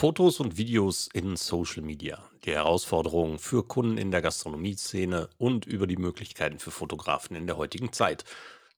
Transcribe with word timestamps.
Fotos 0.00 0.40
und 0.40 0.56
Videos 0.56 1.10
in 1.12 1.36
Social 1.36 1.82
Media, 1.82 2.24
die 2.46 2.52
Herausforderungen 2.52 3.38
für 3.38 3.62
Kunden 3.62 3.98
in 3.98 4.10
der 4.10 4.22
Gastronomieszene 4.22 5.28
und 5.36 5.66
über 5.66 5.86
die 5.86 5.98
Möglichkeiten 5.98 6.58
für 6.58 6.70
Fotografen 6.70 7.36
in 7.36 7.46
der 7.46 7.58
heutigen 7.58 7.92
Zeit. 7.92 8.24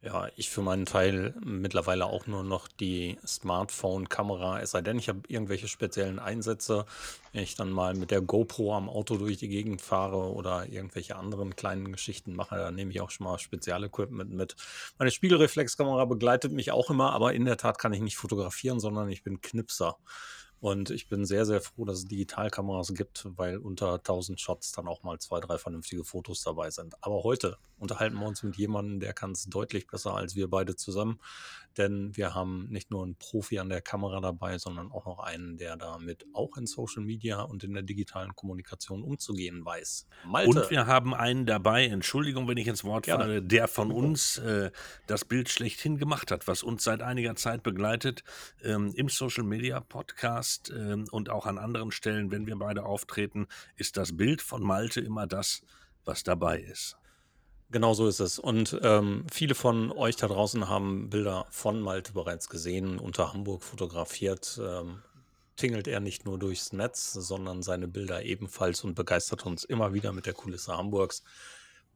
Ja, 0.00 0.28
ich 0.36 0.48
für 0.48 0.62
meinen 0.62 0.86
Teil 0.86 1.34
mittlerweile 1.44 2.06
auch 2.06 2.28
nur 2.28 2.44
noch 2.44 2.68
die 2.68 3.18
Smartphone-Kamera, 3.26 4.60
es 4.60 4.70
sei 4.70 4.80
denn, 4.80 4.96
ich 4.96 5.08
habe 5.08 5.22
irgendwelche 5.26 5.66
speziellen 5.66 6.20
Einsätze, 6.20 6.86
wenn 7.32 7.42
ich 7.42 7.56
dann 7.56 7.72
mal 7.72 7.94
mit 7.94 8.12
der 8.12 8.20
GoPro 8.20 8.76
am 8.76 8.88
Auto 8.88 9.16
durch 9.16 9.38
die 9.38 9.48
Gegend 9.48 9.82
fahre 9.82 10.32
oder 10.32 10.68
irgendwelche 10.68 11.16
anderen 11.16 11.56
kleinen 11.56 11.90
Geschichten 11.90 12.36
mache, 12.36 12.54
dann 12.54 12.76
nehme 12.76 12.92
ich 12.92 13.00
auch 13.00 13.10
schon 13.10 13.24
mal 13.24 13.40
Spezialequipment 13.40 14.32
mit. 14.32 14.54
Meine 14.98 15.10
Spiegelreflexkamera 15.10 16.04
begleitet 16.04 16.52
mich 16.52 16.70
auch 16.70 16.90
immer, 16.90 17.12
aber 17.12 17.34
in 17.34 17.44
der 17.44 17.56
Tat 17.56 17.78
kann 17.78 17.92
ich 17.92 18.00
nicht 18.00 18.16
fotografieren, 18.16 18.78
sondern 18.78 19.10
ich 19.10 19.24
bin 19.24 19.40
Knipser. 19.40 19.96
Und 20.60 20.90
ich 20.90 21.08
bin 21.08 21.24
sehr, 21.24 21.46
sehr 21.46 21.60
froh, 21.60 21.84
dass 21.84 21.98
es 21.98 22.06
Digitalkameras 22.06 22.92
gibt, 22.94 23.26
weil 23.36 23.58
unter 23.58 23.94
1000 23.94 24.40
Shots 24.40 24.72
dann 24.72 24.88
auch 24.88 25.04
mal 25.04 25.18
zwei, 25.18 25.38
drei 25.38 25.56
vernünftige 25.56 26.04
Fotos 26.04 26.42
dabei 26.42 26.70
sind. 26.70 26.94
Aber 27.00 27.22
heute 27.22 27.58
unterhalten 27.78 28.18
wir 28.18 28.26
uns 28.26 28.42
mit 28.42 28.56
jemandem, 28.56 28.98
der 28.98 29.12
kann 29.12 29.32
es 29.32 29.44
deutlich 29.44 29.86
besser 29.86 30.14
als 30.14 30.34
wir 30.34 30.50
beide 30.50 30.74
zusammen. 30.74 31.20
Denn 31.78 32.16
wir 32.16 32.34
haben 32.34 32.68
nicht 32.70 32.90
nur 32.90 33.04
einen 33.04 33.16
Profi 33.16 33.58
an 33.58 33.68
der 33.68 33.80
Kamera 33.80 34.20
dabei, 34.20 34.58
sondern 34.58 34.90
auch 34.90 35.06
noch 35.06 35.20
einen, 35.20 35.56
der 35.56 35.76
damit 35.76 36.26
auch 36.34 36.56
in 36.56 36.66
Social 36.66 37.02
Media 37.02 37.40
und 37.40 37.62
in 37.62 37.72
der 37.72 37.84
digitalen 37.84 38.34
Kommunikation 38.34 39.02
umzugehen 39.02 39.64
weiß. 39.64 40.08
Malte. 40.26 40.50
Und 40.50 40.70
wir 40.70 40.86
haben 40.86 41.14
einen 41.14 41.46
dabei, 41.46 41.86
Entschuldigung, 41.86 42.48
wenn 42.48 42.58
ich 42.58 42.66
ins 42.66 42.84
Wort 42.84 43.06
falle, 43.06 43.34
ja. 43.34 43.40
der 43.40 43.68
von 43.68 43.92
uns 43.92 44.38
äh, 44.38 44.70
das 45.06 45.24
Bild 45.24 45.48
schlechthin 45.48 45.98
gemacht 45.98 46.30
hat, 46.30 46.48
was 46.48 46.62
uns 46.62 46.82
seit 46.84 47.00
einiger 47.00 47.36
Zeit 47.36 47.62
begleitet 47.62 48.24
ähm, 48.64 48.92
im 48.96 49.08
Social 49.08 49.44
Media 49.44 49.80
Podcast 49.80 50.72
ähm, 50.76 51.06
und 51.12 51.30
auch 51.30 51.46
an 51.46 51.58
anderen 51.58 51.92
Stellen, 51.92 52.30
wenn 52.30 52.46
wir 52.46 52.56
beide 52.56 52.84
auftreten, 52.84 53.46
ist 53.76 53.96
das 53.96 54.16
Bild 54.16 54.42
von 54.42 54.62
Malte 54.62 55.00
immer 55.00 55.26
das, 55.26 55.62
was 56.04 56.24
dabei 56.24 56.58
ist. 56.60 56.96
Genau 57.70 57.92
so 57.92 58.08
ist 58.08 58.20
es. 58.20 58.38
Und 58.38 58.80
ähm, 58.82 59.26
viele 59.30 59.54
von 59.54 59.92
euch 59.92 60.16
da 60.16 60.26
draußen 60.26 60.70
haben 60.70 61.10
Bilder 61.10 61.46
von 61.50 61.80
Malte 61.80 62.14
bereits 62.14 62.48
gesehen, 62.48 62.98
unter 62.98 63.34
Hamburg 63.34 63.62
fotografiert. 63.62 64.58
Ähm, 64.62 65.02
tingelt 65.56 65.86
er 65.86 66.00
nicht 66.00 66.24
nur 66.24 66.38
durchs 66.38 66.72
Netz, 66.72 67.12
sondern 67.12 67.62
seine 67.62 67.86
Bilder 67.86 68.22
ebenfalls 68.22 68.84
und 68.84 68.94
begeistert 68.94 69.44
uns 69.44 69.64
immer 69.64 69.92
wieder 69.92 70.12
mit 70.12 70.24
der 70.24 70.32
Kulisse 70.32 70.78
Hamburgs. 70.78 71.24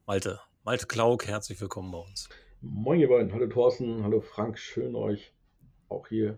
Malte, 0.05 0.39
Malte 0.63 0.85
Klauk, 0.85 1.25
herzlich 1.25 1.59
willkommen 1.59 1.91
bei 1.91 1.99
uns. 1.99 2.29
Moin 2.61 2.99
ihr 2.99 3.09
beiden, 3.09 3.33
hallo 3.33 3.47
Thorsten, 3.47 4.03
hallo 4.03 4.21
Frank, 4.21 4.59
schön 4.59 4.95
euch 4.95 5.33
auch 5.89 6.07
hier 6.07 6.37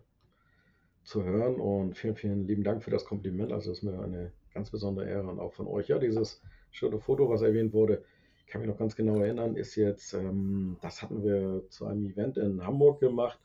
zu 1.04 1.24
hören 1.24 1.60
und 1.60 1.98
vielen, 1.98 2.16
vielen 2.16 2.48
lieben 2.48 2.64
Dank 2.64 2.84
für 2.84 2.90
das 2.90 3.06
Kompliment. 3.06 3.52
Also 3.52 3.72
es 3.72 3.80
ist 3.80 3.84
mir 3.84 4.00
eine 4.00 4.32
ganz 4.54 4.72
besondere 4.72 5.10
Ehre 5.10 5.28
und 5.28 5.40
auch 5.40 5.54
von 5.54 5.68
euch. 5.68 5.90
Ja, 5.90 6.00
dieses 6.00 6.42
schöne 6.72 7.00
Foto, 7.00 7.30
was 7.30 7.42
erwähnt 7.42 7.74
wurde, 7.74 8.04
ich 8.46 8.52
kann 8.52 8.62
mich 8.62 8.70
noch 8.70 8.78
ganz 8.78 8.96
genau 8.96 9.20
erinnern, 9.20 9.56
ist 9.56 9.76
jetzt, 9.76 10.14
ähm, 10.14 10.78
das 10.82 11.02
hatten 11.02 11.24
wir 11.24 11.64
zu 11.70 11.88
einem 11.88 12.06
Event 12.06 12.38
in 12.38 12.64
Hamburg 12.64 13.00
gemacht. 13.00 13.40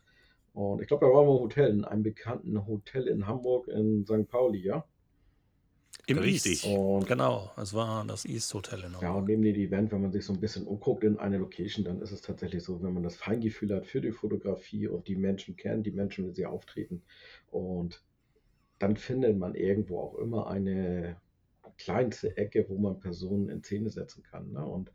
Und 0.52 0.82
ich 0.82 0.88
glaube, 0.88 1.06
da 1.06 1.12
waren 1.12 1.26
wir 1.26 1.36
im 1.36 1.40
Hotel, 1.40 1.70
in 1.70 1.84
einem 1.84 2.02
bekannten 2.02 2.66
Hotel 2.66 3.06
in 3.06 3.26
Hamburg 3.26 3.68
in 3.68 4.04
St. 4.04 4.28
Pauli, 4.28 4.58
ja? 4.58 4.84
Im 6.06 6.18
Richtig. 6.18 6.64
East. 6.64 6.66
Und 6.66 7.06
genau, 7.06 7.50
es 7.56 7.72
war 7.72 8.04
das 8.04 8.26
East 8.26 8.52
Hotel 8.52 8.80
in 8.80 8.86
Hamburg. 8.86 9.02
Ja, 9.02 9.12
und 9.12 9.24
neben 9.26 9.42
dem 9.42 9.54
Event, 9.54 9.90
wenn 9.92 10.02
man 10.02 10.12
sich 10.12 10.24
so 10.24 10.34
ein 10.34 10.40
bisschen 10.40 10.66
umguckt 10.66 11.02
in 11.02 11.18
eine 11.18 11.38
Location, 11.38 11.84
dann 11.84 12.02
ist 12.02 12.12
es 12.12 12.20
tatsächlich 12.20 12.62
so, 12.62 12.82
wenn 12.82 12.92
man 12.92 13.02
das 13.02 13.16
Feingefühl 13.16 13.74
hat 13.74 13.86
für 13.86 14.00
die 14.02 14.12
Fotografie 14.12 14.86
und 14.86 15.08
die 15.08 15.16
Menschen 15.16 15.56
kennt, 15.56 15.86
die 15.86 15.92
Menschen, 15.92 16.26
wie 16.26 16.34
sie 16.34 16.46
auftreten. 16.46 17.02
Und 17.50 18.02
dann 18.78 18.96
findet 18.96 19.38
man 19.38 19.54
irgendwo 19.54 20.00
auch 20.00 20.18
immer 20.18 20.48
eine 20.48 21.16
kleinste 21.78 22.36
Ecke, 22.36 22.66
wo 22.68 22.78
man 22.78 23.00
Personen 23.00 23.48
in 23.48 23.62
Szene 23.62 23.90
setzen 23.90 24.22
kann. 24.22 24.52
Ne? 24.52 24.64
Und 24.64 24.92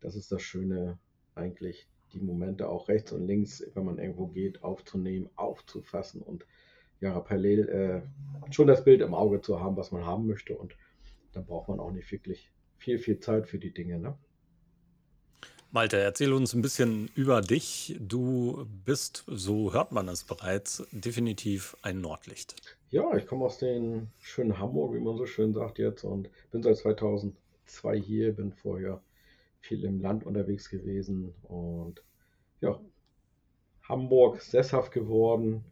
das 0.00 0.16
ist 0.16 0.32
das 0.32 0.42
Schöne 0.42 0.98
eigentlich, 1.34 1.88
die 2.12 2.20
Momente 2.20 2.68
auch 2.68 2.88
rechts 2.88 3.12
und 3.12 3.26
links, 3.26 3.64
wenn 3.74 3.84
man 3.84 3.98
irgendwo 3.98 4.26
geht, 4.26 4.62
aufzunehmen, 4.62 5.30
aufzufassen 5.36 6.20
und 6.20 6.46
ja, 7.00 7.18
parallel 7.18 7.68
äh, 7.68 8.52
schon 8.52 8.68
das 8.68 8.84
Bild 8.84 9.00
im 9.00 9.12
Auge 9.12 9.40
zu 9.40 9.60
haben, 9.60 9.76
was 9.76 9.90
man 9.90 10.06
haben 10.06 10.26
möchte. 10.26 10.56
Und 10.56 10.76
dann 11.32 11.44
braucht 11.44 11.68
man 11.68 11.80
auch 11.80 11.90
nicht 11.90 12.10
wirklich 12.12 12.52
viel, 12.78 12.98
viel 12.98 13.18
Zeit 13.18 13.48
für 13.48 13.58
die 13.58 13.74
Dinge. 13.74 13.98
Ne? 13.98 14.16
Malte, 15.74 15.96
erzähl 15.96 16.34
uns 16.34 16.52
ein 16.52 16.60
bisschen 16.60 17.08
über 17.14 17.40
dich. 17.40 17.96
Du 17.98 18.66
bist, 18.84 19.24
so 19.26 19.72
hört 19.72 19.90
man 19.90 20.06
es 20.06 20.22
bereits, 20.22 20.86
definitiv 20.92 21.78
ein 21.80 22.02
Nordlicht. 22.02 22.56
Ja, 22.90 23.16
ich 23.16 23.26
komme 23.26 23.46
aus 23.46 23.56
dem 23.56 24.08
schönen 24.18 24.58
Hamburg, 24.58 24.94
wie 24.94 25.00
man 25.00 25.16
so 25.16 25.24
schön 25.24 25.54
sagt 25.54 25.78
jetzt, 25.78 26.04
und 26.04 26.28
bin 26.50 26.62
seit 26.62 26.76
2002 26.76 27.98
hier, 27.98 28.36
bin 28.36 28.52
vorher 28.52 29.00
viel 29.60 29.82
im 29.84 30.02
Land 30.02 30.26
unterwegs 30.26 30.68
gewesen 30.68 31.32
und 31.44 32.04
ja, 32.60 32.78
Hamburg 33.88 34.42
sesshaft 34.42 34.92
geworden. 34.92 35.64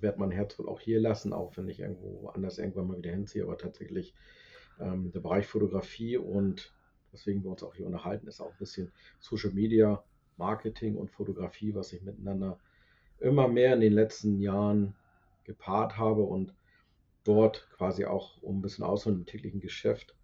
Werde 0.00 0.18
mein 0.18 0.32
Herz 0.32 0.58
wohl 0.58 0.68
auch 0.68 0.80
hier 0.80 0.98
lassen, 0.98 1.32
auch 1.32 1.56
wenn 1.56 1.68
ich 1.68 1.78
irgendwo 1.78 2.30
anders 2.30 2.58
irgendwann 2.58 2.88
mal 2.88 2.98
wieder 2.98 3.12
hinziehe, 3.12 3.44
aber 3.44 3.58
tatsächlich 3.58 4.12
ähm, 4.80 5.12
der 5.12 5.20
Bereich 5.20 5.46
Fotografie 5.46 6.16
und 6.16 6.75
weswegen 7.12 7.42
wir 7.42 7.50
uns 7.50 7.62
auch 7.62 7.74
hier 7.74 7.86
unterhalten, 7.86 8.26
ist 8.26 8.40
auch 8.40 8.50
ein 8.50 8.58
bisschen 8.58 8.92
Social 9.20 9.52
Media, 9.52 10.02
Marketing 10.36 10.96
und 10.96 11.10
Fotografie, 11.10 11.74
was 11.74 11.92
ich 11.92 12.02
miteinander 12.02 12.58
immer 13.18 13.48
mehr 13.48 13.74
in 13.74 13.80
den 13.80 13.92
letzten 13.92 14.40
Jahren 14.40 14.94
gepaart 15.44 15.96
habe 15.96 16.22
und 16.22 16.54
dort 17.24 17.68
quasi 17.76 18.04
auch 18.04 18.42
um 18.42 18.58
ein 18.58 18.62
bisschen 18.62 18.84
ausholen 18.84 19.18
im 19.20 19.26
täglichen 19.26 19.60
Geschäft 19.60 20.14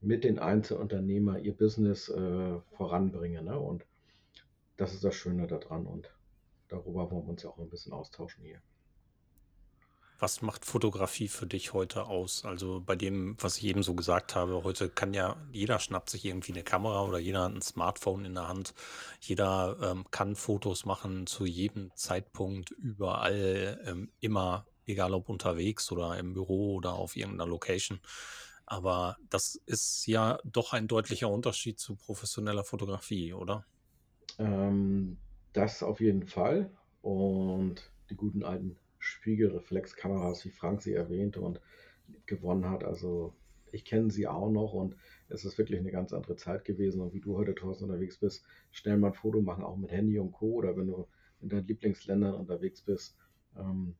mit 0.00 0.24
den 0.24 0.38
Einzelunternehmern 0.38 1.42
ihr 1.42 1.56
Business 1.56 2.08
äh, 2.08 2.60
voranbringen. 2.76 3.44
Ne? 3.44 3.58
Und 3.58 3.84
das 4.76 4.92
ist 4.94 5.04
das 5.04 5.14
Schöne 5.14 5.46
daran 5.46 5.86
und 5.86 6.10
darüber 6.68 7.10
wollen 7.10 7.24
wir 7.24 7.30
uns 7.30 7.42
ja 7.42 7.50
auch 7.50 7.58
ein 7.58 7.70
bisschen 7.70 7.92
austauschen 7.92 8.44
hier. 8.44 8.60
Was 10.20 10.42
macht 10.42 10.64
Fotografie 10.64 11.28
für 11.28 11.46
dich 11.46 11.72
heute 11.72 12.06
aus? 12.06 12.44
Also 12.44 12.80
bei 12.80 12.94
dem, 12.94 13.36
was 13.40 13.58
ich 13.58 13.64
eben 13.64 13.82
so 13.82 13.94
gesagt 13.94 14.34
habe, 14.34 14.62
heute 14.62 14.88
kann 14.88 15.12
ja 15.12 15.36
jeder 15.52 15.78
schnappt 15.80 16.08
sich 16.08 16.24
irgendwie 16.24 16.52
eine 16.52 16.62
Kamera 16.62 17.02
oder 17.02 17.18
jeder 17.18 17.44
hat 17.44 17.52
ein 17.52 17.62
Smartphone 17.62 18.24
in 18.24 18.34
der 18.34 18.48
Hand. 18.48 18.74
Jeder 19.20 19.76
ähm, 19.82 20.04
kann 20.10 20.36
Fotos 20.36 20.84
machen 20.84 21.26
zu 21.26 21.46
jedem 21.46 21.90
Zeitpunkt, 21.96 22.70
überall, 22.70 23.80
ähm, 23.86 24.10
immer, 24.20 24.66
egal 24.86 25.14
ob 25.14 25.28
unterwegs 25.28 25.90
oder 25.90 26.16
im 26.16 26.32
Büro 26.32 26.76
oder 26.76 26.92
auf 26.92 27.16
irgendeiner 27.16 27.50
Location. 27.50 28.00
Aber 28.66 29.16
das 29.30 29.56
ist 29.66 30.06
ja 30.06 30.38
doch 30.44 30.72
ein 30.72 30.86
deutlicher 30.86 31.28
Unterschied 31.28 31.78
zu 31.78 31.96
professioneller 31.96 32.64
Fotografie, 32.64 33.32
oder? 33.34 33.66
Ähm, 34.38 35.18
das 35.52 35.82
auf 35.82 36.00
jeden 36.00 36.26
Fall. 36.26 36.70
Und 37.02 37.90
die 38.08 38.16
guten 38.16 38.42
alten 38.42 38.76
Spiegelreflexkameras, 39.04 40.44
wie 40.44 40.50
Frank 40.50 40.82
sie 40.82 40.94
erwähnte 40.94 41.40
und 41.40 41.60
gewonnen 42.26 42.68
hat. 42.68 42.84
Also 42.84 43.34
ich 43.72 43.84
kenne 43.84 44.10
sie 44.10 44.26
auch 44.26 44.50
noch 44.50 44.72
und 44.72 44.96
es 45.28 45.44
ist 45.44 45.58
wirklich 45.58 45.80
eine 45.80 45.90
ganz 45.90 46.12
andere 46.12 46.36
Zeit 46.36 46.64
gewesen. 46.64 47.00
Und 47.00 47.12
wie 47.12 47.20
du 47.20 47.36
heute, 47.36 47.54
Thorsten, 47.54 47.84
unterwegs 47.84 48.18
bist, 48.18 48.44
schnell 48.70 48.96
mal 48.96 49.08
ein 49.08 49.14
Foto 49.14 49.40
machen, 49.40 49.64
auch 49.64 49.76
mit 49.76 49.90
Handy 49.90 50.18
und 50.18 50.32
Co. 50.32 50.52
Oder 50.54 50.76
wenn 50.76 50.86
du 50.86 51.06
in 51.42 51.48
deinen 51.48 51.66
Lieblingsländern 51.66 52.34
unterwegs 52.34 52.80
bist, 52.80 53.16
ähm, 53.58 53.94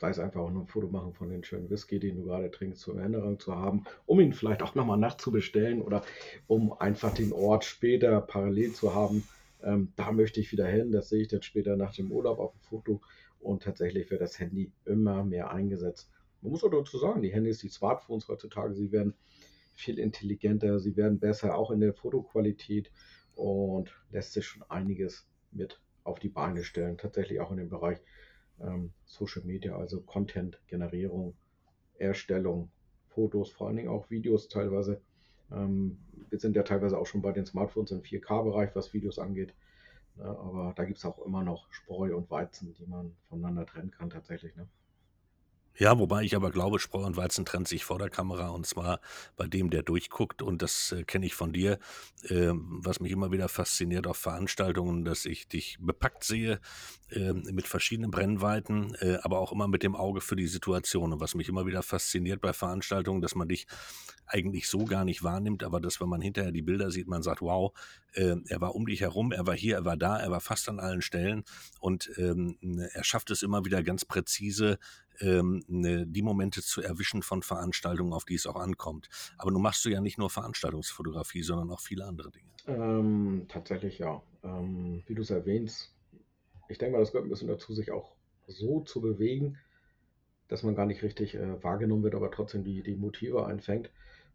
sei 0.00 0.10
es 0.10 0.18
einfach 0.18 0.40
auch 0.40 0.50
nur 0.50 0.62
ein 0.62 0.68
Foto 0.68 0.88
machen 0.88 1.12
von 1.14 1.28
den 1.30 1.42
schönen 1.42 1.70
Whisky, 1.70 1.98
den 1.98 2.16
du 2.16 2.24
gerade 2.24 2.50
trinkst, 2.50 2.80
zur 2.80 2.98
Erinnerung 2.98 3.40
zu 3.40 3.54
haben, 3.54 3.84
um 4.06 4.20
ihn 4.20 4.32
vielleicht 4.32 4.62
auch 4.62 4.74
nochmal 4.74 4.98
nachzubestellen 4.98 5.82
oder 5.82 6.02
um 6.46 6.72
einfach 6.72 7.12
den 7.14 7.32
Ort 7.32 7.64
später 7.64 8.20
parallel 8.20 8.72
zu 8.72 8.94
haben. 8.94 9.24
Ähm, 9.62 9.92
da 9.96 10.12
möchte 10.12 10.40
ich 10.40 10.52
wieder 10.52 10.66
hin, 10.66 10.92
das 10.92 11.08
sehe 11.08 11.22
ich 11.22 11.28
dann 11.28 11.42
später 11.42 11.76
nach 11.76 11.92
dem 11.92 12.12
Urlaub 12.12 12.38
auf 12.38 12.52
dem 12.52 12.60
Foto 12.60 13.00
und 13.40 13.62
tatsächlich 13.62 14.10
wird 14.10 14.20
das 14.20 14.38
Handy 14.38 14.72
immer 14.84 15.24
mehr 15.24 15.50
eingesetzt. 15.50 16.10
Man 16.40 16.52
muss 16.52 16.64
auch 16.64 16.70
dazu 16.70 16.98
sagen, 16.98 17.22
die 17.22 17.32
Handys, 17.32 17.58
die 17.58 17.68
Smartphones 17.68 18.28
heutzutage, 18.28 18.74
sie 18.74 18.92
werden 18.92 19.14
viel 19.74 19.98
intelligenter, 19.98 20.78
sie 20.80 20.96
werden 20.96 21.18
besser, 21.18 21.56
auch 21.56 21.70
in 21.70 21.80
der 21.80 21.94
Fotoqualität 21.94 22.90
und 23.34 23.94
lässt 24.10 24.32
sich 24.32 24.46
schon 24.46 24.64
einiges 24.68 25.28
mit 25.52 25.80
auf 26.04 26.18
die 26.18 26.28
Beine 26.28 26.64
stellen. 26.64 26.98
Tatsächlich 26.98 27.40
auch 27.40 27.50
in 27.50 27.58
dem 27.58 27.68
Bereich 27.68 27.98
ähm, 28.60 28.92
Social 29.04 29.42
Media, 29.44 29.76
also 29.76 30.00
Content-Generierung, 30.00 31.36
Erstellung, 31.94 32.70
Fotos, 33.08 33.50
vor 33.50 33.68
allen 33.68 33.76
Dingen 33.76 33.88
auch 33.88 34.10
Videos 34.10 34.48
teilweise. 34.48 35.00
Ähm, 35.50 35.98
wir 36.28 36.38
sind 36.38 36.56
ja 36.56 36.62
teilweise 36.62 36.98
auch 36.98 37.06
schon 37.06 37.22
bei 37.22 37.32
den 37.32 37.46
Smartphones 37.46 37.90
im 37.90 38.02
4K-Bereich, 38.02 38.74
was 38.74 38.92
Videos 38.92 39.18
angeht. 39.18 39.54
Ja, 40.18 40.24
aber 40.26 40.72
da 40.76 40.84
gibt 40.84 40.98
es 40.98 41.04
auch 41.04 41.18
immer 41.24 41.42
noch 41.42 41.72
Spreu 41.72 42.16
und 42.16 42.30
Weizen, 42.30 42.74
die 42.74 42.86
man 42.86 43.16
voneinander 43.28 43.66
trennen 43.66 43.90
kann 43.90 44.10
tatsächlich. 44.10 44.54
Ne? 44.56 44.68
Ja, 45.78 45.96
wobei 45.96 46.24
ich 46.24 46.34
aber 46.34 46.50
glaube, 46.50 46.80
Spreu 46.80 47.04
und 47.04 47.16
Weizen 47.16 47.44
trennt 47.44 47.68
sich 47.68 47.84
vor 47.84 48.00
der 48.00 48.10
Kamera 48.10 48.48
und 48.48 48.66
zwar 48.66 49.00
bei 49.36 49.46
dem, 49.46 49.70
der 49.70 49.84
durchguckt. 49.84 50.42
Und 50.42 50.60
das 50.60 50.90
äh, 50.90 51.04
kenne 51.04 51.26
ich 51.26 51.34
von 51.34 51.52
dir, 51.52 51.78
äh, 52.24 52.50
was 52.52 52.98
mich 52.98 53.12
immer 53.12 53.30
wieder 53.30 53.48
fasziniert 53.48 54.08
auf 54.08 54.16
Veranstaltungen, 54.16 55.04
dass 55.04 55.24
ich 55.24 55.46
dich 55.46 55.76
bepackt 55.80 56.24
sehe 56.24 56.58
äh, 57.10 57.32
mit 57.32 57.68
verschiedenen 57.68 58.10
Brennweiten, 58.10 58.96
äh, 58.96 59.18
aber 59.22 59.38
auch 59.38 59.52
immer 59.52 59.68
mit 59.68 59.84
dem 59.84 59.94
Auge 59.94 60.20
für 60.20 60.34
die 60.34 60.48
Situation. 60.48 61.12
Und 61.12 61.20
was 61.20 61.36
mich 61.36 61.48
immer 61.48 61.64
wieder 61.64 61.84
fasziniert 61.84 62.40
bei 62.40 62.52
Veranstaltungen, 62.52 63.20
dass 63.20 63.36
man 63.36 63.46
dich 63.46 63.68
eigentlich 64.26 64.68
so 64.68 64.84
gar 64.84 65.04
nicht 65.04 65.22
wahrnimmt, 65.22 65.62
aber 65.62 65.80
dass, 65.80 66.00
wenn 66.00 66.08
man 66.08 66.20
hinterher 66.20 66.52
die 66.52 66.62
Bilder 66.62 66.90
sieht, 66.90 67.06
man 67.06 67.22
sagt, 67.22 67.40
wow, 67.40 67.72
äh, 68.14 68.34
er 68.48 68.60
war 68.60 68.74
um 68.74 68.84
dich 68.86 69.00
herum, 69.00 69.30
er 69.30 69.46
war 69.46 69.54
hier, 69.54 69.76
er 69.76 69.84
war 69.84 69.96
da, 69.96 70.18
er 70.18 70.30
war 70.30 70.40
fast 70.40 70.68
an 70.68 70.80
allen 70.80 71.02
Stellen 71.02 71.44
und 71.80 72.10
ähm, 72.18 72.58
er 72.92 73.04
schafft 73.04 73.30
es 73.30 73.42
immer 73.42 73.64
wieder 73.64 73.82
ganz 73.82 74.04
präzise, 74.04 74.78
ähm, 75.20 75.64
ne, 75.68 76.06
die 76.06 76.22
Momente 76.22 76.62
zu 76.62 76.82
erwischen 76.82 77.22
von 77.22 77.42
Veranstaltungen, 77.42 78.12
auf 78.12 78.24
die 78.24 78.34
es 78.34 78.46
auch 78.46 78.56
ankommt. 78.56 79.08
Aber 79.36 79.50
nun 79.50 79.62
machst 79.62 79.84
du 79.84 79.90
ja 79.90 80.00
nicht 80.00 80.18
nur 80.18 80.30
Veranstaltungsfotografie, 80.30 81.42
sondern 81.42 81.70
auch 81.70 81.80
viele 81.80 82.04
andere 82.04 82.30
Dinge. 82.30 82.50
Ähm, 82.66 83.46
tatsächlich 83.48 83.98
ja. 83.98 84.22
Ähm, 84.42 85.02
wie 85.06 85.14
du 85.14 85.22
es 85.22 85.30
erwähnst, 85.30 85.94
ich 86.68 86.78
denke 86.78 86.92
mal, 86.92 87.00
das 87.00 87.12
gehört 87.12 87.26
ein 87.26 87.30
bisschen 87.30 87.48
dazu, 87.48 87.74
sich 87.74 87.90
auch 87.90 88.14
so 88.46 88.80
zu 88.80 89.00
bewegen, 89.00 89.58
dass 90.48 90.62
man 90.62 90.74
gar 90.74 90.86
nicht 90.86 91.02
richtig 91.02 91.34
äh, 91.34 91.62
wahrgenommen 91.62 92.02
wird, 92.02 92.14
aber 92.14 92.30
trotzdem 92.30 92.64
die, 92.64 92.82
die 92.82 92.94
Motive 92.94 93.46
einfängt. 93.46 93.90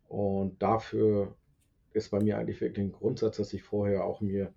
Und 0.07 0.61
dafür 0.61 1.35
ist 1.93 2.09
bei 2.09 2.19
mir 2.19 2.37
eigentlich 2.37 2.61
wirklich 2.61 2.85
ein 2.85 2.91
Grundsatz, 2.91 3.37
dass 3.37 3.53
ich 3.53 3.63
vorher 3.63 4.03
auch 4.03 4.21
mir, 4.21 4.53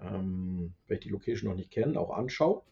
ähm, 0.00 0.74
wenn 0.86 0.98
ich 0.98 1.04
die 1.04 1.10
Location 1.10 1.50
noch 1.50 1.56
nicht 1.56 1.70
kenne, 1.70 1.98
auch 1.98 2.10
anschaue 2.10 2.62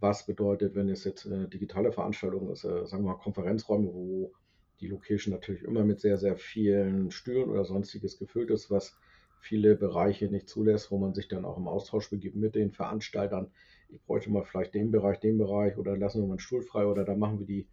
was 0.00 0.26
bedeutet, 0.26 0.74
wenn 0.74 0.88
es 0.88 1.04
jetzt 1.04 1.26
eine 1.26 1.48
digitale 1.48 1.92
Veranstaltung 1.92 2.50
ist, 2.50 2.64
äh, 2.64 2.86
sagen 2.86 3.04
wir 3.04 3.12
mal 3.12 3.18
Konferenzräume, 3.18 3.92
wo 3.92 4.32
die 4.80 4.88
Location 4.88 5.32
natürlich 5.32 5.62
immer 5.62 5.84
mit 5.84 6.00
sehr, 6.00 6.18
sehr 6.18 6.36
vielen 6.36 7.10
Stühlen 7.10 7.48
oder 7.48 7.64
sonstiges 7.64 8.18
gefüllt 8.18 8.50
ist, 8.50 8.70
was 8.70 8.96
viele 9.40 9.76
Bereiche 9.76 10.26
nicht 10.26 10.48
zulässt, 10.48 10.90
wo 10.90 10.98
man 10.98 11.14
sich 11.14 11.28
dann 11.28 11.44
auch 11.44 11.56
im 11.56 11.68
Austausch 11.68 12.10
begibt 12.10 12.36
mit 12.36 12.54
den 12.54 12.72
Veranstaltern. 12.72 13.50
Ich 13.88 14.02
bräuchte 14.02 14.30
mal 14.30 14.44
vielleicht 14.44 14.74
den 14.74 14.90
Bereich, 14.90 15.20
den 15.20 15.38
Bereich 15.38 15.78
oder 15.78 15.96
lassen 15.96 16.20
wir 16.20 16.26
mal 16.26 16.34
einen 16.34 16.40
Stuhl 16.40 16.62
frei 16.62 16.86
oder 16.86 17.04
da 17.04 17.14
machen 17.14 17.38
wir 17.38 17.46
die 17.46 17.68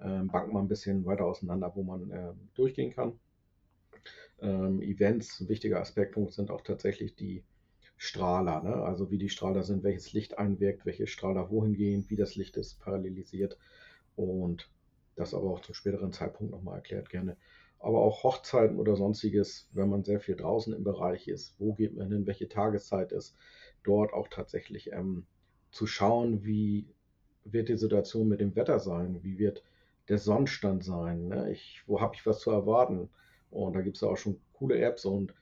äh, 0.00 0.22
Bank 0.24 0.52
mal 0.52 0.60
ein 0.60 0.68
bisschen 0.68 1.04
weiter 1.04 1.26
auseinander, 1.26 1.72
wo 1.74 1.82
man 1.82 2.10
äh, 2.10 2.32
durchgehen 2.54 2.92
kann. 2.92 3.20
Ähm, 4.40 4.80
Events, 4.80 5.40
ein 5.40 5.48
wichtiger 5.48 5.80
Aspektpunkt 5.80 6.32
sind 6.32 6.50
auch 6.50 6.62
tatsächlich 6.62 7.14
die 7.16 7.44
Strahler, 7.98 8.62
ne? 8.62 8.76
also 8.76 9.10
wie 9.10 9.18
die 9.18 9.28
Strahler 9.28 9.64
sind, 9.64 9.82
welches 9.82 10.12
Licht 10.12 10.38
einwirkt, 10.38 10.86
welche 10.86 11.08
Strahler 11.08 11.50
wohin 11.50 11.74
gehen, 11.74 12.04
wie 12.08 12.16
das 12.16 12.36
Licht 12.36 12.56
ist 12.56 12.78
parallelisiert 12.80 13.58
und 14.14 14.70
das 15.16 15.34
aber 15.34 15.50
auch 15.50 15.60
zum 15.60 15.74
späteren 15.74 16.12
Zeitpunkt 16.12 16.52
nochmal 16.52 16.76
erklärt 16.76 17.10
gerne. 17.10 17.36
Aber 17.80 17.98
auch 18.00 18.22
Hochzeiten 18.22 18.78
oder 18.78 18.96
sonstiges, 18.96 19.68
wenn 19.72 19.88
man 19.88 20.04
sehr 20.04 20.20
viel 20.20 20.36
draußen 20.36 20.72
im 20.72 20.84
Bereich 20.84 21.26
ist, 21.26 21.56
wo 21.58 21.74
geht 21.74 21.96
man 21.96 22.10
hin, 22.10 22.26
welche 22.26 22.48
Tageszeit 22.48 23.10
ist, 23.10 23.36
dort 23.82 24.12
auch 24.12 24.28
tatsächlich 24.28 24.92
ähm, 24.92 25.26
zu 25.72 25.86
schauen, 25.86 26.44
wie 26.44 26.86
wird 27.44 27.68
die 27.68 27.76
Situation 27.76 28.28
mit 28.28 28.40
dem 28.40 28.54
Wetter 28.54 28.78
sein, 28.78 29.22
wie 29.22 29.38
wird 29.38 29.64
der 30.08 30.18
Sonnenstand 30.18 30.84
sein, 30.84 31.28
ne? 31.28 31.50
ich, 31.50 31.82
wo 31.86 32.00
habe 32.00 32.14
ich 32.14 32.24
was 32.26 32.40
zu 32.40 32.50
erwarten. 32.50 33.10
Und 33.50 33.74
da 33.74 33.80
gibt 33.80 33.96
es 33.96 34.02
auch 34.02 34.16
schon 34.16 34.40
coole 34.52 34.78
Apps 34.78 35.04
und 35.04 35.34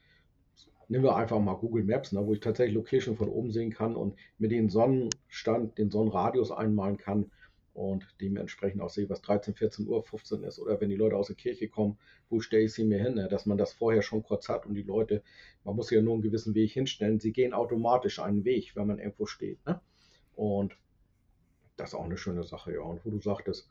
nehmen 0.89 1.05
wir 1.05 1.17
einfach 1.17 1.41
mal 1.41 1.55
Google 1.55 1.85
Maps, 1.85 2.13
ne, 2.13 2.25
wo 2.25 2.33
ich 2.33 2.41
tatsächlich 2.41 2.75
Location 2.75 3.17
von 3.17 3.29
oben 3.29 3.51
sehen 3.51 3.71
kann 3.71 3.97
und 3.97 4.17
mir 4.39 4.49
den 4.49 4.69
Sonnenstand, 4.69 5.79
den 5.79 5.91
Sonnenradius 5.91 6.51
einmalen 6.51 6.97
kann 6.97 7.31
und 7.75 8.07
dementsprechend 8.21 8.81
auch 8.81 8.89
sehe, 8.89 9.09
was 9.11 9.21
13, 9.23 9.55
14 9.55 9.87
Uhr, 9.87 10.03
15 10.03 10.45
ist. 10.45 10.59
Oder 10.59 10.81
wenn 10.81 10.89
die 10.89 10.97
Leute 10.97 11.17
aus 11.17 11.27
der 11.27 11.37
Kirche 11.37 11.69
kommen, 11.69 11.99
wo 12.31 12.41
stelle 12.41 12.65
ich 12.65 12.73
sie 12.73 12.85
mir 12.85 13.03
hin, 13.03 13.15
ne, 13.15 13.29
dass 13.29 13.47
man 13.47 13.59
das 13.59 13.73
vorher 13.73 14.03
schon 14.03 14.23
kurz 14.23 14.49
hat 14.49 14.65
und 14.67 14.75
die 14.75 14.83
Leute, 14.83 15.23
man 15.65 15.77
muss 15.77 15.91
ja 15.91 16.01
nur 16.01 16.15
einen 16.15 16.23
gewissen 16.23 16.55
Weg 16.55 16.73
hinstellen, 16.73 17.21
sie 17.21 17.33
gehen 17.33 17.53
automatisch 17.53 18.19
einen 18.19 18.45
Weg, 18.45 18.75
wenn 18.77 18.87
man 18.87 18.99
irgendwo 18.99 19.27
steht. 19.27 19.65
Ne? 19.67 19.81
Und 20.35 20.77
das 21.77 21.91
ist 21.91 21.95
auch 21.95 22.05
eine 22.05 22.17
schöne 22.17 22.45
Sache, 22.45 22.73
ja. 22.73 22.81
Und 22.81 23.05
wo 23.05 23.11
du 23.11 23.21
sagtest, 23.21 23.71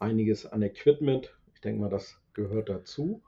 einiges 0.00 0.46
an 0.46 0.62
Equipment, 0.62 1.36
ich 1.54 1.60
denke 1.60 1.80
mal, 1.80 1.90
das 1.90 2.20
gehört 2.34 2.68
dazu, 2.68 3.22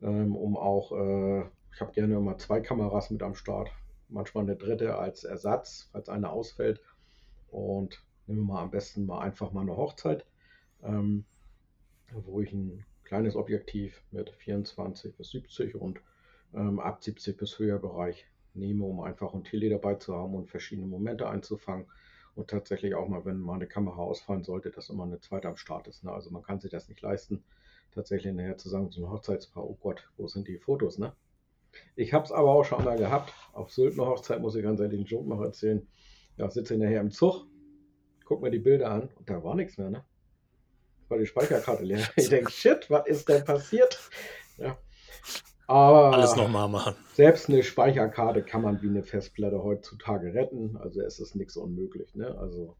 ähm, 0.00 0.34
um 0.34 0.56
auch 0.56 0.92
äh, 0.92 1.44
ich 1.78 1.80
habe 1.80 1.92
gerne 1.92 2.16
immer 2.16 2.36
zwei 2.38 2.60
Kameras 2.60 3.08
mit 3.10 3.22
am 3.22 3.36
Start, 3.36 3.70
manchmal 4.08 4.42
eine 4.42 4.56
dritte 4.56 4.98
als 4.98 5.22
Ersatz, 5.22 5.88
falls 5.92 6.08
eine 6.08 6.28
ausfällt. 6.28 6.80
Und 7.52 8.02
nehmen 8.26 8.40
wir 8.40 8.54
mal 8.54 8.62
am 8.62 8.72
besten 8.72 9.06
mal 9.06 9.20
einfach 9.20 9.52
mal 9.52 9.60
eine 9.60 9.76
Hochzeit, 9.76 10.26
ähm, 10.82 11.24
wo 12.10 12.40
ich 12.40 12.52
ein 12.52 12.84
kleines 13.04 13.36
Objektiv 13.36 14.02
mit 14.10 14.30
24 14.30 15.16
bis 15.16 15.30
70 15.30 15.76
und 15.76 16.00
ähm, 16.52 16.80
ab 16.80 17.00
70 17.00 17.36
bis 17.36 17.60
höher 17.60 17.78
Bereich 17.78 18.26
nehme, 18.54 18.84
um 18.84 19.00
einfach 19.00 19.32
ein 19.32 19.44
Tele 19.44 19.70
dabei 19.70 19.94
zu 19.94 20.16
haben 20.16 20.34
und 20.34 20.50
verschiedene 20.50 20.88
Momente 20.88 21.28
einzufangen. 21.28 21.86
Und 22.34 22.50
tatsächlich 22.50 22.96
auch 22.96 23.06
mal, 23.06 23.24
wenn 23.24 23.38
mal 23.38 23.54
eine 23.54 23.68
Kamera 23.68 24.02
ausfallen 24.02 24.42
sollte, 24.42 24.72
dass 24.72 24.90
immer 24.90 25.04
eine 25.04 25.20
zweite 25.20 25.46
am 25.46 25.56
Start 25.56 25.86
ist. 25.86 26.02
Ne? 26.02 26.10
Also 26.10 26.30
man 26.30 26.42
kann 26.42 26.58
sich 26.58 26.72
das 26.72 26.88
nicht 26.88 27.02
leisten, 27.02 27.44
tatsächlich 27.94 28.34
nachher 28.34 28.58
zu 28.58 28.68
sagen, 28.68 28.90
so 28.90 29.00
ein 29.00 29.12
Hochzeitspaar, 29.12 29.62
oh 29.62 29.78
Gott, 29.80 30.10
wo 30.16 30.26
sind 30.26 30.48
die 30.48 30.58
Fotos, 30.58 30.98
ne? 30.98 31.12
Ich 31.96 32.12
habe 32.12 32.24
es 32.24 32.32
aber 32.32 32.50
auch 32.50 32.64
schon 32.64 32.84
mal 32.84 32.96
gehabt. 32.96 33.32
Auf 33.52 33.70
Sylt 33.70 33.94
eine 33.94 34.06
Hochzeit, 34.06 34.40
muss 34.40 34.54
ich 34.54 34.62
ganz 34.62 34.80
ehrlich 34.80 35.00
den 35.00 35.06
Joke 35.06 35.28
noch 35.28 35.40
erzählen. 35.40 35.86
Ja, 36.36 36.48
sitze 36.50 36.76
nachher 36.76 37.00
im 37.00 37.10
Zug, 37.10 37.46
guck 38.24 38.42
mir 38.42 38.50
die 38.50 38.60
Bilder 38.60 38.90
an 38.90 39.08
und 39.16 39.28
da 39.28 39.42
war 39.42 39.54
nichts 39.54 39.78
mehr, 39.78 39.90
ne? 39.90 40.04
War 41.08 41.18
die 41.18 41.26
Speicherkarte 41.26 41.84
leer. 41.84 42.06
Ich 42.16 42.28
denke, 42.28 42.50
shit, 42.50 42.88
was 42.90 43.06
ist 43.06 43.28
denn 43.28 43.44
passiert? 43.44 43.98
Ja. 44.58 44.78
Aber 45.66 46.14
alles 46.14 46.36
nochmal 46.36 46.68
machen. 46.68 46.94
Selbst 47.12 47.48
eine 47.48 47.62
Speicherkarte 47.62 48.42
kann 48.42 48.62
man 48.62 48.80
wie 48.80 48.88
eine 48.88 49.02
Festplatte 49.02 49.62
heutzutage 49.62 50.32
retten. 50.32 50.76
Also 50.78 51.02
es 51.02 51.18
ist 51.20 51.34
nichts 51.34 51.56
unmöglich, 51.56 52.14
ne? 52.14 52.36
Also 52.38 52.76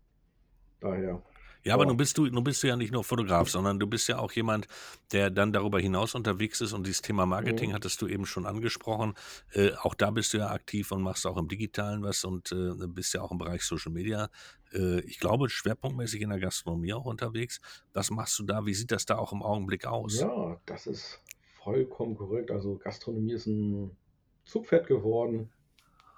daher 0.81 1.23
ja, 1.65 1.75
aber 1.75 1.87
nun 1.87 1.97
bist 1.97 2.17
du, 2.19 2.27
nun 2.27 2.45
bist 2.45 2.63
du 2.63 2.69
ja 2.69 2.77
nicht 2.77 2.93
nur 2.93 3.05
Fotograf, 3.05 3.49
sondern 3.51 3.79
du 3.79 3.87
bist 3.87 4.09
ja 4.09 4.19
auch 4.19 4.33
jemand, 4.33 4.67
der 5.13 5.31
dann 5.31 5.53
darüber 5.53 5.81
hinaus 5.81 6.15
unterwegs 6.15 6.61
ist 6.61 6.73
und 6.73 6.87
dieses 6.87 7.03
Thema 7.03 7.27
Marketing 7.27 7.71
mhm. 7.71 7.75
hattest 7.75 8.01
du 8.01 8.07
eben 8.07 8.27
schon 8.27 8.47
angesprochen. 8.47 9.15
Äh, 9.53 9.73
auch 9.83 9.95
da 9.95 10.11
bist 10.11 10.33
du 10.33 10.39
ja 10.39 10.51
aktiv 10.51 10.93
und 10.93 11.03
machst 11.03 11.27
auch 11.27 11.37
im 11.37 11.49
Digitalen 11.49 12.03
was 12.03 12.25
und 12.25 12.53
äh, 12.53 12.87
bist 12.87 13.15
ja 13.15 13.23
auch 13.23 13.33
im 13.33 13.39
Bereich 13.39 13.63
Social 13.63 13.93
Media. 13.93 14.31
Äh, 14.73 15.01
ich 15.01 15.19
glaube, 15.19 15.49
schwerpunktmäßig 15.49 16.23
in 16.23 16.31
der 16.31 16.39
Gastronomie 16.39 16.93
auch 16.93 17.05
unterwegs. 17.05 17.61
Was 17.93 18.11
machst 18.11 18.39
du 18.39 18.45
da? 18.45 18.65
Wie 18.67 18.75
sieht 18.75 18.93
das 18.93 19.07
da 19.07 19.19
auch 19.19 19.33
im 19.33 19.43
Augenblick 19.43 19.87
aus? 19.87 20.21
Ja, 20.21 20.61
das 20.67 20.87
ist 20.87 21.21
vollkommen 21.63 22.17
korrekt. 22.17 22.51
Also 22.51 22.77
Gastronomie 22.77 23.33
ist 23.33 23.47
ein 23.47 23.97
Zugpferd 24.45 24.87
geworden. 24.87 25.51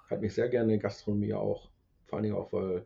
Hat 0.09 0.21
mich 0.21 0.33
sehr 0.33 0.49
gerne 0.49 0.73
in 0.73 0.79
Gastronomie 0.79 1.33
auch. 1.33 1.69
Vor 2.07 2.17
allen 2.17 2.23
Dingen 2.23 2.35
auch, 2.35 2.51
weil 2.53 2.85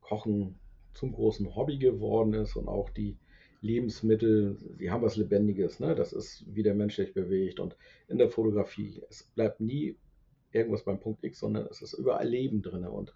Kochen 0.00 0.58
zum 0.94 1.12
großen 1.12 1.54
Hobby 1.54 1.78
geworden 1.78 2.34
ist 2.34 2.56
und 2.56 2.68
auch 2.68 2.90
die 2.90 3.16
Lebensmittel, 3.60 4.58
sie 4.76 4.90
haben 4.90 5.02
was 5.02 5.16
Lebendiges, 5.16 5.78
ne? 5.78 5.94
das 5.94 6.12
ist, 6.12 6.44
wie 6.48 6.62
der 6.62 6.74
Mensch 6.74 6.96
sich 6.96 7.14
bewegt 7.14 7.60
und 7.60 7.76
in 8.08 8.18
der 8.18 8.28
Fotografie, 8.28 9.02
es 9.08 9.22
bleibt 9.22 9.60
nie 9.60 9.96
irgendwas 10.50 10.84
beim 10.84 10.98
Punkt 10.98 11.22
X, 11.24 11.38
sondern 11.38 11.66
es 11.66 11.80
ist 11.80 11.92
überall 11.92 12.26
Leben 12.26 12.62
drin 12.62 12.84
und 12.84 13.14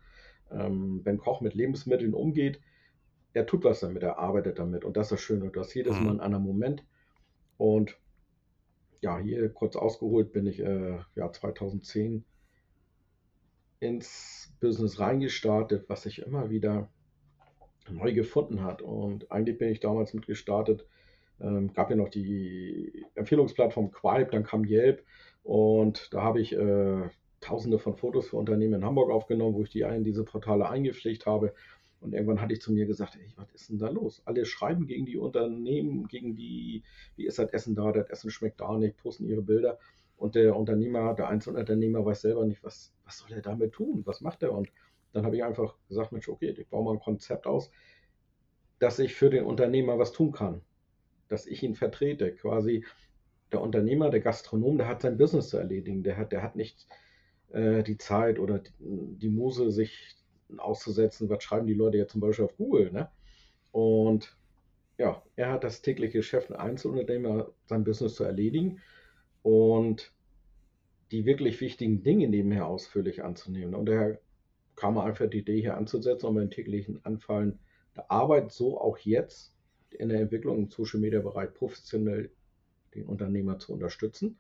ähm, 0.51 1.01
wenn 1.05 1.19
Koch 1.19 1.41
mit 1.41 1.55
Lebensmitteln 1.55 2.15
umgeht, 2.15 2.61
er 3.33 3.45
tut 3.45 3.65
was 3.65 3.81
damit, 3.81 4.03
er 4.03 4.19
arbeitet 4.19 4.61
damit 4.61 4.85
und 4.85 4.97
das 4.97 5.11
ist 5.11 5.21
schön 5.21 5.43
und 5.43 5.57
das 5.57 5.75
jedes 5.75 5.99
mhm. 5.99 6.07
Mal 6.07 6.15
in 6.15 6.21
einem 6.21 6.43
Moment 6.43 6.85
und 7.59 7.99
ja, 9.01 9.19
hier 9.19 9.49
kurz 9.53 9.77
ausgeholt 9.77 10.33
bin 10.33 10.47
ich 10.47 10.61
äh, 10.61 10.99
ja, 11.17 11.33
2010 11.33 12.25
ins 13.81 14.57
Business 14.61 15.01
reingestartet, 15.01 15.89
was 15.89 16.03
sich 16.03 16.23
immer 16.23 16.51
wieder 16.51 16.89
neu 17.91 18.13
gefunden 18.13 18.63
hat. 18.63 18.83
Und 18.83 19.31
eigentlich 19.31 19.59
bin 19.59 19.71
ich 19.71 19.81
damals 19.81 20.15
mit 20.15 20.27
gestartet. 20.27 20.87
Ähm, 21.41 21.73
gab 21.73 21.91
ja 21.91 21.97
noch 21.97 22.09
die 22.09 23.05
Empfehlungsplattform 23.15 23.91
Quipe, 23.93 24.31
dann 24.31 24.45
kam 24.45 24.65
Yelp 24.65 25.05
und 25.43 26.13
da 26.13 26.23
habe 26.23 26.41
ich 26.41 26.55
äh, 26.57 27.09
tausende 27.41 27.79
von 27.79 27.95
Fotos 27.95 28.29
für 28.29 28.37
Unternehmen 28.37 28.75
in 28.75 28.85
Hamburg 28.85 29.11
aufgenommen, 29.11 29.55
wo 29.55 29.63
ich 29.63 29.71
die 29.71 29.81
in 29.81 30.05
diese 30.05 30.25
Portale 30.25 30.69
eingepflegt 30.69 31.27
habe. 31.27 31.55
Und 32.01 32.13
irgendwann 32.13 32.41
hatte 32.41 32.53
ich 32.55 32.61
zu 32.61 32.73
mir 32.73 32.87
gesagt, 32.87 33.17
ey, 33.17 33.33
was 33.37 33.53
ist 33.55 33.71
denn 33.71 33.79
da 33.79 33.89
los? 33.89 34.23
Alle 34.25 34.45
schreiben 34.45 34.87
gegen 34.87 35.07
die 35.07 35.17
Unternehmen, 35.17 36.09
gegen 36.09 36.37
die, 36.37 36.83
wie 37.17 37.27
ist 37.27 37.39
das 37.39 37.51
Essen 37.51 37.75
da, 37.75 37.93
das 37.93 38.09
Essen 38.11 38.31
schmeckt 38.31 38.61
da 38.61 38.77
nicht, 38.79 38.97
posten 38.97 39.27
ihre 39.27 39.43
Bilder. 39.43 39.79
Und 40.17 40.35
der 40.35 40.57
Unternehmer, 40.57 41.15
der 41.15 41.29
Einzelunternehmer 41.29 42.05
weiß 42.05 42.23
selber 42.23 42.47
nicht, 42.47 42.63
was, 42.63 42.93
was 43.05 43.19
soll 43.19 43.33
er 43.33 43.43
damit 43.43 43.73
tun? 43.73 44.03
Was 44.05 44.21
macht 44.21 44.43
er? 44.43 44.53
Und 44.53 44.71
dann 45.17 45.25
habe 45.25 45.37
ich 45.37 45.45
einfach 45.45 45.75
gesagt, 45.89 46.13
Mensch, 46.13 46.29
okay, 46.29 46.55
ich 46.57 46.69
baue 46.69 46.85
mal 46.85 46.93
ein 46.93 47.01
Konzept 47.01 47.47
aus, 47.47 47.71
dass 48.79 48.99
ich 48.99 49.15
für 49.15 49.31
den 49.31 49.45
Unternehmer 49.45 49.99
was 49.99 50.13
tun 50.13 50.31
kann. 50.31 50.61
Dass 51.29 51.47
ich 51.47 51.63
ihn 51.63 51.75
vertrete. 51.75 52.33
Quasi 52.33 52.85
der 53.51 53.63
Unternehmer, 53.63 54.11
der 54.11 54.21
Gastronom, 54.21 54.77
der 54.77 54.89
hat 54.89 55.01
sein 55.01 55.17
Business 55.17 55.49
zu 55.49 55.57
erledigen. 55.57 56.03
Der 56.03 56.19
hat, 56.19 56.33
der 56.33 56.43
hat 56.43 56.55
nicht 56.55 56.87
äh, 57.51 57.83
die 57.83 57.97
Zeit 57.97 58.39
oder 58.39 58.59
die, 58.59 58.73
die 58.79 59.31
Muse, 59.31 59.71
sich 59.71 60.15
auszusetzen, 60.59 61.31
was 61.31 61.43
schreiben 61.43 61.67
die 61.67 61.75
Leute 61.75 61.97
jetzt 61.97 62.13
zum 62.13 62.21
Beispiel 62.21 62.45
auf 62.45 62.57
Google. 62.59 62.93
Ne? 62.93 63.09
Und 63.73 64.37
ja, 64.99 65.23
er 65.35 65.51
hat 65.51 65.65
das 65.65 65.81
tägliche 65.81 66.19
Geschäft, 66.19 66.51
ein 66.51 66.57
Einzelunternehmer, 66.57 67.51
sein 67.65 67.85
Business 67.85 68.15
zu 68.17 68.25
erledigen 68.25 68.83
und 69.43 70.13
die 71.11 71.25
wirklich 71.25 71.61
wichtigen 71.63 72.03
Dinge 72.03 72.29
nebenher 72.29 72.67
ausführlich 72.67 73.25
anzunehmen. 73.25 73.75
Und 73.75 73.87
daher 73.87 74.21
kam 74.77 74.99
einfach 74.99 75.29
die 75.29 75.39
Idee 75.39 75.61
hier 75.61 75.77
anzusetzen, 75.77 76.27
um 76.27 76.37
den 76.37 76.51
täglichen 76.51 77.05
Anfallen 77.05 77.59
der 77.97 78.11
Arbeit, 78.11 78.53
so 78.53 78.81
auch 78.81 78.99
jetzt 78.99 79.55
in 79.91 80.11
der 80.11 80.21
Entwicklung 80.21 80.59
im 80.59 80.71
Social 80.71 81.01
Media 81.01 81.21
Bereich 81.21 81.53
professionell 81.55 82.31
den 82.95 83.07
Unternehmer 83.07 83.59
zu 83.59 83.73
unterstützen. 83.73 84.39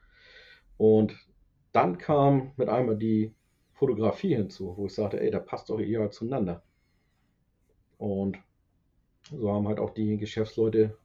Und 0.76 1.16
dann 1.72 1.98
kam 1.98 2.52
mit 2.56 2.68
einmal 2.68 2.96
die 2.96 3.34
Fotografie 3.72 4.34
hinzu, 4.34 4.74
wo 4.76 4.86
ich 4.86 4.94
sagte, 4.94 5.20
ey, 5.20 5.30
da 5.30 5.38
passt 5.38 5.70
doch 5.70 5.80
eher 5.80 6.10
zueinander. 6.10 6.62
Und 7.98 8.38
so 9.30 9.52
haben 9.52 9.68
halt 9.68 9.78
auch 9.78 9.90
die 9.90 10.16
Geschäftsleute 10.18 10.96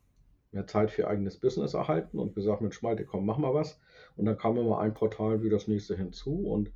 mehr 0.52 0.68
Zeit 0.68 0.92
für 0.92 1.08
eigenes 1.08 1.38
Business 1.38 1.74
erhalten 1.74 2.20
und 2.20 2.36
gesagt, 2.36 2.62
Mensch, 2.62 2.82
Malte, 2.82 3.06
komm, 3.06 3.26
mach 3.26 3.38
mal 3.38 3.54
was. 3.54 3.80
Und 4.18 4.26
dann 4.26 4.38
kam 4.38 4.58
immer 4.58 4.80
ein 4.80 4.94
Portal 4.94 5.44
wie 5.44 5.50
das 5.50 5.68
nächste 5.68 5.96
hinzu. 5.96 6.48
Und 6.48 6.72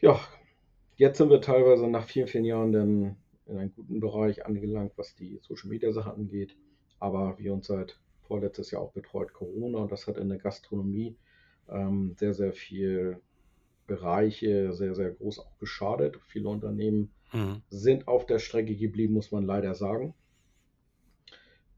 ja, 0.00 0.18
jetzt 0.98 1.18
sind 1.18 1.30
wir 1.30 1.40
teilweise 1.40 1.88
nach 1.88 2.04
vielen, 2.04 2.28
vielen 2.28 2.44
Jahren 2.44 2.72
dann 2.72 3.16
in 3.46 3.56
einem 3.56 3.72
guten 3.72 3.98
Bereich 3.98 4.44
angelangt, 4.44 4.92
was 4.96 5.14
die 5.14 5.38
Social 5.40 5.70
Media 5.70 5.90
Sache 5.92 6.12
angeht. 6.12 6.54
Aber 7.00 7.38
wie 7.38 7.48
uns 7.48 7.66
seit 7.66 7.98
vorletztes 8.20 8.70
Jahr 8.70 8.82
auch 8.82 8.92
betreut 8.92 9.32
Corona 9.32 9.78
und 9.78 9.90
das 9.90 10.06
hat 10.06 10.18
in 10.18 10.28
der 10.28 10.38
Gastronomie 10.38 11.16
ähm, 11.70 12.14
sehr, 12.18 12.34
sehr 12.34 12.52
viel 12.52 13.22
Bereiche 13.88 14.72
sehr, 14.74 14.94
sehr 14.94 15.10
groß 15.10 15.40
auch 15.40 15.58
geschadet. 15.58 16.20
Viele 16.28 16.48
Unternehmen 16.48 17.10
mhm. 17.32 17.62
sind 17.70 18.06
auf 18.06 18.26
der 18.26 18.38
Strecke 18.38 18.76
geblieben, 18.76 19.14
muss 19.14 19.32
man 19.32 19.44
leider 19.44 19.74
sagen. 19.74 20.14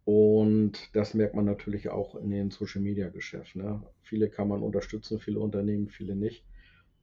Und 0.04 0.94
das 0.94 1.14
merkt 1.14 1.34
man 1.34 1.44
natürlich 1.44 1.88
auch 1.88 2.16
in 2.16 2.30
den 2.30 2.50
Social 2.50 2.82
Media 2.82 3.08
Geschäft. 3.08 3.54
Ne? 3.54 3.80
Viele 4.02 4.28
kann 4.28 4.48
man 4.48 4.62
unterstützen, 4.62 5.20
viele 5.20 5.38
Unternehmen, 5.38 5.88
viele 5.88 6.16
nicht. 6.16 6.44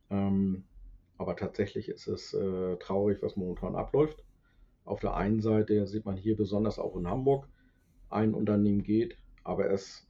Ähm, 0.10 0.66
aber 1.18 1.36
tatsächlich 1.36 1.90
ist 1.90 2.08
es 2.08 2.34
äh, 2.34 2.78
traurig, 2.78 3.22
was 3.22 3.36
momentan 3.36 3.76
abläuft. 3.76 4.24
Auf 4.86 5.00
der 5.00 5.16
einen 5.16 5.42
Seite 5.42 5.86
sieht 5.88 6.06
man 6.06 6.16
hier 6.16 6.38
besonders 6.38 6.80
auch 6.80 6.96
in 6.96 7.08
Hamburg, 7.08 7.48
ein 8.10 8.34
Unternehmen 8.34 8.84
geht, 8.84 9.18
aber 9.44 9.70
es 9.70 10.08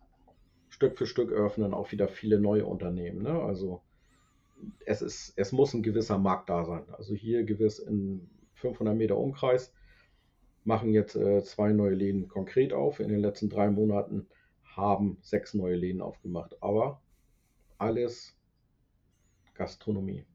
Stück 0.70 0.98
für 0.98 1.08
Stück 1.08 1.32
öffnen 1.32 1.74
auch 1.74 1.92
wieder 1.92 2.08
viele 2.08 2.40
neue 2.40 2.66
Unternehmen. 2.66 3.24
Ne? 3.24 3.42
Also 3.42 3.82
es, 4.86 5.02
ist, 5.02 5.34
es 5.36 5.52
muss 5.52 5.74
ein 5.74 5.84
gewisser 5.84 6.18
Markt 6.18 6.50
da 6.50 6.66
sein. 6.66 6.84
Also 6.92 7.16
hier 7.16 7.44
gewiss 7.44 7.80
in 7.80 8.30
500 8.56 8.96
Meter 8.96 9.18
Umkreis 9.18 9.74
machen 10.64 10.94
jetzt 10.94 11.16
äh, 11.16 11.44
zwei 11.44 11.72
neue 11.72 11.94
Läden 11.94 12.28
konkret 12.28 12.74
auf. 12.74 13.00
In 13.00 13.10
den 13.10 13.20
letzten 13.20 13.50
drei 13.50 13.70
Monaten 13.70 14.28
haben 14.64 15.18
sechs 15.22 15.54
neue 15.54 15.76
Läden 15.76 16.02
aufgemacht. 16.02 16.62
Aber 16.62 17.02
alles 17.78 18.36
Gastronomie. 19.54 20.26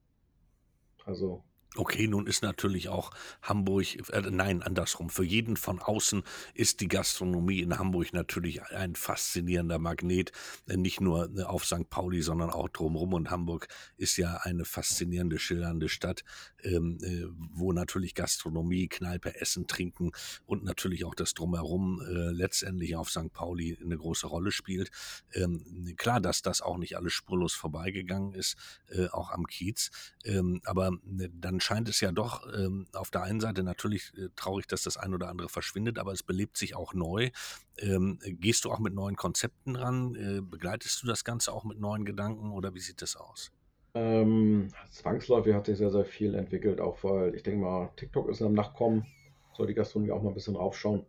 Also 1.04 1.44
Okay, 1.74 2.06
nun 2.06 2.26
ist 2.26 2.42
natürlich 2.42 2.90
auch 2.90 3.12
Hamburg, 3.40 3.86
äh, 4.10 4.20
nein, 4.30 4.62
andersrum. 4.62 5.08
Für 5.08 5.24
jeden 5.24 5.56
von 5.56 5.78
außen 5.80 6.22
ist 6.52 6.80
die 6.80 6.88
Gastronomie 6.88 7.60
in 7.60 7.78
Hamburg 7.78 8.12
natürlich 8.12 8.62
ein 8.62 8.94
faszinierender 8.94 9.78
Magnet. 9.78 10.32
Äh, 10.68 10.76
nicht 10.76 11.00
nur 11.00 11.34
äh, 11.34 11.44
auf 11.44 11.64
St. 11.64 11.88
Pauli, 11.88 12.20
sondern 12.20 12.50
auch 12.50 12.68
drumherum. 12.68 13.14
Und 13.14 13.30
Hamburg 13.30 13.68
ist 13.96 14.18
ja 14.18 14.36
eine 14.42 14.66
faszinierende, 14.66 15.38
schillernde 15.38 15.88
Stadt, 15.88 16.24
ähm, 16.62 16.98
äh, 17.02 17.24
wo 17.54 17.72
natürlich 17.72 18.14
Gastronomie, 18.14 18.88
Kneipe, 18.88 19.40
Essen, 19.40 19.66
Trinken 19.66 20.12
und 20.44 20.64
natürlich 20.64 21.06
auch 21.06 21.14
das 21.14 21.32
Drumherum 21.32 22.02
äh, 22.02 22.32
letztendlich 22.32 22.96
auf 22.96 23.08
St. 23.08 23.32
Pauli 23.32 23.78
eine 23.82 23.96
große 23.96 24.26
Rolle 24.26 24.52
spielt. 24.52 24.90
Ähm, 25.32 25.94
klar, 25.96 26.20
dass 26.20 26.42
das 26.42 26.60
auch 26.60 26.76
nicht 26.76 26.98
alles 26.98 27.14
spurlos 27.14 27.54
vorbeigegangen 27.54 28.34
ist, 28.34 28.56
äh, 28.90 29.06
auch 29.08 29.30
am 29.30 29.46
Kiez. 29.46 29.90
Ähm, 30.24 30.60
aber 30.64 30.90
dann 31.02 31.61
scheint 31.62 31.88
es 31.88 32.00
ja 32.00 32.12
doch 32.12 32.46
ähm, 32.54 32.86
auf 32.92 33.10
der 33.10 33.22
einen 33.22 33.40
Seite 33.40 33.62
natürlich 33.62 34.12
äh, 34.16 34.28
traurig, 34.36 34.66
dass 34.66 34.82
das 34.82 34.96
ein 34.96 35.14
oder 35.14 35.28
andere 35.28 35.48
verschwindet, 35.48 35.98
aber 35.98 36.12
es 36.12 36.22
belebt 36.22 36.56
sich 36.56 36.74
auch 36.76 36.94
neu. 36.94 37.30
Ähm, 37.78 38.18
gehst 38.22 38.64
du 38.64 38.70
auch 38.70 38.78
mit 38.78 38.94
neuen 38.94 39.16
Konzepten 39.16 39.76
ran? 39.76 40.14
Äh, 40.14 40.40
begleitest 40.40 41.02
du 41.02 41.06
das 41.06 41.24
Ganze 41.24 41.52
auch 41.52 41.64
mit 41.64 41.80
neuen 41.80 42.04
Gedanken 42.04 42.52
oder 42.52 42.74
wie 42.74 42.80
sieht 42.80 43.02
das 43.02 43.16
aus? 43.16 43.52
Ähm, 43.94 44.68
zwangsläufig 44.90 45.54
hat 45.54 45.66
sich 45.66 45.78
sehr, 45.78 45.90
sehr 45.90 46.04
viel 46.04 46.34
entwickelt, 46.34 46.80
auch 46.80 47.02
weil 47.04 47.34
ich 47.34 47.42
denke 47.42 47.60
mal, 47.60 47.90
TikTok 47.96 48.28
ist 48.30 48.40
am 48.40 48.54
Nachkommen, 48.54 49.06
soll 49.54 49.66
die 49.66 49.74
Gastronomie 49.74 50.12
auch 50.12 50.22
mal 50.22 50.30
ein 50.30 50.34
bisschen 50.34 50.56
raufschauen. 50.56 51.04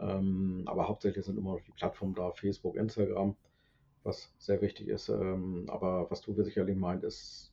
Ähm, 0.00 0.62
aber 0.66 0.86
hauptsächlich 0.86 1.24
sind 1.24 1.36
immer 1.36 1.54
noch 1.54 1.60
die 1.60 1.72
Plattformen 1.72 2.14
da, 2.14 2.30
Facebook, 2.30 2.76
Instagram, 2.76 3.34
was 4.04 4.32
sehr 4.38 4.60
wichtig 4.60 4.88
ist. 4.88 5.08
Ähm, 5.08 5.64
aber 5.68 6.08
was 6.10 6.20
du 6.20 6.32
sicherlich 6.32 6.76
meint, 6.76 7.02
ist 7.02 7.52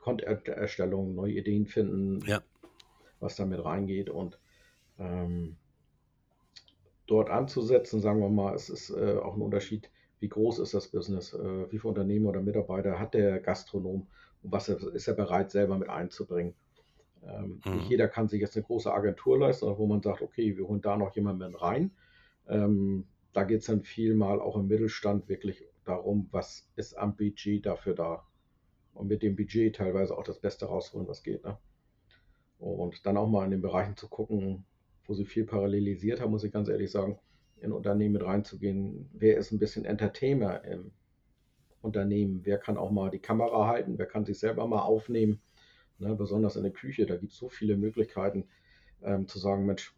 Content-Erstellung, 0.00 1.14
neue 1.14 1.34
Ideen 1.34 1.66
finden, 1.66 2.20
ja. 2.26 2.42
was 3.20 3.36
damit 3.36 3.64
reingeht 3.64 4.10
und 4.10 4.38
ähm, 4.98 5.56
dort 7.06 7.30
anzusetzen, 7.30 8.00
sagen 8.00 8.20
wir 8.20 8.28
mal, 8.28 8.54
es 8.54 8.68
ist 8.68 8.90
äh, 8.90 9.16
auch 9.16 9.34
ein 9.34 9.42
Unterschied, 9.42 9.90
wie 10.20 10.28
groß 10.28 10.58
ist 10.60 10.74
das 10.74 10.88
Business, 10.88 11.32
äh, 11.34 11.70
wie 11.70 11.78
viele 11.78 11.90
Unternehmen 11.90 12.26
oder 12.26 12.40
Mitarbeiter 12.40 12.98
hat 12.98 13.14
der 13.14 13.40
Gastronom 13.40 14.06
und 14.42 14.52
was 14.52 14.68
ist 14.68 15.08
er 15.08 15.14
bereit 15.14 15.50
selber 15.50 15.76
mit 15.78 15.88
einzubringen. 15.88 16.54
Ähm, 17.26 17.60
mhm. 17.64 17.76
Nicht 17.76 17.90
jeder 17.90 18.08
kann 18.08 18.28
sich 18.28 18.40
jetzt 18.40 18.56
eine 18.56 18.64
große 18.64 18.92
Agentur 18.92 19.38
leisten, 19.38 19.66
wo 19.76 19.86
man 19.86 20.02
sagt, 20.02 20.22
okay, 20.22 20.56
wir 20.56 20.66
holen 20.66 20.80
da 20.80 20.96
noch 20.96 21.14
jemanden 21.14 21.54
rein. 21.54 21.90
Ähm, 22.48 23.06
da 23.32 23.44
geht 23.44 23.60
es 23.60 23.66
dann 23.66 23.82
viel 23.82 24.14
mal 24.14 24.40
auch 24.40 24.56
im 24.56 24.68
Mittelstand 24.68 25.28
wirklich 25.28 25.64
darum, 25.84 26.28
was 26.30 26.68
ist 26.76 26.96
am 26.96 27.16
Budget 27.16 27.66
dafür 27.66 27.94
da 27.94 28.26
und 29.00 29.08
mit 29.08 29.22
dem 29.22 29.34
Budget 29.34 29.76
teilweise 29.76 30.16
auch 30.16 30.24
das 30.24 30.38
Beste 30.38 30.66
rausholen, 30.66 31.08
was 31.08 31.22
geht. 31.22 31.42
Ne? 31.42 31.56
Und 32.58 33.06
dann 33.06 33.16
auch 33.16 33.28
mal 33.28 33.46
in 33.46 33.50
den 33.50 33.62
Bereichen 33.62 33.96
zu 33.96 34.08
gucken, 34.08 34.66
wo 35.06 35.14
sie 35.14 35.24
viel 35.24 35.46
parallelisiert 35.46 36.20
haben, 36.20 36.30
muss 36.30 36.44
ich 36.44 36.52
ganz 36.52 36.68
ehrlich 36.68 36.90
sagen, 36.90 37.18
in 37.62 37.72
Unternehmen 37.72 38.12
mit 38.12 38.24
reinzugehen. 38.24 39.08
Wer 39.14 39.38
ist 39.38 39.52
ein 39.52 39.58
bisschen 39.58 39.86
Entertainer 39.86 40.62
im 40.64 40.92
Unternehmen? 41.80 42.42
Wer 42.44 42.58
kann 42.58 42.76
auch 42.76 42.90
mal 42.90 43.10
die 43.10 43.18
Kamera 43.18 43.66
halten? 43.66 43.96
Wer 43.96 44.06
kann 44.06 44.26
sich 44.26 44.38
selber 44.38 44.66
mal 44.66 44.82
aufnehmen? 44.82 45.40
Ne, 45.98 46.14
besonders 46.14 46.56
in 46.56 46.62
der 46.62 46.72
Küche, 46.72 47.06
da 47.06 47.16
gibt 47.16 47.32
es 47.32 47.38
so 47.38 47.48
viele 47.48 47.76
Möglichkeiten 47.76 48.44
ähm, 49.02 49.28
zu 49.28 49.38
sagen, 49.38 49.64
Mensch, 49.64 49.94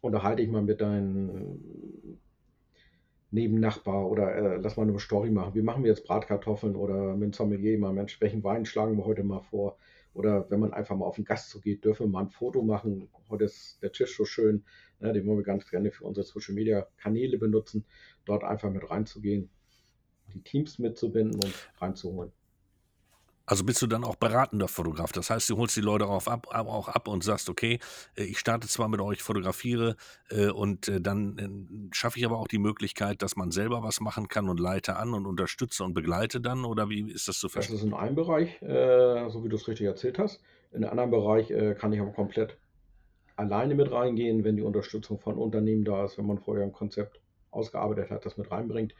unterhalte 0.00 0.42
ich 0.42 0.48
mal 0.48 0.62
mit 0.62 0.80
deinen 0.80 2.18
neben 3.32 3.58
Nachbar 3.58 4.08
oder 4.08 4.34
äh, 4.34 4.56
lass 4.58 4.76
mal 4.76 4.86
eine 4.86 4.98
Story 5.00 5.30
machen. 5.30 5.54
Wie 5.54 5.62
machen 5.62 5.82
wir 5.82 5.90
jetzt 5.90 6.04
Bratkartoffeln 6.04 6.76
oder 6.76 7.14
mit 7.14 7.22
dem 7.22 7.32
Sommelier 7.32 7.78
mal, 7.78 7.92
Mensch, 7.92 8.20
welchen 8.20 8.44
Wein 8.44 8.66
schlagen 8.66 8.96
wir 8.96 9.04
heute 9.06 9.24
mal 9.24 9.40
vor? 9.40 9.78
Oder 10.14 10.50
wenn 10.50 10.60
man 10.60 10.74
einfach 10.74 10.94
mal 10.94 11.06
auf 11.06 11.16
den 11.16 11.24
Gast 11.24 11.48
zugeht, 11.48 11.84
dürfen 11.84 12.06
wir 12.06 12.10
mal 12.10 12.24
ein 12.24 12.28
Foto 12.28 12.62
machen. 12.62 13.08
Heute 13.30 13.44
ist 13.44 13.82
der 13.82 13.90
Tisch 13.90 14.14
so 14.14 14.26
schön, 14.26 14.64
ne, 15.00 15.14
den 15.14 15.26
wollen 15.26 15.38
wir 15.38 15.44
ganz 15.44 15.68
gerne 15.70 15.90
für 15.90 16.04
unsere 16.04 16.26
Social 16.26 16.54
Media 16.54 16.86
Kanäle 16.98 17.38
benutzen, 17.38 17.86
dort 18.26 18.44
einfach 18.44 18.70
mit 18.70 18.88
reinzugehen, 18.90 19.48
die 20.34 20.42
Teams 20.42 20.78
mitzubinden 20.78 21.36
und 21.42 21.54
reinzuholen. 21.78 22.32
Also 23.46 23.64
bist 23.64 23.82
du 23.82 23.86
dann 23.86 24.04
auch 24.04 24.16
beratender 24.16 24.68
Fotograf. 24.68 25.12
Das 25.12 25.30
heißt, 25.30 25.50
du 25.50 25.56
holst 25.56 25.76
die 25.76 25.80
Leute 25.80 26.06
auch 26.06 26.26
ab, 26.26 26.46
auch 26.50 26.88
ab 26.88 27.08
und 27.08 27.24
sagst, 27.24 27.48
okay, 27.48 27.78
äh, 28.16 28.24
ich 28.24 28.38
starte 28.38 28.68
zwar 28.68 28.88
mit 28.88 29.00
euch, 29.00 29.22
fotografiere 29.22 29.96
äh, 30.30 30.48
und 30.48 30.88
äh, 30.88 31.00
dann 31.00 31.90
schaffe 31.92 32.18
ich 32.18 32.24
aber 32.24 32.38
auch 32.38 32.48
die 32.48 32.58
Möglichkeit, 32.58 33.22
dass 33.22 33.36
man 33.36 33.50
selber 33.50 33.82
was 33.82 34.00
machen 34.00 34.28
kann 34.28 34.48
und 34.48 34.60
leite 34.60 34.96
an 34.96 35.14
und 35.14 35.26
unterstütze 35.26 35.84
und 35.84 35.94
begleite 35.94 36.40
dann 36.40 36.64
oder 36.64 36.88
wie 36.88 37.10
ist 37.10 37.28
das 37.28 37.38
zu 37.38 37.48
verstehen? 37.48 37.74
Das 37.74 37.82
ist 37.82 37.88
in 37.88 37.94
einem 37.94 38.14
Bereich, 38.14 38.58
so 38.60 39.44
wie 39.44 39.48
du 39.48 39.56
es 39.56 39.66
richtig 39.66 39.86
erzählt 39.86 40.18
hast. 40.18 40.40
In 40.70 40.84
einem 40.84 40.90
anderen 40.90 41.10
Bereich 41.10 41.52
kann 41.78 41.92
ich 41.92 42.00
aber 42.00 42.12
komplett 42.12 42.56
alleine 43.36 43.74
mit 43.74 43.90
reingehen, 43.90 44.44
wenn 44.44 44.56
die 44.56 44.62
Unterstützung 44.62 45.18
von 45.18 45.36
Unternehmen 45.36 45.84
da 45.84 46.04
ist, 46.04 46.18
wenn 46.18 46.26
man 46.26 46.38
vorher 46.38 46.64
ein 46.64 46.72
Konzept 46.72 47.20
ausgearbeitet 47.50 48.10
hat, 48.10 48.24
das 48.24 48.36
mit 48.36 48.50
reinbringt. 48.50 48.94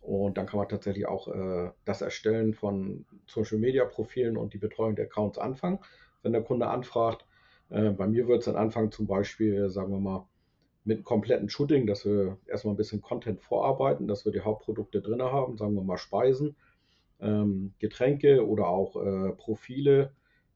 Und 0.00 0.38
dann 0.38 0.46
kann 0.46 0.58
man 0.58 0.68
tatsächlich 0.68 1.06
auch 1.06 1.28
äh, 1.28 1.70
das 1.84 2.00
Erstellen 2.00 2.54
von 2.54 3.04
Social 3.26 3.58
Media 3.58 3.84
Profilen 3.84 4.36
und 4.36 4.54
die 4.54 4.58
Betreuung 4.58 4.96
der 4.96 5.06
Accounts 5.06 5.38
anfangen. 5.38 5.80
Wenn 6.22 6.32
der 6.32 6.42
Kunde 6.42 6.68
anfragt, 6.68 7.26
äh, 7.70 7.90
bei 7.90 8.06
mir 8.06 8.26
wird 8.26 8.40
es 8.40 8.44
dann 8.46 8.56
anfangen, 8.56 8.90
zum 8.90 9.06
Beispiel, 9.06 9.68
sagen 9.68 9.92
wir 9.92 10.00
mal, 10.00 10.26
mit 10.84 10.98
einem 10.98 11.04
kompletten 11.04 11.50
Shooting, 11.50 11.86
dass 11.86 12.06
wir 12.06 12.38
erstmal 12.46 12.74
ein 12.74 12.78
bisschen 12.78 13.02
Content 13.02 13.42
vorarbeiten, 13.42 14.08
dass 14.08 14.24
wir 14.24 14.32
die 14.32 14.40
Hauptprodukte 14.40 15.02
drin 15.02 15.22
haben, 15.22 15.58
sagen 15.58 15.74
wir 15.74 15.82
mal 15.82 15.98
Speisen, 15.98 16.56
ähm, 17.20 17.74
Getränke 17.78 18.46
oder 18.46 18.68
auch 18.68 18.96
äh, 18.96 19.32
Profile 19.32 20.12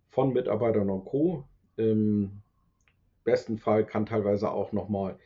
von 0.08 0.32
Mitarbeitern 0.32 0.88
und 0.88 1.04
Co. 1.04 1.44
Im 1.76 2.42
besten 3.24 3.58
Fall 3.58 3.84
kann 3.84 4.06
teilweise 4.06 4.50
auch 4.50 4.72
nochmal 4.72 5.18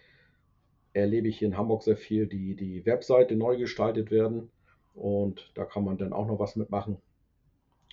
erlebe 0.96 1.28
ich 1.28 1.38
hier 1.38 1.48
in 1.48 1.56
Hamburg 1.56 1.82
sehr 1.82 1.96
viel, 1.96 2.26
die, 2.26 2.56
die 2.56 2.84
Webseite 2.86 3.36
neu 3.36 3.56
gestaltet 3.56 4.10
werden. 4.10 4.50
Und 4.94 5.52
da 5.54 5.64
kann 5.64 5.84
man 5.84 5.98
dann 5.98 6.12
auch 6.12 6.26
noch 6.26 6.38
was 6.38 6.56
mitmachen. 6.56 6.96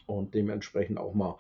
Und 0.06 0.34
dementsprechend 0.34 0.98
auch 0.98 1.14
mal 1.14 1.38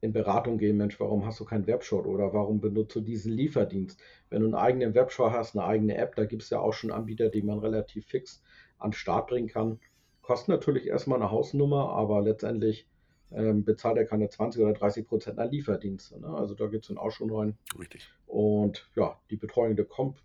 in 0.00 0.12
Beratung 0.12 0.56
gehen, 0.56 0.76
Mensch, 0.76 0.98
warum 0.98 1.26
hast 1.26 1.40
du 1.40 1.44
keinen 1.44 1.66
Webshop 1.66 2.06
oder 2.06 2.32
warum 2.32 2.60
benutzt 2.60 2.94
du 2.94 3.00
diesen 3.00 3.32
Lieferdienst? 3.32 4.00
Wenn 4.30 4.40
du 4.40 4.46
einen 4.46 4.54
eigenen 4.54 4.94
Webshop 4.94 5.32
hast, 5.32 5.56
eine 5.56 5.66
eigene 5.66 5.96
App, 5.96 6.14
da 6.14 6.24
gibt 6.24 6.42
es 6.42 6.50
ja 6.50 6.60
auch 6.60 6.72
schon 6.72 6.90
Anbieter, 6.90 7.28
die 7.28 7.42
man 7.42 7.58
relativ 7.58 8.06
fix 8.06 8.42
an 8.78 8.90
den 8.90 8.94
Start 8.94 9.28
bringen 9.28 9.48
kann. 9.48 9.78
Kostet 10.22 10.48
natürlich 10.48 10.86
erstmal 10.86 11.20
eine 11.20 11.30
Hausnummer, 11.30 11.90
aber 11.90 12.22
letztendlich 12.22 12.88
ähm, 13.32 13.64
bezahlt 13.64 13.98
er 13.98 14.06
keine 14.06 14.28
20 14.28 14.62
oder 14.62 14.72
30 14.72 15.06
Prozent 15.06 15.38
an 15.38 15.50
Lieferdienste. 15.50 16.20
Ne? 16.20 16.28
Also 16.28 16.54
da 16.54 16.66
geht 16.66 16.82
es 16.82 16.88
dann 16.88 16.98
auch 16.98 17.10
schon 17.10 17.30
rein. 17.30 17.58
Richtig. 17.78 18.08
Und 18.26 18.88
ja, 18.96 19.18
die 19.28 19.36
Betreuung 19.36 19.76
der 19.76 19.84
Comp 19.84 20.16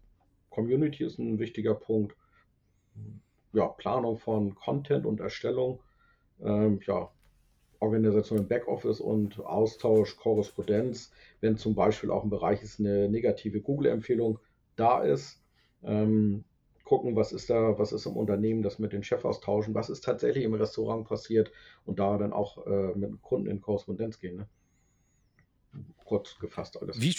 Community 0.55 1.03
ist 1.03 1.19
ein 1.19 1.37
wichtiger 1.37 1.75
Punkt. 1.75 2.15
Ja, 3.53 3.67
Planung 3.67 4.17
von 4.17 4.55
Content 4.55 5.05
und 5.05 5.19
Erstellung. 5.19 5.79
Ähm, 6.41 6.79
ja, 6.87 7.11
Organisation 7.79 8.39
im 8.39 8.47
Backoffice 8.47 9.01
und 9.01 9.39
Austausch, 9.39 10.17
Korrespondenz, 10.17 11.11
wenn 11.41 11.57
zum 11.57 11.75
Beispiel 11.75 12.09
auch 12.09 12.23
im 12.23 12.29
Bereich 12.29 12.63
ist 12.63 12.79
eine 12.79 13.09
negative 13.09 13.61
Google-Empfehlung 13.61 14.39
da 14.75 15.01
ist. 15.03 15.41
Ähm, 15.83 16.45
gucken, 16.83 17.15
was 17.15 17.31
ist 17.31 17.49
da, 17.49 17.77
was 17.77 17.91
ist 17.91 18.05
im 18.05 18.15
Unternehmen, 18.15 18.61
das 18.61 18.79
mit 18.79 18.93
den 18.93 19.03
Chefs 19.03 19.25
austauschen, 19.25 19.73
was 19.73 19.89
ist 19.89 20.03
tatsächlich 20.03 20.43
im 20.43 20.53
Restaurant 20.53 21.07
passiert 21.07 21.51
und 21.85 21.99
da 21.99 22.17
dann 22.17 22.31
auch 22.31 22.65
äh, 22.65 22.93
mit 22.95 23.09
dem 23.09 23.21
Kunden 23.21 23.47
in 23.47 23.61
Korrespondenz 23.61 24.19
gehen. 24.19 24.37
Ne? 24.37 24.47
Kurz 26.05 26.37
gefasst 26.39 26.81
alles. 26.81 27.01
Wie, 27.01 27.15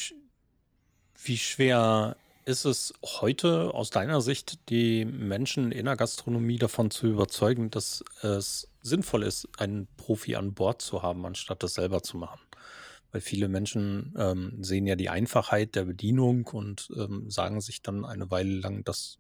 wie 1.25 1.37
schwer 1.37 2.16
ist 2.47 2.65
es 2.65 2.95
heute 3.03 3.75
aus 3.75 3.91
deiner 3.91 4.21
Sicht, 4.21 4.71
die 4.71 5.05
Menschen 5.05 5.73
in 5.73 5.87
der 5.87 5.97
Gastronomie 5.97 6.59
davon 6.59 6.93
zu 6.93 7.09
überzeugen, 7.09 7.71
dass 7.71 8.05
es 8.23 8.71
sinnvoll 8.83 9.25
ist, 9.25 9.49
einen 9.59 9.88
Profi 9.97 10.37
an 10.37 10.55
Bord 10.55 10.81
zu 10.81 11.03
haben, 11.03 11.26
anstatt 11.26 11.65
das 11.65 11.75
selber 11.75 12.03
zu 12.03 12.17
machen? 12.17 12.41
Weil 13.11 13.21
viele 13.21 13.49
Menschen 13.49 14.15
ähm, 14.17 14.62
sehen 14.62 14.87
ja 14.87 14.95
die 14.95 15.09
Einfachheit 15.09 15.75
der 15.75 15.87
Bedienung 15.87 16.47
und 16.47 16.88
ähm, 16.97 17.29
sagen 17.29 17.61
sich 17.61 17.83
dann 17.83 18.05
eine 18.05 18.31
Weile 18.31 18.61
lang, 18.61 18.85
das 18.85 19.19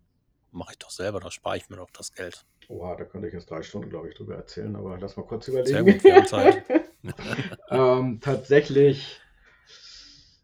mache 0.52 0.72
ich 0.72 0.78
doch 0.78 0.90
selber, 0.90 1.18
da 1.18 1.30
spare 1.32 1.56
ich 1.56 1.68
mir 1.68 1.76
doch 1.76 1.90
das 1.90 2.12
Geld. 2.12 2.44
Oha, 2.68 2.94
da 2.94 3.04
könnte 3.04 3.26
ich 3.26 3.34
jetzt 3.34 3.50
drei 3.50 3.62
Stunden, 3.62 3.90
glaube 3.90 4.08
ich, 4.08 4.14
drüber 4.14 4.36
erzählen, 4.36 4.74
aber 4.76 4.98
lass 4.98 5.16
mal 5.16 5.26
kurz 5.26 5.48
überlegen. 5.48 5.68
Sehr 5.68 5.82
gut, 5.84 6.04
wir 6.04 6.14
haben 6.14 6.26
Zeit. 6.26 6.64
ähm, 7.70 8.20
tatsächlich 8.20 9.20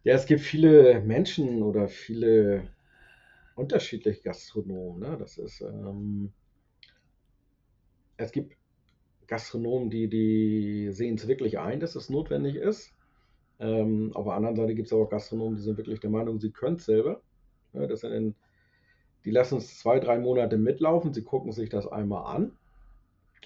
ja, 0.04 0.14
es 0.14 0.26
gibt 0.26 0.40
viele 0.40 1.00
Menschen 1.00 1.62
oder 1.62 1.88
viele 1.88 2.68
unterschiedliche 3.54 4.23
Gastronomen. 4.23 5.00
Ne? 5.00 5.16
Das 5.18 5.38
ist, 5.38 5.61
ähm, 5.61 6.32
es 8.16 8.32
gibt 8.32 8.56
Gastronomen, 9.26 9.90
die, 9.90 10.09
die 10.09 10.91
sehen 10.91 11.15
es 11.15 11.28
wirklich 11.28 11.58
ein, 11.58 11.80
dass 11.80 11.95
es 11.95 12.10
notwendig 12.10 12.56
ist. 12.56 12.93
Ähm, 13.60 14.10
auf 14.15 14.25
der 14.25 14.34
anderen 14.34 14.56
Seite 14.56 14.75
gibt 14.75 14.88
es 14.88 14.93
auch 14.93 15.08
Gastronomen, 15.08 15.56
die 15.56 15.62
sind 15.62 15.76
wirklich 15.76 16.00
der 16.00 16.10
Meinung, 16.10 16.41
sie 16.41 16.50
können 16.50 16.76
es 16.76 16.84
selber. 16.84 17.23
Ja, 17.73 17.86
das 17.86 18.00
sind 18.00 18.34
die 19.25 19.30
lassen 19.30 19.58
es 19.58 19.78
zwei, 19.78 20.00
drei 20.00 20.19
Monate 20.19 20.56
mitlaufen, 20.56 21.12
sie 21.12 21.23
gucken 21.23 21.52
sich 21.52 21.69
das 21.69 21.86
einmal 21.86 22.34
an. 22.34 22.52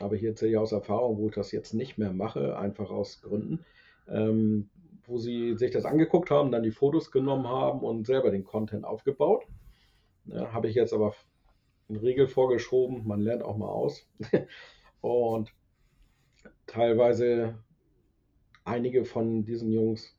Aber 0.00 0.16
hier 0.16 0.30
erzähle 0.30 0.52
ich 0.52 0.56
aus 0.58 0.72
Erfahrung, 0.72 1.18
wo 1.18 1.28
ich 1.28 1.34
das 1.34 1.52
jetzt 1.52 1.74
nicht 1.74 1.98
mehr 1.98 2.12
mache, 2.12 2.58
einfach 2.58 2.90
aus 2.90 3.20
Gründen. 3.22 3.64
Ähm, 4.08 4.68
wo 5.06 5.18
sie 5.18 5.56
sich 5.56 5.70
das 5.70 5.84
angeguckt 5.84 6.30
haben, 6.30 6.50
dann 6.50 6.62
die 6.62 6.70
Fotos 6.70 7.10
genommen 7.10 7.46
haben 7.46 7.80
und 7.80 8.06
selber 8.06 8.30
den 8.30 8.44
Content 8.44 8.84
aufgebaut. 8.84 9.44
Ja, 10.26 10.52
Habe 10.52 10.68
ich 10.68 10.74
jetzt 10.74 10.92
aber 10.92 11.14
einen 11.88 11.98
Regel 11.98 12.26
vorgeschoben, 12.26 13.06
man 13.06 13.20
lernt 13.20 13.42
auch 13.42 13.56
mal 13.56 13.68
aus. 13.68 14.06
und 15.00 15.52
teilweise 16.66 17.54
einige 18.64 19.04
von 19.04 19.44
diesen 19.44 19.72
Jungs, 19.72 20.16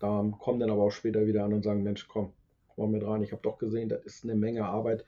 da 0.00 0.24
kommen 0.40 0.60
dann 0.60 0.70
aber 0.70 0.82
auch 0.82 0.90
später 0.90 1.26
wieder 1.26 1.44
an 1.44 1.54
und 1.54 1.62
sagen, 1.62 1.82
Mensch, 1.82 2.08
komm, 2.08 2.32
komm 2.68 2.90
mal 2.90 2.98
mit 2.98 3.06
rein. 3.06 3.22
Ich 3.22 3.32
habe 3.32 3.42
doch 3.42 3.58
gesehen, 3.58 3.88
das 3.88 4.04
ist 4.04 4.24
eine 4.24 4.34
Menge 4.34 4.66
Arbeit, 4.66 5.04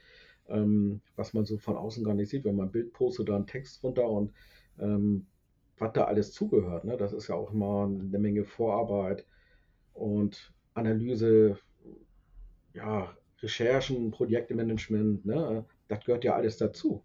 ähm, 0.49 1.01
was 1.17 1.35
man 1.35 1.45
so 1.45 1.59
von 1.59 1.77
außen 1.77 2.05
gar 2.05 2.15
nicht 2.15 2.31
sieht. 2.31 2.45
Wenn 2.45 2.57
man 2.57 2.69
ein 2.69 2.73
Bild 2.73 2.93
postet, 2.93 3.29
da 3.29 3.37
einen 3.37 3.47
Text 3.47 3.83
runter 3.83 4.09
und 4.09 4.33
ähm, 4.79 5.27
was 5.81 5.93
da 5.93 6.05
alles 6.05 6.33
zugehört. 6.33 6.85
Ne? 6.85 6.97
Das 6.97 7.13
ist 7.13 7.29
ja 7.29 7.35
auch 7.35 7.53
immer 7.53 7.85
eine 7.85 8.19
Menge 8.19 8.45
Vorarbeit 8.45 9.27
und 9.93 10.53
Analyse, 10.75 11.59
ja, 12.75 13.17
Recherchen, 13.41 14.11
Projektmanagement, 14.11 15.25
ne? 15.25 15.65
das 15.89 16.05
gehört 16.05 16.25
ja 16.25 16.35
alles 16.35 16.57
dazu. 16.57 17.05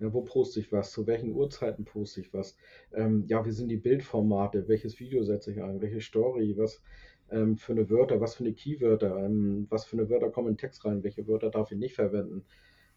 Ja, 0.00 0.12
wo 0.12 0.22
poste 0.22 0.60
ich 0.60 0.72
was? 0.72 0.90
Zu 0.90 1.06
welchen 1.06 1.32
Uhrzeiten 1.32 1.84
poste 1.84 2.20
ich 2.20 2.34
was? 2.34 2.56
Ähm, 2.92 3.24
ja, 3.28 3.44
wie 3.46 3.52
sind 3.52 3.68
die 3.68 3.76
Bildformate? 3.76 4.66
Welches 4.66 4.98
Video 4.98 5.22
setze 5.22 5.52
ich 5.52 5.62
ein? 5.62 5.80
Welche 5.80 6.00
Story? 6.00 6.54
Was 6.56 6.82
ähm, 7.30 7.56
für 7.56 7.72
eine 7.72 7.88
Wörter? 7.88 8.20
Was 8.20 8.34
für 8.34 8.44
eine 8.44 8.54
Keywörter? 8.54 9.16
Ähm, 9.24 9.66
was 9.70 9.84
für 9.84 9.96
eine 9.96 10.10
Wörter 10.10 10.30
kommen 10.30 10.48
in 10.48 10.54
den 10.54 10.58
Text 10.58 10.84
rein? 10.84 11.04
Welche 11.04 11.28
Wörter 11.28 11.50
darf 11.50 11.70
ich 11.70 11.78
nicht 11.78 11.94
verwenden? 11.94 12.44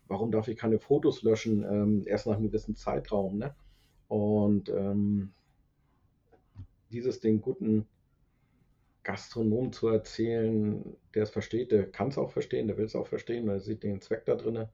Warum 0.07 0.31
darf 0.31 0.47
ich 0.47 0.57
keine 0.57 0.79
Fotos 0.79 1.21
löschen? 1.21 1.63
Ähm, 1.63 2.03
erst 2.07 2.25
nach 2.25 2.35
einem 2.35 2.47
gewissen 2.47 2.75
Zeitraum. 2.75 3.37
Ne? 3.37 3.55
Und 4.07 4.69
ähm, 4.69 5.33
dieses 6.91 7.19
den 7.19 7.41
guten 7.41 7.85
Gastronom 9.03 9.71
zu 9.71 9.87
erzählen, 9.87 10.83
der 11.13 11.23
es 11.23 11.29
versteht, 11.29 11.71
der 11.71 11.89
kann 11.89 12.09
es 12.09 12.17
auch 12.17 12.31
verstehen, 12.31 12.67
der 12.67 12.77
will 12.77 12.85
es 12.85 12.95
auch 12.95 13.07
verstehen, 13.07 13.45
der 13.45 13.59
sieht 13.59 13.83
den 13.83 14.01
Zweck 14.01 14.25
da 14.25 14.35
drin 14.35 14.67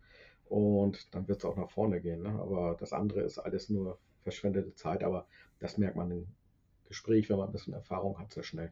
und 0.46 1.14
dann 1.14 1.28
wird 1.28 1.40
es 1.40 1.46
auch 1.46 1.56
nach 1.56 1.70
vorne 1.70 2.02
gehen. 2.02 2.24
Ne? 2.24 2.30
Aber 2.30 2.76
das 2.80 2.94
andere 2.94 3.22
ist 3.22 3.38
alles 3.38 3.70
nur 3.70 4.00
verschwendete 4.22 4.74
Zeit, 4.74 5.04
aber 5.04 5.28
das 5.60 5.78
merkt 5.78 5.96
man 5.96 6.12
im 6.12 6.28
Gespräch, 6.88 7.30
wenn 7.30 7.38
man 7.38 7.50
ein 7.50 7.52
bisschen 7.52 7.74
Erfahrung 7.74 8.18
hat, 8.20 8.34
sehr 8.34 8.44
schnell. 8.44 8.72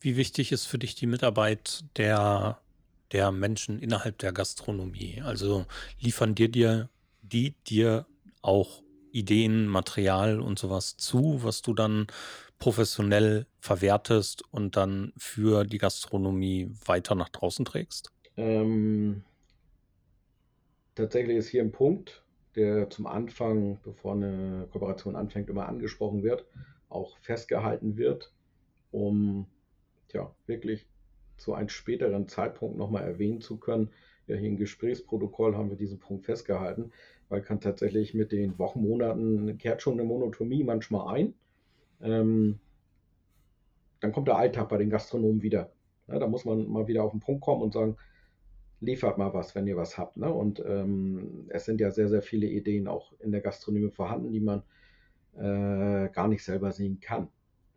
Wie 0.00 0.16
wichtig 0.16 0.52
ist 0.52 0.66
für 0.66 0.78
dich 0.78 0.94
die 0.94 1.06
Mitarbeit 1.06 1.84
der, 1.96 2.60
der 3.12 3.32
Menschen 3.32 3.80
innerhalb 3.80 4.18
der 4.18 4.32
Gastronomie? 4.32 5.22
Also 5.24 5.66
liefern 6.00 6.34
dir, 6.34 6.48
dir 6.48 6.88
die 7.22 7.54
dir 7.66 8.06
auch 8.46 8.82
Ideen, 9.12 9.66
Material 9.66 10.40
und 10.40 10.58
sowas 10.58 10.96
zu, 10.96 11.42
was 11.42 11.62
du 11.62 11.74
dann 11.74 12.06
professionell 12.58 13.46
verwertest 13.60 14.42
und 14.50 14.76
dann 14.76 15.12
für 15.16 15.64
die 15.64 15.78
Gastronomie 15.78 16.70
weiter 16.84 17.14
nach 17.14 17.28
draußen 17.28 17.64
trägst? 17.64 18.12
Ähm, 18.36 19.24
tatsächlich 20.94 21.36
ist 21.36 21.48
hier 21.48 21.62
ein 21.62 21.72
Punkt, 21.72 22.22
der 22.54 22.88
zum 22.90 23.06
Anfang, 23.06 23.78
bevor 23.82 24.12
eine 24.12 24.68
Kooperation 24.70 25.16
anfängt, 25.16 25.50
immer 25.50 25.68
angesprochen 25.68 26.22
wird, 26.22 26.46
auch 26.88 27.16
festgehalten 27.18 27.96
wird, 27.96 28.32
um 28.90 29.46
ja, 30.12 30.30
wirklich 30.46 30.86
zu 31.36 31.52
einem 31.52 31.68
späteren 31.68 32.28
Zeitpunkt 32.28 32.78
nochmal 32.78 33.04
erwähnen 33.04 33.40
zu 33.40 33.58
können. 33.58 33.90
Ja, 34.26 34.36
hier 34.36 34.48
im 34.48 34.56
Gesprächsprotokoll 34.56 35.54
haben 35.54 35.70
wir 35.70 35.76
diesen 35.76 35.98
Punkt 35.98 36.24
festgehalten 36.24 36.92
weil 37.28 37.42
kann 37.42 37.60
tatsächlich 37.60 38.14
mit 38.14 38.32
den 38.32 38.58
Wochen, 38.58 38.82
Monaten 38.82 39.58
kehrt 39.58 39.82
schon 39.82 39.94
eine 39.94 40.04
Monotomie 40.04 40.64
manchmal 40.64 41.14
ein. 41.14 41.34
Ähm, 42.00 42.58
dann 44.00 44.12
kommt 44.12 44.28
der 44.28 44.36
Alltag 44.36 44.68
bei 44.68 44.76
den 44.76 44.90
Gastronomen 44.90 45.42
wieder. 45.42 45.72
Ja, 46.08 46.18
da 46.18 46.26
muss 46.28 46.44
man 46.44 46.68
mal 46.68 46.86
wieder 46.86 47.02
auf 47.02 47.10
den 47.10 47.20
Punkt 47.20 47.42
kommen 47.42 47.62
und 47.62 47.72
sagen, 47.72 47.96
liefert 48.80 49.18
mal 49.18 49.32
was, 49.34 49.54
wenn 49.54 49.66
ihr 49.66 49.76
was 49.76 49.98
habt. 49.98 50.16
Ne? 50.16 50.32
Und 50.32 50.62
ähm, 50.64 51.46
es 51.48 51.64
sind 51.64 51.80
ja 51.80 51.90
sehr, 51.90 52.08
sehr 52.08 52.22
viele 52.22 52.46
Ideen 52.46 52.86
auch 52.86 53.12
in 53.20 53.32
der 53.32 53.40
Gastronomie 53.40 53.90
vorhanden, 53.90 54.32
die 54.32 54.40
man 54.40 54.62
äh, 55.34 56.08
gar 56.10 56.28
nicht 56.28 56.44
selber 56.44 56.72
sehen 56.72 57.00
kann, 57.00 57.28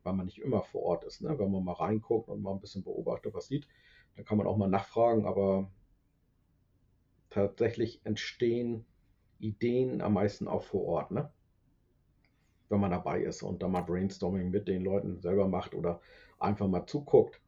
weil 0.03 0.13
man 0.13 0.25
nicht 0.25 0.39
immer 0.39 0.61
vor 0.61 0.83
Ort 0.83 1.05
ist. 1.05 1.21
Ne? 1.21 1.39
Wenn 1.39 1.51
man 1.51 1.63
mal 1.63 1.73
reinguckt 1.73 2.29
und 2.29 2.41
mal 2.41 2.51
ein 2.51 2.59
bisschen 2.59 2.83
beobachtet, 2.83 3.33
was 3.33 3.47
sieht, 3.47 3.67
dann 4.15 4.25
kann 4.25 4.37
man 4.37 4.47
auch 4.47 4.57
mal 4.57 4.67
nachfragen, 4.67 5.25
aber 5.25 5.71
tatsächlich 7.29 8.01
entstehen 8.03 8.85
Ideen 9.39 10.01
am 10.01 10.13
meisten 10.13 10.47
auch 10.47 10.63
vor 10.63 10.85
Ort, 10.85 11.11
ne? 11.11 11.31
Wenn 12.69 12.79
man 12.79 12.91
dabei 12.91 13.23
ist 13.23 13.41
und 13.41 13.63
da 13.63 13.67
mal 13.67 13.81
Brainstorming 13.81 14.51
mit 14.51 14.67
den 14.67 14.83
Leuten 14.83 15.21
selber 15.21 15.47
macht 15.47 15.73
oder 15.73 16.01
einfach 16.39 16.67
mal 16.67 16.85
zuguckt. 16.85 17.41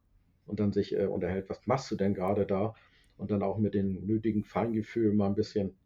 und 0.46 0.60
dann 0.60 0.72
sich 0.72 0.94
äh, 0.96 1.06
unterhält, 1.06 1.48
was 1.48 1.66
machst 1.66 1.90
du 1.90 1.96
denn 1.96 2.14
gerade 2.14 2.46
da? 2.46 2.74
Und 3.16 3.30
dann 3.30 3.42
auch 3.42 3.58
mit 3.58 3.74
dem 3.74 4.04
nötigen 4.06 4.44
Feingefühl 4.44 5.12
mal 5.14 5.26
ein 5.26 5.34
bisschen 5.36 5.76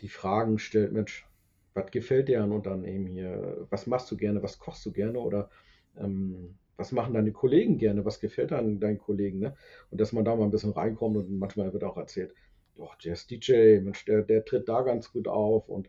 die 0.00 0.08
Fragen 0.08 0.58
stellt, 0.58 0.92
Mensch, 0.92 1.26
was 1.74 1.90
gefällt 1.90 2.28
dir 2.28 2.42
an? 2.42 2.84
Eben 2.84 3.06
hier, 3.06 3.66
was 3.70 3.86
machst 3.86 4.10
du 4.10 4.16
gerne, 4.16 4.42
was 4.42 4.58
kochst 4.58 4.84
du 4.86 4.92
gerne 4.92 5.18
oder 5.18 5.50
ähm, 5.98 6.56
was 6.76 6.92
machen 6.92 7.14
deine 7.14 7.32
Kollegen 7.32 7.78
gerne, 7.78 8.04
was 8.04 8.20
gefällt 8.20 8.52
an 8.52 8.80
deinen 8.80 8.98
Kollegen? 8.98 9.38
Ne? 9.40 9.56
Und 9.90 10.00
dass 10.00 10.12
man 10.12 10.24
da 10.24 10.36
mal 10.36 10.44
ein 10.44 10.50
bisschen 10.50 10.72
reinkommt 10.72 11.16
und 11.16 11.38
manchmal 11.38 11.72
wird 11.72 11.84
auch 11.84 11.96
erzählt, 11.96 12.34
doch, 12.76 12.94
der 12.96 13.14
ist 13.14 13.30
DJ, 13.30 13.80
Mensch, 13.80 14.04
der, 14.04 14.22
der 14.22 14.44
tritt 14.44 14.68
da 14.68 14.82
ganz 14.82 15.12
gut 15.12 15.28
auf 15.28 15.68
und 15.68 15.88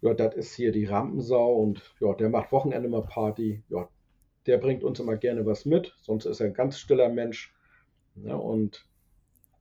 ja, 0.00 0.14
das 0.14 0.34
ist 0.34 0.54
hier 0.54 0.72
die 0.72 0.84
Rampensau 0.84 1.54
und 1.56 1.94
ja, 2.00 2.14
der 2.14 2.28
macht 2.28 2.52
Wochenende 2.52 2.88
mal 2.88 3.02
Party. 3.02 3.62
Ja, 3.68 3.88
der 4.46 4.58
bringt 4.58 4.84
uns 4.84 5.00
immer 5.00 5.16
gerne 5.16 5.44
was 5.46 5.64
mit, 5.64 5.94
sonst 6.02 6.26
ist 6.26 6.40
er 6.40 6.46
ein 6.46 6.54
ganz 6.54 6.78
stiller 6.78 7.08
Mensch. 7.08 7.54
Ne? 8.14 8.36
Und 8.36 8.86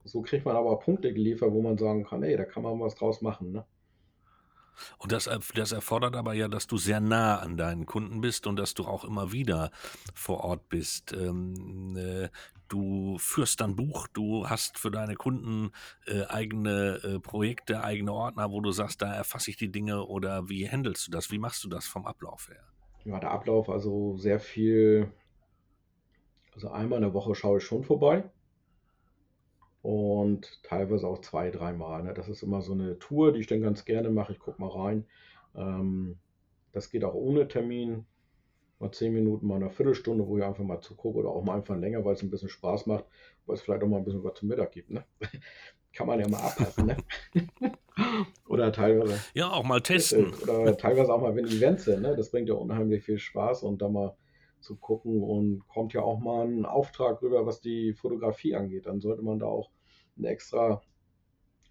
so 0.04 0.22
kriegt 0.22 0.46
man 0.46 0.56
aber 0.56 0.80
Punkte 0.80 1.14
geliefert, 1.14 1.52
wo 1.52 1.62
man 1.62 1.78
sagen 1.78 2.04
kann, 2.06 2.24
ey, 2.24 2.38
da 2.38 2.46
kann 2.46 2.64
man 2.64 2.80
was 2.80 2.96
draus 2.96 3.22
machen. 3.22 3.52
Ne? 3.52 3.66
Und 4.98 5.12
das, 5.12 5.30
das 5.56 5.72
erfordert 5.72 6.16
aber 6.16 6.34
ja, 6.34 6.48
dass 6.48 6.68
du 6.68 6.78
sehr 6.78 7.00
nah 7.00 7.40
an 7.40 7.58
deinen 7.58 7.86
Kunden 7.86 8.22
bist 8.22 8.46
und 8.46 8.58
dass 8.58 8.74
du 8.74 8.86
auch 8.86 9.06
immer 9.06 9.32
wieder 9.32 9.72
vor 10.14 10.44
Ort 10.44 10.70
bist. 10.70 11.14
Ähm, 11.14 11.96
äh, 11.98 12.30
du 12.68 13.18
führst 13.20 13.62
dann 13.62 13.76
Buch, 13.76 14.08
du 14.08 14.48
hast 14.48 14.78
für 14.80 14.92
deine 14.92 15.16
Kunden 15.16 15.72
äh, 16.08 16.26
eigene 16.26 17.00
äh, 17.04 17.20
Projekte, 17.20 17.84
eigene 17.84 18.14
Ordner, 18.14 18.52
wo 18.52 18.62
du 18.62 18.72
sagst, 18.72 19.02
da 19.02 19.14
erfasse 19.14 19.52
ich 19.52 19.58
die 19.58 19.72
Dinge 19.72 20.06
oder 20.06 20.50
wie 20.50 20.70
handelst 20.70 21.08
du 21.08 21.12
das? 21.12 21.32
Wie 21.32 21.40
machst 21.40 21.64
du 21.64 21.70
das 21.70 21.86
vom 21.86 22.06
Ablauf 22.06 22.50
her? 22.50 22.64
Ja, 23.06 23.20
der 23.20 23.32
Ablauf, 23.32 23.70
also 23.70 24.18
sehr 24.18 24.40
viel, 24.40 25.12
also 26.54 26.70
einmal 26.70 26.98
in 26.98 27.04
der 27.04 27.14
Woche 27.14 27.36
schaue 27.36 27.60
ich 27.60 27.64
schon 27.64 27.84
vorbei 27.84 28.24
und 29.86 30.64
teilweise 30.64 31.08
auch 31.08 31.22
zwei, 31.22 31.52
dreimal. 31.52 32.02
Ne? 32.02 32.16
Das 32.16 32.28
ist 32.28 32.42
immer 32.42 32.64
so 32.64 32.74
eine 32.74 32.98
Tour, 32.98 33.34
die 33.34 33.42
ich 33.42 33.48
dann 33.48 33.62
ganz 33.62 33.86
gerne 33.86 34.10
mache. 34.10 34.32
Ich 34.34 34.40
gucke 34.40 34.60
mal 34.60 34.70
rein. 34.72 35.06
Ähm, 35.56 36.18
das 36.72 36.90
geht 36.90 37.04
auch 37.04 37.14
ohne 37.14 37.48
Termin. 37.48 38.08
Mal 38.80 38.92
zehn 38.92 39.14
Minuten, 39.14 39.48
mal 39.48 39.56
eine 39.56 39.70
Viertelstunde, 39.70 40.28
wo 40.28 40.38
ich 40.38 40.44
einfach 40.44 40.64
mal 40.64 40.82
zugucke 40.82 41.20
oder 41.20 41.30
auch 41.30 41.44
mal 41.44 41.56
einfach 41.56 41.78
länger, 41.78 42.04
weil 42.04 42.14
es 42.14 42.24
ein 42.24 42.30
bisschen 42.30 42.50
Spaß 42.50 42.88
macht, 42.88 43.06
weil 43.46 43.56
es 43.56 43.62
vielleicht 43.62 43.84
auch 43.84 43.88
mal 43.88 43.98
ein 43.98 44.06
bisschen 44.06 44.24
was 44.24 44.34
zum 44.34 44.50
Mittag 44.50 44.72
gibt. 44.72 44.90
Ne? 44.90 45.06
Kann 45.94 46.08
man 46.08 46.20
ja 46.20 46.28
mal 46.28 46.40
abpassen. 46.40 46.88
Ne? 46.88 46.98
oder 48.50 48.74
teilweise. 48.74 49.18
Ja, 49.34 49.50
auch 49.50 49.64
mal 49.64 49.80
testen. 49.80 50.34
Oder 50.44 50.76
teilweise 50.76 51.14
auch 51.14 51.22
mal, 51.22 51.36
wenn 51.36 51.46
Events 51.46 51.86
sind. 51.86 52.02
Ne? 52.02 52.16
Das 52.18 52.32
bringt 52.32 52.50
ja 52.50 52.56
unheimlich 52.56 53.04
viel 53.04 53.18
Spaß 53.18 53.64
und 53.64 53.82
da 53.82 53.88
mal 53.88 54.18
zu 54.60 54.76
gucken 54.76 55.24
und 55.24 55.66
kommt 55.68 55.94
ja 55.94 56.02
auch 56.02 56.20
mal 56.20 56.46
ein 56.46 56.66
Auftrag 56.66 57.22
rüber, 57.22 57.46
was 57.46 57.62
die 57.62 57.94
Fotografie 57.94 58.56
angeht. 58.56 58.88
Dann 58.88 59.00
sollte 59.00 59.22
man 59.22 59.40
da 59.40 59.46
auch 59.46 59.70
einen 60.18 60.26
extra 60.26 60.82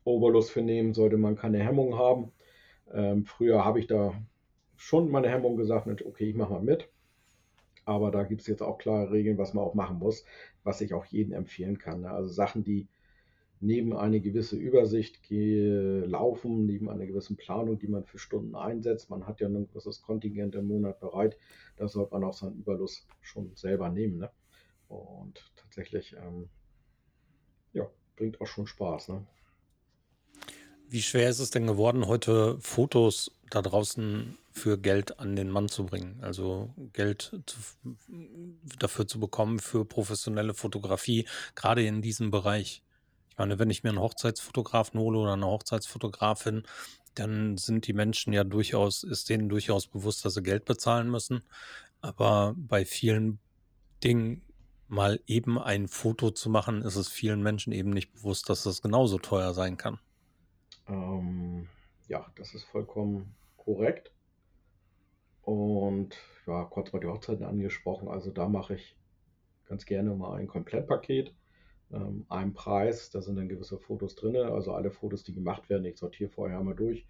Oberlust 0.04 0.50
für 0.50 0.62
nehmen, 0.62 0.94
sollte 0.94 1.16
man 1.16 1.36
keine 1.36 1.58
Hemmung 1.58 1.98
haben. 1.98 2.32
Ähm, 2.92 3.24
früher 3.24 3.64
habe 3.64 3.80
ich 3.80 3.86
da 3.86 4.14
schon 4.76 5.10
meine 5.10 5.28
Hemmung 5.28 5.56
gesagt, 5.56 5.86
okay, 6.04 6.30
ich 6.30 6.36
mache 6.36 6.52
mal 6.52 6.62
mit. 6.62 6.88
Aber 7.84 8.10
da 8.10 8.22
gibt 8.22 8.40
es 8.40 8.46
jetzt 8.46 8.62
auch 8.62 8.78
klare 8.78 9.10
Regeln, 9.10 9.38
was 9.38 9.54
man 9.54 9.64
auch 9.64 9.74
machen 9.74 9.98
muss, 9.98 10.24
was 10.62 10.80
ich 10.80 10.94
auch 10.94 11.04
jedem 11.04 11.32
empfehlen 11.32 11.78
kann. 11.78 12.02
Ne? 12.02 12.10
Also 12.10 12.30
Sachen, 12.30 12.64
die 12.64 12.88
neben 13.60 13.96
eine 13.96 14.20
gewisse 14.20 14.56
Übersicht 14.56 15.20
laufen, 15.30 16.66
neben 16.66 16.90
einer 16.90 17.06
gewissen 17.06 17.36
Planung, 17.36 17.78
die 17.78 17.88
man 17.88 18.04
für 18.04 18.18
Stunden 18.18 18.54
einsetzt. 18.54 19.10
Man 19.10 19.26
hat 19.26 19.40
ja 19.40 19.48
ein 19.48 19.66
gewisses 19.68 20.02
Kontingent 20.02 20.54
im 20.54 20.68
Monat 20.68 21.00
bereit. 21.00 21.36
Da 21.76 21.88
sollte 21.88 22.12
man 22.12 22.24
auch 22.24 22.34
seinen 22.34 22.58
Überlust 22.58 23.06
schon 23.22 23.54
selber 23.54 23.88
nehmen. 23.88 24.18
Ne? 24.18 24.30
Und 24.88 25.50
tatsächlich, 25.56 26.14
ähm, 26.14 26.48
ja, 27.72 27.88
bringt 28.16 28.40
auch 28.40 28.46
schon 28.46 28.66
Spaß. 28.66 29.08
Ne? 29.08 29.26
Wie 30.88 31.02
schwer 31.02 31.28
ist 31.28 31.40
es 31.40 31.50
denn 31.50 31.66
geworden, 31.66 32.06
heute 32.06 32.58
Fotos 32.60 33.30
da 33.50 33.62
draußen 33.62 34.36
für 34.54 34.78
Geld 34.78 35.18
an 35.18 35.36
den 35.36 35.50
Mann 35.50 35.68
zu 35.68 35.84
bringen? 35.84 36.18
Also 36.22 36.72
Geld 36.92 37.38
zu, 37.46 37.56
dafür 38.78 39.06
zu 39.06 39.18
bekommen 39.18 39.58
für 39.58 39.84
professionelle 39.84 40.54
Fotografie, 40.54 41.26
gerade 41.54 41.84
in 41.84 42.00
diesem 42.00 42.30
Bereich. 42.30 42.82
Ich 43.30 43.36
meine, 43.36 43.58
wenn 43.58 43.70
ich 43.70 43.82
mir 43.82 43.90
einen 43.90 43.98
Hochzeitsfotografen 43.98 45.00
hole 45.00 45.18
oder 45.18 45.32
eine 45.32 45.46
Hochzeitsfotografin, 45.46 46.62
dann 47.14 47.56
sind 47.56 47.86
die 47.88 47.92
Menschen 47.92 48.32
ja 48.32 48.44
durchaus, 48.44 49.02
ist 49.02 49.28
denen 49.28 49.48
durchaus 49.48 49.88
bewusst, 49.88 50.24
dass 50.24 50.34
sie 50.34 50.42
Geld 50.42 50.64
bezahlen 50.64 51.10
müssen. 51.10 51.42
Aber 52.00 52.54
bei 52.56 52.84
vielen 52.84 53.40
Dingen 54.04 54.42
mal 54.86 55.20
eben 55.26 55.58
ein 55.58 55.88
Foto 55.88 56.30
zu 56.30 56.48
machen, 56.48 56.82
ist 56.82 56.96
es 56.96 57.08
vielen 57.08 57.42
Menschen 57.42 57.72
eben 57.72 57.90
nicht 57.90 58.12
bewusst, 58.12 58.48
dass 58.48 58.62
das 58.62 58.82
genauso 58.82 59.18
teuer 59.18 59.52
sein 59.52 59.76
kann. 59.76 59.98
Ähm, 60.86 61.68
ja, 62.06 62.30
das 62.36 62.54
ist 62.54 62.64
vollkommen 62.64 63.34
korrekt. 63.56 64.13
Und 65.44 66.16
ja, 66.46 66.64
kurz 66.64 66.92
mal 66.92 67.00
die 67.00 67.06
Hochzeiten 67.06 67.44
angesprochen. 67.44 68.08
Also 68.08 68.30
da 68.30 68.48
mache 68.48 68.74
ich 68.74 68.96
ganz 69.66 69.84
gerne 69.86 70.14
mal 70.14 70.38
ein 70.38 70.46
Komplettpaket 70.46 71.34
ähm, 71.92 72.26
einem 72.28 72.54
Preis. 72.54 73.10
Da 73.10 73.22
sind 73.22 73.36
dann 73.36 73.48
gewisse 73.48 73.78
Fotos 73.78 74.14
drin. 74.14 74.36
Also 74.36 74.72
alle 74.72 74.90
Fotos, 74.90 75.22
die 75.24 75.34
gemacht 75.34 75.68
werden, 75.68 75.84
ich 75.84 75.98
sortiere 75.98 76.30
vorher 76.30 76.58
einmal 76.58 76.74
durch. 76.74 77.06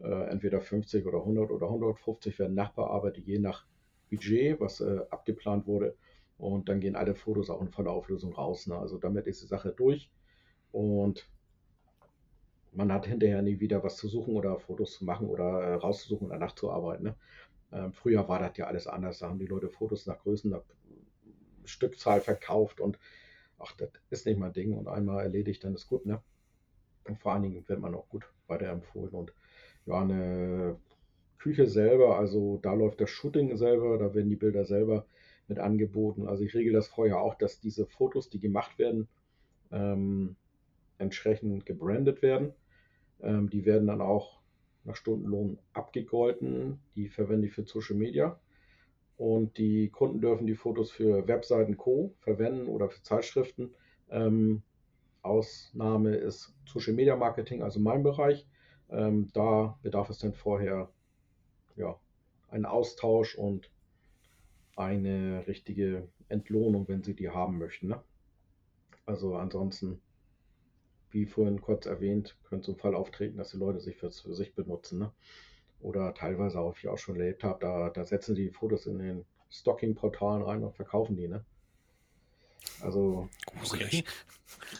Äh, 0.00 0.28
entweder 0.30 0.60
50 0.60 1.06
oder 1.06 1.18
100 1.18 1.50
oder 1.50 1.66
150 1.66 2.38
werden 2.38 2.54
nachbearbeitet, 2.54 3.26
je 3.26 3.38
nach 3.38 3.66
Budget, 4.10 4.60
was 4.60 4.80
äh, 4.80 5.00
abgeplant 5.10 5.66
wurde. 5.66 5.96
Und 6.38 6.68
dann 6.68 6.80
gehen 6.80 6.94
alle 6.94 7.14
Fotos 7.14 7.50
auch 7.50 7.60
in 7.60 7.68
voller 7.68 7.90
Auflösung 7.90 8.32
raus. 8.32 8.66
Ne? 8.66 8.76
Also 8.76 8.98
damit 8.98 9.26
ist 9.26 9.42
die 9.42 9.46
Sache 9.46 9.72
durch. 9.76 10.10
Und 10.70 11.28
man 12.72 12.92
hat 12.92 13.06
hinterher 13.06 13.42
nie 13.42 13.58
wieder 13.58 13.82
was 13.82 13.96
zu 13.96 14.08
suchen 14.08 14.36
oder 14.36 14.58
Fotos 14.58 14.92
zu 14.92 15.04
machen 15.04 15.28
oder 15.28 15.62
äh, 15.62 15.74
rauszusuchen 15.74 16.28
oder 16.28 16.38
nachzuarbeiten. 16.38 17.06
Ne? 17.06 17.16
Ähm, 17.72 17.92
früher 17.92 18.28
war 18.28 18.38
das 18.38 18.56
ja 18.56 18.66
alles 18.66 18.86
anders. 18.86 19.18
Da 19.18 19.28
haben 19.28 19.38
die 19.38 19.46
Leute 19.46 19.68
Fotos 19.68 20.06
nach 20.06 20.18
Größen, 20.20 20.50
nach 20.50 20.62
Stückzahl 21.64 22.20
verkauft 22.20 22.80
und 22.80 22.98
ach, 23.58 23.72
das 23.76 23.90
ist 24.10 24.26
nicht 24.26 24.38
mein 24.38 24.52
Ding 24.52 24.72
und 24.74 24.88
einmal 24.88 25.24
erledigt, 25.24 25.64
dann 25.64 25.74
ist 25.74 25.88
gut, 25.88 26.06
ne? 26.06 26.22
Und 27.04 27.18
vor 27.18 27.32
allen 27.32 27.42
Dingen 27.42 27.68
wird 27.68 27.80
man 27.80 27.94
auch 27.94 28.08
gut 28.08 28.30
weiterempfohlen 28.46 29.10
und 29.12 29.32
ja, 29.86 30.00
eine 30.00 30.78
Küche 31.38 31.66
selber, 31.66 32.18
also 32.18 32.58
da 32.62 32.74
läuft 32.74 33.00
das 33.00 33.10
Shooting 33.10 33.56
selber, 33.56 33.98
da 33.98 34.14
werden 34.14 34.28
die 34.28 34.36
Bilder 34.36 34.64
selber 34.64 35.06
mit 35.46 35.58
angeboten. 35.58 36.28
Also 36.28 36.44
ich 36.44 36.54
regel 36.54 36.72
das 36.72 36.88
vorher 36.88 37.20
auch, 37.20 37.34
dass 37.34 37.60
diese 37.60 37.86
Fotos, 37.86 38.28
die 38.28 38.40
gemacht 38.40 38.78
werden, 38.78 39.08
ähm, 39.70 40.36
entsprechend 40.98 41.64
gebrandet 41.64 42.22
werden. 42.22 42.52
Ähm, 43.20 43.48
die 43.48 43.64
werden 43.64 43.86
dann 43.86 44.00
auch 44.00 44.37
nach 44.84 44.96
Stundenlohn 44.96 45.58
abgegolten. 45.72 46.80
Die 46.94 47.08
verwende 47.08 47.46
ich 47.46 47.52
für 47.52 47.64
Social 47.64 47.96
Media. 47.96 48.38
Und 49.16 49.58
die 49.58 49.88
Kunden 49.88 50.20
dürfen 50.20 50.46
die 50.46 50.54
Fotos 50.54 50.90
für 50.90 51.26
Webseiten 51.26 51.76
Co. 51.76 52.14
verwenden 52.20 52.68
oder 52.68 52.88
für 52.88 53.02
Zeitschriften. 53.02 53.74
Ähm, 54.10 54.62
Ausnahme 55.22 56.14
ist 56.14 56.54
Social 56.66 56.94
Media 56.94 57.16
Marketing, 57.16 57.62
also 57.62 57.80
mein 57.80 58.02
Bereich. 58.02 58.46
Ähm, 58.90 59.28
da 59.34 59.78
bedarf 59.82 60.08
es 60.08 60.18
dann 60.18 60.32
vorher 60.32 60.88
ja, 61.76 61.98
einen 62.48 62.64
Austausch 62.64 63.36
und 63.36 63.70
eine 64.76 65.46
richtige 65.46 66.08
Entlohnung, 66.28 66.86
wenn 66.88 67.02
Sie 67.02 67.14
die 67.14 67.30
haben 67.30 67.58
möchten. 67.58 67.88
Ne? 67.88 68.00
Also 69.04 69.36
ansonsten, 69.36 70.00
wie 71.10 71.26
vorhin 71.26 71.60
kurz 71.60 71.86
erwähnt, 71.86 72.36
könnte 72.44 72.66
so 72.66 72.72
ein 72.72 72.78
Fall 72.78 72.94
auftreten, 72.94 73.38
dass 73.38 73.50
die 73.50 73.56
Leute 73.56 73.80
sich 73.80 73.96
für, 73.96 74.10
für 74.10 74.34
sich 74.34 74.54
benutzen. 74.54 74.98
Ne? 74.98 75.12
oder 75.80 76.14
teilweise 76.14 76.58
auch, 76.58 76.74
wie 76.76 76.80
ich 76.80 76.88
auch 76.88 76.98
schon 76.98 77.16
erlebt 77.16 77.44
habe, 77.44 77.58
da, 77.60 77.90
da 77.90 78.04
setzen 78.04 78.34
die 78.34 78.50
Fotos 78.50 78.86
in 78.86 78.98
den 78.98 79.24
Stocking-Portalen 79.50 80.42
rein 80.42 80.64
und 80.64 80.74
verkaufen 80.74 81.16
die, 81.16 81.28
ne? 81.28 81.44
Also, 82.80 83.28
okay. 83.64 84.04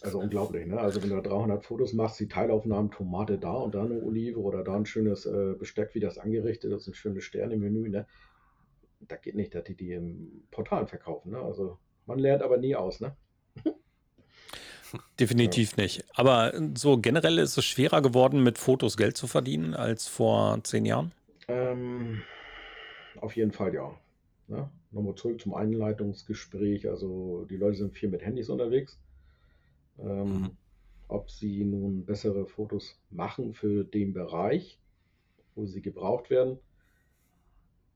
also 0.03 0.19
unglaublich, 0.19 0.67
ne? 0.67 0.79
Also 0.79 1.03
wenn 1.03 1.11
du 1.11 1.23
300 1.23 1.65
Fotos 1.65 1.93
machst, 1.93 2.19
die 2.21 2.29
Teilaufnahmen, 2.29 2.91
Tomate 2.91 3.39
da 3.39 3.53
und 3.53 3.75
da 3.75 3.85
eine 3.85 4.03
Olive 4.03 4.41
oder 4.41 4.65
da 4.65 4.75
ein 4.75 4.87
schönes 4.87 5.27
äh, 5.27 5.55
Besteck, 5.59 5.95
wie 5.95 6.01
das 6.01 6.19
angerichtet 6.19 6.73
ist, 6.73 6.89
ein 6.89 6.95
schönes 6.95 7.25
Sterne-Menü, 7.25 7.89
ne? 7.89 8.07
Da 9.01 9.15
geht 9.17 9.37
nicht, 9.37 9.55
dass 9.55 9.65
die 9.65 9.77
die 9.77 9.93
im 9.93 10.43
Portalen 10.51 10.89
verkaufen, 10.89 11.31
ne? 11.31 11.41
Also 11.41 11.79
man 12.07 12.19
lernt 12.19 12.43
aber 12.43 12.59
nie 12.59 12.75
aus, 12.75 13.01
ne? 13.01 13.17
Definitiv 15.21 15.77
ja. 15.77 15.83
nicht. 15.83 16.05
Aber 16.15 16.53
so 16.77 16.99
generell 16.99 17.39
ist 17.39 17.57
es 17.57 17.65
schwerer 17.65 18.03
geworden, 18.03 18.43
mit 18.43 18.59
Fotos 18.59 18.97
Geld 18.97 19.17
zu 19.17 19.27
verdienen 19.27 19.75
als 19.75 20.07
vor 20.07 20.63
zehn 20.65 20.85
Jahren? 20.85 21.13
Ähm, 21.49 22.23
auf 23.21 23.37
jeden 23.37 23.53
Fall 23.53 23.75
ja. 23.75 23.95
Ne? 24.49 24.69
Nochmal 24.91 25.15
zurück 25.15 25.41
zum 25.41 25.55
Einleitungsgespräch. 25.55 26.89
Also 26.89 27.47
die 27.51 27.57
Leute 27.57 27.77
sind 27.77 27.95
viel 27.95 28.09
mit 28.09 28.23
Handys 28.23 28.49
unterwegs. 28.49 28.99
Ähm, 29.99 30.41
mhm. 30.41 30.51
Ob 31.09 31.31
sie 31.31 31.65
nun 31.65 32.05
bessere 32.05 32.47
Fotos 32.47 32.99
machen 33.11 33.55
für 33.55 33.85
den 33.85 34.13
Bereich, 34.13 34.79
wo 35.55 35.67
sie 35.67 35.81
gebraucht 35.81 36.31
werden, 36.31 36.59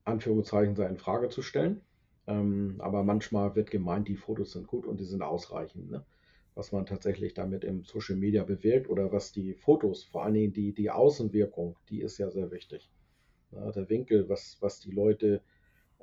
Anführungszeichen 0.05 0.75
sei 0.77 0.87
in 0.87 0.97
Frage 0.97 1.29
zu 1.29 1.43
stellen. 1.43 1.81
Ähm, 2.27 2.77
aber 2.79 3.03
manchmal 3.03 3.55
wird 3.55 3.71
gemeint, 3.71 4.09
die 4.09 4.17
Fotos 4.17 4.53
sind 4.53 4.67
gut 4.67 4.87
und 4.87 5.01
die 5.01 5.05
sind 5.05 5.23
ausreichend. 5.23 5.91
Ne? 5.91 6.05
Was 6.55 6.73
man 6.73 6.85
tatsächlich 6.85 7.35
damit 7.35 7.65
im 7.65 7.83
Social 7.85 8.17
Media 8.17 8.45
bewirkt 8.45 8.91
oder 8.91 9.11
was 9.11 9.33
die 9.33 9.55
Fotos, 9.55 10.05
vor 10.05 10.25
allen 10.25 10.35
Dingen 10.35 10.53
die, 10.53 10.75
die 10.75 10.91
Außenwirkung, 10.91 11.79
die 11.89 12.03
ist 12.03 12.19
ja 12.19 12.31
sehr 12.31 12.51
wichtig. 12.51 12.91
Ja, 13.53 13.71
der 13.71 13.89
Winkel, 13.89 14.29
was, 14.29 14.59
was 14.61 14.81
die 14.81 14.91
Leute 14.91 15.43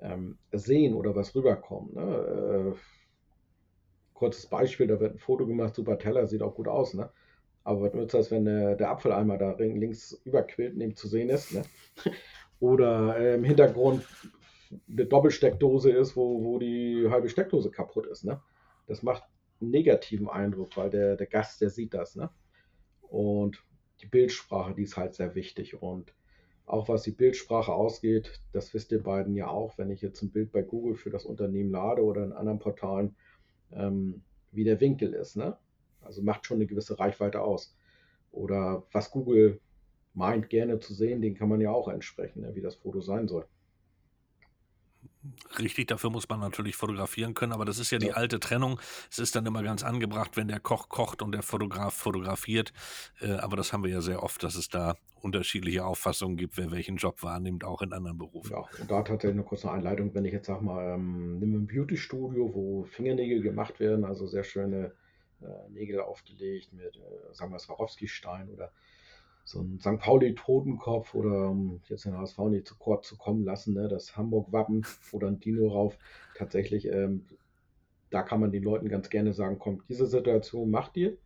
ähm, 0.02 0.38
sehen 0.52 0.96
oder 0.96 1.16
was 1.16 1.36
rüberkommt. 1.36 1.94
Ne? 1.96 2.74
Äh, 2.74 2.80
kurzes 4.14 4.48
Beispiel, 4.48 4.88
da 4.88 5.00
wird 5.00 5.16
ein 5.16 5.20
Foto 5.20 5.46
gemacht, 5.46 5.76
super 5.76 5.98
Teller, 5.98 6.28
sieht 6.28 6.42
auch 6.42 6.56
gut 6.56 6.68
aus. 6.68 6.94
Ne? 6.94 7.10
Aber 7.64 7.82
was 7.82 7.94
nützt 7.94 8.14
das, 8.14 8.32
wenn 8.32 8.46
der, 8.46 8.76
der 8.76 8.90
Apfeleimer 8.90 9.38
da 9.38 9.56
links 9.58 10.20
überquillt 10.24 10.76
neben 10.76 10.96
zu 10.96 11.08
sehen 11.08 11.30
ist? 11.30 11.54
Ne? 11.54 11.64
Oder 12.60 13.18
äh, 13.18 13.36
im 13.36 13.44
Hintergrund 13.44 14.06
eine 14.88 15.06
Doppelsteckdose 15.06 15.92
ist, 15.92 16.16
wo, 16.16 16.44
wo 16.44 16.60
die 16.60 17.08
halbe 17.10 17.30
Steckdose 17.30 17.72
kaputt 17.72 18.08
ist. 18.08 18.26
Ne? 18.26 18.42
Das 18.88 19.04
macht 19.04 19.24
negativen 19.60 20.30
Eindruck, 20.30 20.76
weil 20.78 20.90
der, 20.90 21.16
der 21.16 21.28
Gast, 21.28 21.62
der 21.62 21.70
sieht 21.70 21.94
das. 21.94 22.16
Ne? 22.16 22.30
Und 23.02 23.64
die 24.02 24.08
Bildsprache, 24.08 24.74
die 24.74 24.84
ist 24.84 24.98
halt 24.98 25.14
sehr 25.14 25.36
wichtig. 25.36 25.82
Und 25.82 26.14
auch 26.66 26.88
was 26.88 27.04
die 27.04 27.12
Bildsprache 27.12 27.74
ausgeht, 27.74 28.42
das 28.54 28.74
wisst 28.74 28.92
ihr 28.92 29.04
beiden 29.04 29.36
ja 29.36 29.48
auch, 29.48 29.78
wenn 29.78 29.90
ich 29.90 30.02
jetzt 30.02 30.22
ein 30.22 30.32
Bild 30.32 30.52
bei 30.52 30.62
Google 30.62 30.96
für 30.96 31.10
das 31.10 31.26
Unternehmen 31.26 31.72
lade 31.72 32.04
oder 32.04 32.24
in 32.24 32.32
anderen 32.32 32.60
Portalen, 32.60 33.16
ähm, 33.72 34.22
wie 34.52 34.64
der 34.64 34.80
Winkel 34.80 35.14
ist. 35.14 35.36
Ne? 35.36 35.58
Also 36.02 36.22
macht 36.22 36.46
schon 36.46 36.58
eine 36.58 36.68
gewisse 36.68 37.00
Reichweite 37.00 37.42
aus. 37.42 37.76
Oder 38.32 38.84
was 38.92 39.12
Google 39.12 39.60
meint, 40.14 40.50
gerne 40.50 40.80
zu 40.80 40.94
sehen, 40.94 41.22
den 41.22 41.36
kann 41.36 41.50
man 41.50 41.62
ja 41.62 41.72
auch 41.72 41.88
entsprechen, 41.88 42.42
ne, 42.42 42.56
wie 42.56 42.62
das 42.62 42.76
Foto 42.76 43.02
sein 43.02 43.28
soll. 43.28 43.46
Richtig, 45.60 45.88
dafür 45.88 46.10
muss 46.10 46.30
man 46.30 46.40
natürlich 46.40 46.78
fotografieren 46.78 47.34
können, 47.34 47.52
aber 47.52 47.66
das 47.66 47.78
ist 47.78 47.92
ja 47.92 47.98
die 47.98 48.14
alte 48.14 48.40
Trennung. 48.40 48.80
Es 49.12 49.20
ist 49.20 49.36
dann 49.36 49.46
immer 49.46 49.64
ganz 49.64 49.84
angebracht, 49.84 50.38
wenn 50.38 50.48
der 50.48 50.62
Koch 50.62 50.88
kocht 50.88 51.22
und 51.22 51.34
der 51.34 51.44
Fotograf 51.44 51.94
fotografiert. 51.94 52.72
Äh, 53.20 53.34
aber 53.34 53.58
das 53.58 53.74
haben 53.74 53.84
wir 53.84 53.92
ja 53.92 54.00
sehr 54.00 54.24
oft, 54.24 54.42
dass 54.44 54.56
es 54.56 54.70
da 54.70 54.96
unterschiedliche 55.22 55.84
Auffassungen 55.84 56.38
gibt, 56.38 56.58
wer 56.58 56.72
welchen 56.72 56.96
Job 56.96 57.22
wahrnimmt, 57.22 57.66
auch 57.66 57.82
in 57.82 57.92
anderen 57.92 58.18
Berufen. 58.18 58.52
Ja, 58.52 58.60
und 58.80 58.90
da 58.90 59.02
tatsächlich 59.02 59.34
eine 59.34 59.44
kurze 59.44 59.70
Einleitung, 59.70 60.14
wenn 60.16 60.24
ich 60.24 60.32
jetzt 60.32 60.48
sage 60.48 60.64
mal, 60.64 60.96
ähm, 60.96 61.40
nimm 61.40 61.54
ein 61.54 61.68
Beauty-Studio, 61.68 62.54
wo 62.54 62.86
Fingernägel 62.86 63.42
gemacht 63.42 63.82
werden, 63.82 64.06
also 64.06 64.26
sehr 64.26 64.46
schöne 64.46 64.94
äh, 65.42 65.70
Nägel 65.70 66.00
aufgelegt 66.00 66.72
mit, 66.72 66.96
äh, 66.96 67.34
sagen 67.34 67.52
wir, 67.52 67.60
Swarovski-Stein 67.60 68.50
oder 68.50 68.72
so 69.50 69.62
ein 69.62 69.80
St. 69.80 69.98
Pauli-Totenkopf 69.98 71.16
oder 71.16 71.50
um 71.50 71.82
jetzt 71.90 72.06
den 72.06 72.16
HSV 72.16 72.38
nicht 72.50 72.68
zu 72.68 72.76
kurz 72.78 73.08
zu 73.08 73.18
kommen 73.18 73.44
lassen, 73.44 73.74
ne, 73.74 73.88
das 73.88 74.16
Hamburg-Wappen 74.16 74.86
oder 75.12 75.28
ein 75.28 75.40
Dino 75.40 75.70
rauf. 75.70 75.98
Tatsächlich, 76.36 76.88
ähm, 76.88 77.26
da 78.12 78.22
kann 78.22 78.40
man 78.40 78.52
den 78.52 78.62
Leuten 78.62 78.90
ganz 78.90 79.10
gerne 79.10 79.34
sagen, 79.34 79.58
kommt, 79.58 79.90
diese 79.90 80.06
Situation 80.06 80.70
macht 80.70 80.96
ihr 80.98 81.18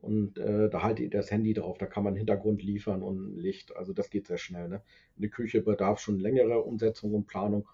und 0.00 0.36
äh, 0.38 0.68
da 0.68 0.82
haltet 0.82 1.04
ihr 1.04 1.10
das 1.10 1.30
Handy 1.30 1.54
drauf, 1.54 1.78
da 1.78 1.86
kann 1.86 2.02
man 2.02 2.16
Hintergrund 2.16 2.60
liefern 2.60 3.04
und 3.04 3.36
Licht, 3.36 3.76
also 3.76 3.92
das 3.92 4.10
geht 4.10 4.26
sehr 4.26 4.38
schnell. 4.38 4.68
Ne? 4.68 4.82
Eine 5.16 5.28
Küche 5.28 5.62
bedarf 5.62 6.00
schon 6.00 6.18
längere 6.18 6.62
Umsetzung 6.64 7.14
und 7.14 7.28
Planung, 7.28 7.68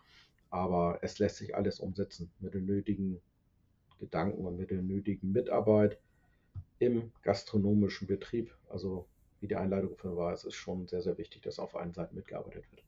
aber 0.50 0.98
es 1.00 1.18
lässt 1.18 1.38
sich 1.38 1.56
alles 1.56 1.80
umsetzen 1.80 2.30
mit 2.40 2.52
den 2.52 2.66
nötigen 2.66 3.22
Gedanken 3.98 4.44
und 4.44 4.58
mit 4.58 4.70
der 4.70 4.82
nötigen 4.82 5.32
Mitarbeit 5.32 5.98
im 6.80 7.12
gastronomischen 7.22 8.06
Betrieb. 8.06 8.54
Also 8.68 9.06
wie 9.40 9.48
die 9.48 9.56
Einleitung 9.56 9.96
von 9.96 10.16
war, 10.16 10.32
es 10.32 10.44
ist 10.44 10.54
schon 10.54 10.86
sehr, 10.86 11.02
sehr 11.02 11.18
wichtig, 11.18 11.42
dass 11.42 11.58
auf 11.58 11.76
allen 11.76 11.92
Seiten 11.92 12.14
mitgearbeitet 12.14 12.64
wird. 12.70 12.82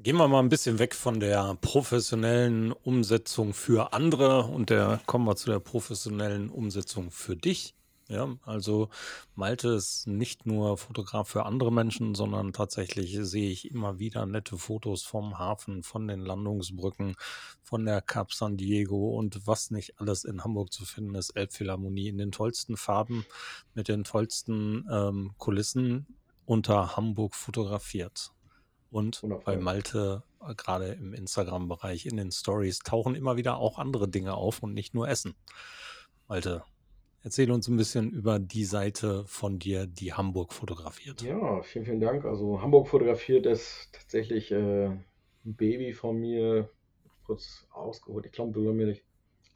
Gehen 0.00 0.16
wir 0.16 0.28
mal 0.28 0.38
ein 0.38 0.48
bisschen 0.48 0.78
weg 0.78 0.94
von 0.94 1.18
der 1.18 1.56
professionellen 1.60 2.70
Umsetzung 2.70 3.52
für 3.52 3.92
andere 3.92 4.44
und 4.44 4.70
der 4.70 5.00
kommen 5.06 5.26
wir 5.26 5.34
zu 5.34 5.50
der 5.50 5.58
professionellen 5.58 6.50
Umsetzung 6.50 7.10
für 7.10 7.34
dich. 7.34 7.74
Ja, 8.10 8.38
also 8.46 8.88
Malte 9.34 9.68
ist 9.68 10.06
nicht 10.06 10.46
nur 10.46 10.78
Fotograf 10.78 11.28
für 11.28 11.44
andere 11.44 11.70
Menschen, 11.70 12.14
sondern 12.14 12.54
tatsächlich 12.54 13.18
sehe 13.20 13.50
ich 13.50 13.70
immer 13.70 13.98
wieder 13.98 14.24
nette 14.24 14.56
Fotos 14.56 15.02
vom 15.02 15.38
Hafen, 15.38 15.82
von 15.82 16.08
den 16.08 16.20
Landungsbrücken, 16.20 17.16
von 17.62 17.84
der 17.84 18.00
Cap 18.00 18.32
San 18.32 18.56
Diego 18.56 19.10
und 19.10 19.46
was 19.46 19.70
nicht 19.70 20.00
alles 20.00 20.24
in 20.24 20.42
Hamburg 20.42 20.72
zu 20.72 20.86
finden 20.86 21.16
ist. 21.16 21.36
Elbphilharmonie 21.36 22.08
in 22.08 22.16
den 22.16 22.32
tollsten 22.32 22.78
Farben, 22.78 23.26
mit 23.74 23.88
den 23.88 24.04
tollsten 24.04 24.88
ähm, 24.90 25.34
Kulissen 25.36 26.06
unter 26.46 26.96
Hamburg 26.96 27.34
fotografiert. 27.34 28.32
Und 28.90 29.22
Wundervoll. 29.22 29.56
bei 29.56 29.60
Malte, 29.60 30.22
äh, 30.40 30.54
gerade 30.54 30.92
im 30.92 31.12
Instagram-Bereich, 31.12 32.06
in 32.06 32.16
den 32.16 32.32
Stories, 32.32 32.78
tauchen 32.78 33.14
immer 33.14 33.36
wieder 33.36 33.58
auch 33.58 33.78
andere 33.78 34.08
Dinge 34.08 34.32
auf 34.32 34.62
und 34.62 34.72
nicht 34.72 34.94
nur 34.94 35.10
Essen. 35.10 35.34
Malte, 36.26 36.62
Erzähl 37.28 37.50
uns 37.50 37.68
ein 37.68 37.76
bisschen 37.76 38.10
über 38.10 38.38
die 38.38 38.64
Seite 38.64 39.22
von 39.26 39.58
dir, 39.58 39.86
die 39.86 40.14
Hamburg 40.14 40.54
fotografiert. 40.54 41.20
Ja, 41.20 41.60
vielen, 41.60 41.84
vielen 41.84 42.00
Dank. 42.00 42.24
Also 42.24 42.62
Hamburg 42.62 42.88
fotografiert 42.88 43.44
ist 43.44 43.90
tatsächlich 43.92 44.50
äh, 44.50 44.86
ein 44.86 45.04
Baby 45.44 45.92
von 45.92 46.18
mir, 46.18 46.70
kurz 47.26 47.66
ausgeholt. 47.70 48.24
Ich 48.24 48.32
glaube, 48.32 48.58
wir 48.58 48.70
haben 48.70 48.98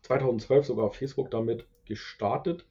2012 0.02 0.66
sogar 0.66 0.84
auf 0.84 0.96
Facebook 0.96 1.30
damit 1.30 1.66
gestartet. 1.86 2.66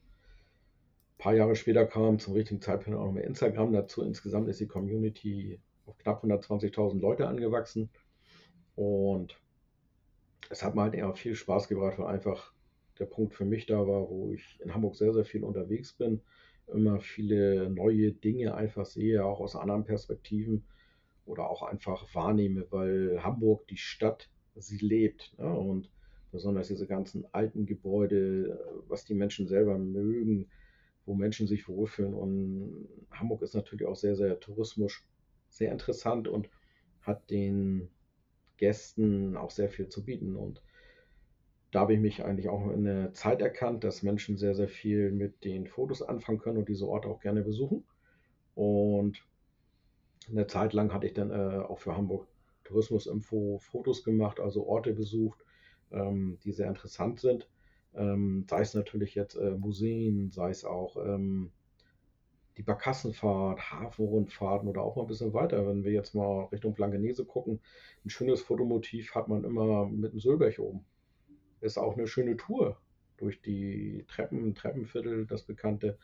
Ein 1.14 1.18
paar 1.18 1.34
Jahre 1.34 1.56
später 1.56 1.84
kam 1.84 2.20
zum 2.20 2.34
richtigen 2.34 2.60
Zeitpunkt 2.60 2.96
auch 2.96 3.06
noch 3.06 3.12
mehr 3.12 3.24
Instagram 3.24 3.72
dazu. 3.72 4.04
Insgesamt 4.04 4.48
ist 4.48 4.60
die 4.60 4.68
Community 4.68 5.58
auf 5.84 5.98
knapp 5.98 6.22
120.000 6.22 7.00
Leute 7.00 7.26
angewachsen. 7.26 7.90
Und 8.76 9.36
es 10.48 10.62
hat 10.62 10.76
mir 10.76 10.82
halt 10.82 10.94
eher 10.94 11.12
viel 11.16 11.34
Spaß 11.34 11.66
gebracht, 11.66 11.98
weil 11.98 12.06
einfach 12.06 12.52
der 12.98 13.06
Punkt 13.06 13.34
für 13.34 13.44
mich 13.44 13.66
da 13.66 13.86
war, 13.86 14.08
wo 14.08 14.32
ich 14.32 14.60
in 14.60 14.74
Hamburg 14.74 14.96
sehr, 14.96 15.12
sehr 15.12 15.24
viel 15.24 15.44
unterwegs 15.44 15.92
bin, 15.92 16.20
immer 16.66 17.00
viele 17.00 17.70
neue 17.70 18.12
Dinge 18.12 18.54
einfach 18.54 18.86
sehe, 18.86 19.24
auch 19.24 19.40
aus 19.40 19.56
anderen 19.56 19.84
Perspektiven 19.84 20.64
oder 21.26 21.48
auch 21.48 21.62
einfach 21.62 22.14
wahrnehme, 22.14 22.66
weil 22.70 23.22
Hamburg, 23.22 23.66
die 23.68 23.76
Stadt, 23.76 24.28
sie 24.56 24.78
lebt. 24.78 25.34
Ne? 25.38 25.52
Und 25.52 25.90
besonders 26.30 26.68
diese 26.68 26.86
ganzen 26.86 27.24
alten 27.32 27.66
Gebäude, 27.66 28.58
was 28.88 29.04
die 29.04 29.14
Menschen 29.14 29.46
selber 29.46 29.78
mögen, 29.78 30.48
wo 31.04 31.14
Menschen 31.14 31.46
sich 31.46 31.68
wohlfühlen. 31.68 32.14
Und 32.14 32.88
Hamburg 33.10 33.42
ist 33.42 33.54
natürlich 33.54 33.86
auch 33.86 33.96
sehr, 33.96 34.16
sehr 34.16 34.40
tourismisch, 34.40 35.04
sehr 35.48 35.72
interessant 35.72 36.28
und 36.28 36.48
hat 37.02 37.30
den 37.30 37.88
Gästen 38.56 39.36
auch 39.36 39.50
sehr 39.50 39.68
viel 39.68 39.88
zu 39.88 40.04
bieten. 40.04 40.36
Und 40.36 40.62
da 41.72 41.80
habe 41.80 41.94
ich 41.94 42.00
mich 42.00 42.22
eigentlich 42.22 42.50
auch 42.50 42.70
in 42.70 42.84
der 42.84 43.14
Zeit 43.14 43.40
erkannt, 43.40 43.82
dass 43.82 44.02
Menschen 44.02 44.36
sehr, 44.36 44.54
sehr 44.54 44.68
viel 44.68 45.10
mit 45.10 45.42
den 45.42 45.66
Fotos 45.66 46.02
anfangen 46.02 46.38
können 46.38 46.58
und 46.58 46.68
diese 46.68 46.86
Orte 46.86 47.08
auch 47.08 47.20
gerne 47.20 47.40
besuchen. 47.40 47.82
Und 48.54 49.26
eine 50.30 50.46
Zeit 50.46 50.74
lang 50.74 50.92
hatte 50.92 51.06
ich 51.06 51.14
dann 51.14 51.30
äh, 51.30 51.64
auch 51.64 51.78
für 51.78 51.96
Hamburg 51.96 52.28
Tourismusinfo 52.64 53.58
Fotos 53.58 54.04
gemacht, 54.04 54.38
also 54.38 54.66
Orte 54.66 54.92
besucht, 54.92 55.40
ähm, 55.90 56.38
die 56.44 56.52
sehr 56.52 56.68
interessant 56.68 57.20
sind. 57.20 57.48
Ähm, 57.94 58.44
sei 58.48 58.60
es 58.60 58.74
natürlich 58.74 59.14
jetzt 59.14 59.36
äh, 59.36 59.52
Museen, 59.52 60.30
sei 60.30 60.50
es 60.50 60.66
auch 60.66 60.98
ähm, 60.98 61.52
die 62.58 62.62
Barkassenfahrt, 62.62 63.72
Hafenrundfahrten 63.72 64.68
oder 64.68 64.82
auch 64.82 64.96
mal 64.96 65.02
ein 65.02 65.08
bisschen 65.08 65.32
weiter. 65.32 65.66
Wenn 65.66 65.84
wir 65.84 65.92
jetzt 65.92 66.14
mal 66.14 66.44
Richtung 66.52 66.74
Blankenese 66.74 67.24
gucken, 67.24 67.60
ein 68.04 68.10
schönes 68.10 68.42
Fotomotiv 68.42 69.14
hat 69.14 69.28
man 69.28 69.44
immer 69.44 69.86
mit 69.86 70.12
dem 70.12 70.20
Sölberg 70.20 70.58
oben 70.58 70.84
ist 71.62 71.78
auch 71.78 71.96
eine 71.96 72.06
schöne 72.06 72.36
Tour 72.36 72.76
durch 73.16 73.40
die 73.40 74.04
Treppen, 74.08 74.54
Treppenviertel, 74.54 75.26
das 75.26 75.42
bekannte, 75.44 75.98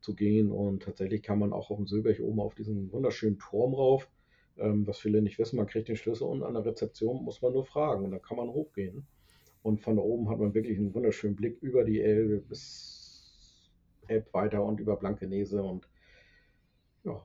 zu 0.00 0.14
gehen. 0.14 0.50
Und 0.50 0.82
tatsächlich 0.82 1.22
kann 1.22 1.38
man 1.38 1.52
auch 1.52 1.70
auf 1.70 1.76
dem 1.76 1.86
Silberg 1.86 2.20
oben 2.20 2.40
auf 2.40 2.54
diesen 2.54 2.92
wunderschönen 2.92 3.38
Turm 3.38 3.74
rauf. 3.74 4.08
Ähm, 4.58 4.86
was 4.86 4.98
viele 4.98 5.22
nicht 5.22 5.38
wissen, 5.38 5.56
man 5.56 5.66
kriegt 5.66 5.88
den 5.88 5.96
Schlüssel 5.96 6.24
und 6.24 6.42
an 6.42 6.54
der 6.54 6.64
Rezeption 6.64 7.24
muss 7.24 7.40
man 7.42 7.52
nur 7.52 7.64
fragen 7.64 8.04
und 8.04 8.10
dann 8.10 8.22
kann 8.22 8.36
man 8.36 8.48
hochgehen. 8.48 9.06
Und 9.62 9.80
von 9.80 9.96
da 9.96 10.02
oben 10.02 10.28
hat 10.30 10.38
man 10.38 10.54
wirklich 10.54 10.78
einen 10.78 10.94
wunderschönen 10.94 11.36
Blick 11.36 11.58
über 11.62 11.84
die 11.84 12.00
Elbe 12.00 12.38
bis 12.38 13.70
Elb 14.06 14.32
weiter 14.32 14.64
und 14.64 14.80
über 14.80 14.96
Blankenese 14.96 15.62
und 15.62 15.88
ja, 17.04 17.24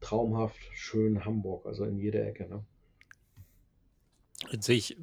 traumhaft 0.00 0.60
schön 0.72 1.24
Hamburg, 1.24 1.66
also 1.66 1.84
in 1.84 1.98
jeder 1.98 2.24
Ecke. 2.26 2.48
Ne? 2.48 2.64
Sehe 4.60 4.76
ich 4.76 4.96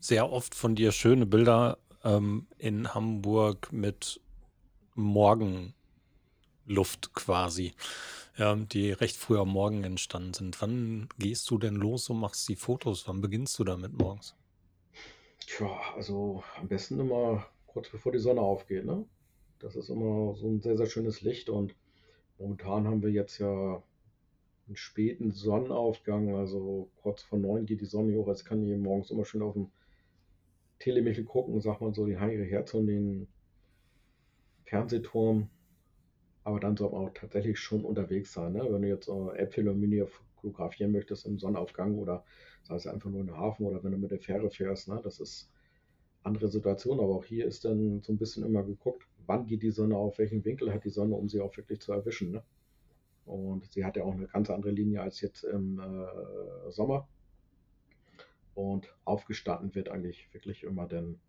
sehr 0.00 0.30
oft 0.30 0.54
von 0.54 0.74
dir 0.74 0.92
schöne 0.92 1.26
Bilder 1.26 1.78
ähm, 2.04 2.46
in 2.58 2.94
Hamburg 2.94 3.72
mit 3.72 4.20
Morgenluft 4.94 5.74
quasi, 7.14 7.74
ja, 8.36 8.54
die 8.54 8.92
recht 8.92 9.16
früh 9.16 9.38
am 9.38 9.50
Morgen 9.50 9.84
entstanden 9.84 10.34
sind. 10.34 10.60
Wann 10.60 11.08
gehst 11.18 11.50
du 11.50 11.58
denn 11.58 11.74
los 11.74 12.10
und 12.10 12.20
machst 12.20 12.48
die 12.48 12.56
Fotos? 12.56 13.06
Wann 13.08 13.20
beginnst 13.20 13.58
du 13.58 13.64
damit 13.64 13.92
morgens? 13.92 14.34
Tja, 15.46 15.70
also 15.94 16.42
am 16.58 16.68
besten 16.68 17.00
immer 17.00 17.46
kurz 17.66 17.88
bevor 17.88 18.12
die 18.12 18.18
Sonne 18.18 18.40
aufgeht, 18.40 18.84
ne? 18.84 19.04
Das 19.58 19.76
ist 19.76 19.90
immer 19.90 20.34
so 20.34 20.48
ein 20.48 20.60
sehr, 20.60 20.76
sehr 20.76 20.86
schönes 20.86 21.20
Licht 21.20 21.48
und 21.48 21.74
momentan 22.38 22.86
haben 22.86 23.02
wir 23.02 23.10
jetzt 23.10 23.38
ja 23.38 23.82
einen 24.66 24.76
späten 24.76 25.32
Sonnenaufgang, 25.32 26.34
also 26.34 26.90
kurz 27.02 27.22
vor 27.22 27.38
neun 27.38 27.66
geht 27.66 27.80
die 27.80 27.86
Sonne 27.86 28.16
hoch. 28.16 28.28
Jetzt 28.28 28.44
kann 28.44 28.62
ich 28.62 28.78
morgens 28.78 29.10
immer 29.10 29.24
schön 29.24 29.42
auf 29.42 29.54
dem 29.54 29.70
Telemichel 30.78 31.24
gucken, 31.24 31.60
sagt 31.60 31.80
man 31.80 31.94
so, 31.94 32.06
die 32.06 32.18
Heilige 32.18 32.44
Herz 32.44 32.74
und 32.74 32.86
den 32.86 33.28
Fernsehturm. 34.64 35.48
Aber 36.44 36.58
dann 36.58 36.76
soll 36.76 36.90
man 36.90 37.06
auch 37.06 37.14
tatsächlich 37.14 37.58
schon 37.60 37.84
unterwegs 37.84 38.32
sein. 38.32 38.52
Ne? 38.52 38.66
Wenn 38.68 38.82
du 38.82 38.88
jetzt 38.88 39.08
Äpfel 39.08 39.68
und 39.68 39.78
Mini 39.78 40.04
fotografieren 40.40 40.90
möchtest 40.90 41.26
im 41.26 41.38
Sonnenaufgang 41.38 41.98
oder 41.98 42.24
sei 42.64 42.74
es 42.74 42.86
einfach 42.86 43.10
nur 43.10 43.20
in 43.20 43.26
der 43.26 43.36
Hafen 43.36 43.66
oder 43.66 43.82
wenn 43.84 43.92
du 43.92 43.98
mit 43.98 44.10
der 44.10 44.18
Fähre 44.18 44.50
fährst, 44.50 44.88
ne? 44.88 45.00
das 45.04 45.20
ist 45.20 45.50
andere 46.24 46.48
Situation. 46.48 46.98
Aber 46.98 47.14
auch 47.16 47.24
hier 47.24 47.46
ist 47.46 47.64
dann 47.64 48.00
so 48.02 48.12
ein 48.12 48.18
bisschen 48.18 48.44
immer 48.44 48.62
geguckt, 48.64 49.06
wann 49.26 49.46
geht 49.46 49.62
die 49.62 49.70
Sonne 49.70 49.96
auf, 49.96 50.18
welchen 50.18 50.44
Winkel 50.44 50.72
hat 50.72 50.84
die 50.84 50.90
Sonne, 50.90 51.14
um 51.14 51.28
sie 51.28 51.40
auch 51.40 51.56
wirklich 51.56 51.80
zu 51.80 51.92
erwischen. 51.92 52.32
Ne? 52.32 52.42
Und 53.24 53.70
sie 53.72 53.84
hat 53.84 53.96
ja 53.96 54.04
auch 54.04 54.14
eine 54.14 54.26
ganz 54.26 54.50
andere 54.50 54.72
Linie 54.72 55.00
als 55.00 55.20
jetzt 55.20 55.44
im 55.44 55.78
äh, 55.78 56.70
Sommer. 56.70 57.08
Und 58.54 58.94
aufgestanden 59.04 59.74
wird 59.74 59.88
eigentlich 59.88 60.28
wirklich 60.32 60.64
immer 60.64 60.86
dann 60.86 61.20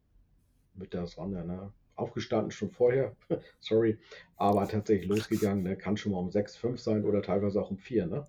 mit 0.75 0.93
der 0.93 1.07
Sonne. 1.07 1.45
Ne? 1.45 1.71
Aufgestanden 1.95 2.51
schon 2.51 2.71
vorher, 2.71 3.15
sorry, 3.59 3.99
aber 4.35 4.67
tatsächlich 4.67 5.07
losgegangen. 5.07 5.63
Ne? 5.63 5.77
Kann 5.77 5.97
schon 5.97 6.11
mal 6.11 6.19
um 6.19 6.31
6, 6.31 6.57
5 6.57 6.79
sein 6.79 7.05
oder 7.05 7.21
teilweise 7.21 7.61
auch 7.61 7.69
um 7.69 7.77
4. 7.77 8.07
Ne? 8.07 8.27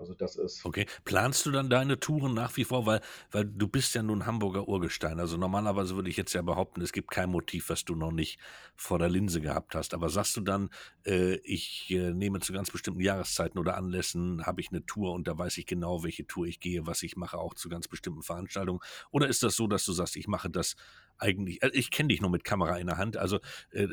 Also 0.00 0.14
das 0.14 0.36
ist. 0.36 0.64
Okay. 0.64 0.86
Planst 1.04 1.44
du 1.44 1.50
dann 1.50 1.68
deine 1.68 2.00
Touren 2.00 2.32
nach 2.32 2.56
wie 2.56 2.64
vor? 2.64 2.86
Weil, 2.86 3.02
weil 3.30 3.44
du 3.44 3.68
bist 3.68 3.94
ja 3.94 4.02
nun 4.02 4.24
Hamburger 4.24 4.66
Urgestein. 4.66 5.20
Also 5.20 5.36
normalerweise 5.36 5.94
würde 5.94 6.08
ich 6.08 6.16
jetzt 6.16 6.32
ja 6.32 6.40
behaupten, 6.40 6.80
es 6.80 6.92
gibt 6.92 7.10
kein 7.10 7.28
Motiv, 7.28 7.68
was 7.68 7.84
du 7.84 7.94
noch 7.94 8.10
nicht 8.10 8.40
vor 8.76 8.98
der 8.98 9.10
Linse 9.10 9.42
gehabt 9.42 9.74
hast. 9.74 9.92
Aber 9.92 10.08
sagst 10.08 10.38
du 10.38 10.40
dann, 10.40 10.70
äh, 11.04 11.34
ich 11.44 11.90
äh, 11.90 12.14
nehme 12.14 12.40
zu 12.40 12.54
ganz 12.54 12.70
bestimmten 12.70 13.00
Jahreszeiten 13.00 13.58
oder 13.58 13.76
Anlässen, 13.76 14.46
habe 14.46 14.62
ich 14.62 14.70
eine 14.70 14.86
Tour 14.86 15.12
und 15.12 15.28
da 15.28 15.36
weiß 15.36 15.58
ich 15.58 15.66
genau, 15.66 16.02
welche 16.02 16.26
Tour 16.26 16.46
ich 16.46 16.60
gehe, 16.60 16.86
was 16.86 17.02
ich 17.02 17.16
mache, 17.16 17.36
auch 17.36 17.52
zu 17.52 17.68
ganz 17.68 17.86
bestimmten 17.86 18.22
Veranstaltungen? 18.22 18.80
Oder 19.10 19.28
ist 19.28 19.42
das 19.42 19.54
so, 19.54 19.66
dass 19.66 19.84
du 19.84 19.92
sagst, 19.92 20.16
ich 20.16 20.28
mache 20.28 20.48
das 20.48 20.76
eigentlich, 21.20 21.62
äh, 21.62 21.70
ich 21.72 21.90
kenne 21.90 22.08
dich 22.08 22.20
nur 22.20 22.30
mit 22.30 22.44
Kamera 22.44 22.78
in 22.78 22.86
der 22.86 22.98
Hand, 22.98 23.16
also 23.16 23.38
äh, 23.72 23.86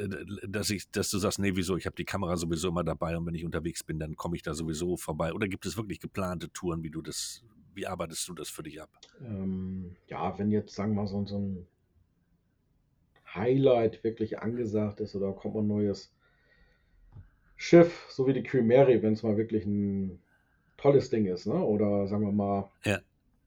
dass 0.48 0.70
ich, 0.70 0.90
dass 0.92 1.10
du 1.10 1.18
sagst, 1.18 1.40
nee, 1.40 1.56
wieso, 1.56 1.78
ich 1.78 1.86
habe 1.86 1.96
die 1.96 2.06
Kamera 2.06 2.38
sowieso 2.38 2.70
immer 2.70 2.84
dabei 2.84 3.18
und 3.18 3.26
wenn 3.26 3.36
ich 3.36 3.46
unterwegs 3.46 3.84
bin, 3.84 4.00
dann 4.00 4.16
komme 4.16 4.36
ich 4.36 4.44
da 4.44 4.54
sowieso 4.54 4.98
vorbei. 4.98 5.34
Oder 5.34 5.48
gibt 5.48 5.66
es 5.66 5.78
wirklich 5.78 6.00
geplante 6.00 6.50
Touren, 6.52 6.84
wie 6.84 6.90
du 6.90 7.02
das, 7.02 7.44
wie 7.74 7.88
arbeitest 7.88 8.28
du 8.28 8.34
das 8.34 8.50
für 8.50 8.63
dich 8.63 8.82
ab? 8.82 8.90
Ähm, 9.22 9.96
ja, 10.08 10.38
wenn 10.40 10.52
jetzt, 10.52 10.74
sagen 10.74 10.94
wir 10.94 11.02
mal, 11.04 11.08
so, 11.08 11.26
so 11.26 11.38
ein 11.38 11.68
Highlight 13.34 14.04
wirklich 14.04 14.40
angesagt 14.40 15.00
ist 15.00 15.16
oder 15.16 15.34
kommt 15.34 15.56
ein 15.56 15.68
neues 15.68 16.13
Schiff, 17.56 18.08
so 18.10 18.28
wie 18.28 18.34
die 18.34 18.44
Queen 18.44 18.68
Mary, 18.68 19.02
wenn 19.02 19.13
es 19.13 19.24
mal 19.24 19.36
wirklich 19.36 19.66
ein 19.66 20.20
tolles 20.78 21.10
Ding 21.10 21.26
ist, 21.26 21.48
ne? 21.48 21.56
Oder 21.56 22.08
sagen 22.08 22.24
wir 22.24 22.32
mal, 22.32 22.70
ja. 22.86 23.00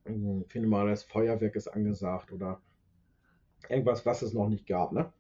ein 0.05 0.45
finales 0.49 1.05
Feuerwerk 1.05 1.55
ist 1.55 1.69
angesagt 1.69 2.33
oder 2.33 2.61
irgendwas, 3.69 4.07
was 4.07 4.23
es 4.23 4.33
noch 4.33 4.49
nicht 4.49 4.67
gab. 4.67 4.93
Ne? 4.93 5.13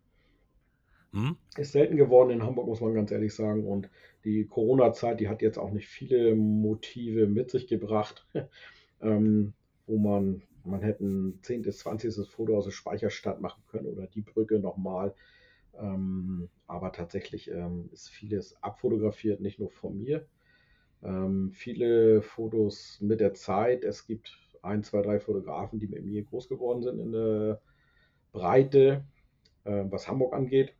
Hm? 1.12 1.36
Ist 1.56 1.72
selten 1.72 1.96
geworden 1.96 2.30
in 2.30 2.42
Hamburg, 2.42 2.66
muss 2.66 2.80
man 2.80 2.94
ganz 2.94 3.10
ehrlich 3.10 3.34
sagen. 3.34 3.66
Und 3.66 3.90
die 4.24 4.46
Corona-Zeit, 4.46 5.20
die 5.20 5.28
hat 5.28 5.42
jetzt 5.42 5.58
auch 5.58 5.72
nicht 5.72 5.88
viele 5.88 6.34
Motive 6.36 7.26
mit 7.26 7.50
sich 7.50 7.66
gebracht, 7.66 8.26
ähm, 9.02 9.52
wo 9.86 9.98
man, 9.98 10.42
man 10.64 10.82
hätte 10.82 11.04
ein 11.04 11.38
10. 11.42 11.62
bis 11.62 11.78
20. 11.78 12.28
Foto 12.28 12.56
aus 12.56 12.64
der 12.64 12.70
Speicherstadt 12.70 13.40
machen 13.40 13.62
können 13.70 13.86
oder 13.86 14.06
die 14.06 14.22
Brücke 14.22 14.60
nochmal. 14.60 15.14
Ähm, 15.78 16.48
aber 16.66 16.92
tatsächlich 16.92 17.50
ähm, 17.50 17.88
ist 17.92 18.08
vieles 18.08 18.62
abfotografiert, 18.62 19.40
nicht 19.40 19.58
nur 19.58 19.70
von 19.70 19.98
mir. 19.98 20.26
Ähm, 21.02 21.50
viele 21.52 22.22
Fotos 22.22 22.98
mit 23.00 23.20
der 23.20 23.34
Zeit. 23.34 23.84
Es 23.84 24.06
gibt 24.06 24.38
ein, 24.62 24.84
zwei, 24.84 25.02
drei 25.02 25.18
Fotografen, 25.18 25.78
die 25.78 25.88
mit 25.88 26.04
mir 26.04 26.22
groß 26.22 26.48
geworden 26.48 26.82
sind 26.82 27.00
in 27.00 27.12
der 27.12 27.60
Breite, 28.32 29.04
äh, 29.64 29.84
was 29.88 30.08
Hamburg 30.08 30.34
angeht. 30.34 30.74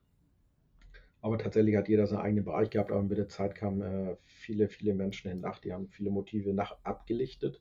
Aber 1.22 1.36
tatsächlich 1.36 1.76
hat 1.76 1.88
jeder 1.88 2.06
seinen 2.06 2.20
eigenen 2.20 2.44
Bereich 2.44 2.70
gehabt, 2.70 2.90
aber 2.90 3.02
mit 3.02 3.18
der 3.18 3.28
Zeit 3.28 3.54
kamen 3.54 3.82
äh, 3.82 4.16
viele, 4.24 4.68
viele 4.68 4.94
Menschen 4.94 5.30
hin 5.30 5.40
nach, 5.40 5.58
die 5.58 5.72
haben 5.72 5.88
viele 5.88 6.10
Motive 6.10 6.54
nach 6.54 6.78
abgelichtet. 6.82 7.60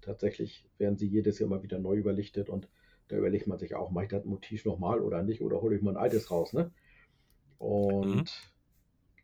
Tatsächlich 0.00 0.66
werden 0.78 0.96
sie 0.96 1.06
jedes 1.06 1.38
Jahr 1.38 1.48
mal 1.48 1.62
wieder 1.62 1.78
neu 1.78 1.96
überlichtet 1.96 2.48
und 2.48 2.68
da 3.08 3.16
überlegt 3.16 3.46
man 3.46 3.58
sich 3.58 3.74
auch, 3.74 3.90
mache 3.90 4.04
ich 4.04 4.10
das 4.10 4.24
Motiv 4.24 4.64
nochmal 4.64 5.00
oder 5.00 5.22
nicht 5.22 5.42
oder 5.42 5.60
hole 5.60 5.76
ich 5.76 5.82
mal 5.82 5.92
ein 5.92 6.02
altes 6.02 6.30
raus, 6.30 6.54
ne? 6.54 6.70
Und 7.58 8.16
mhm. 8.16 8.24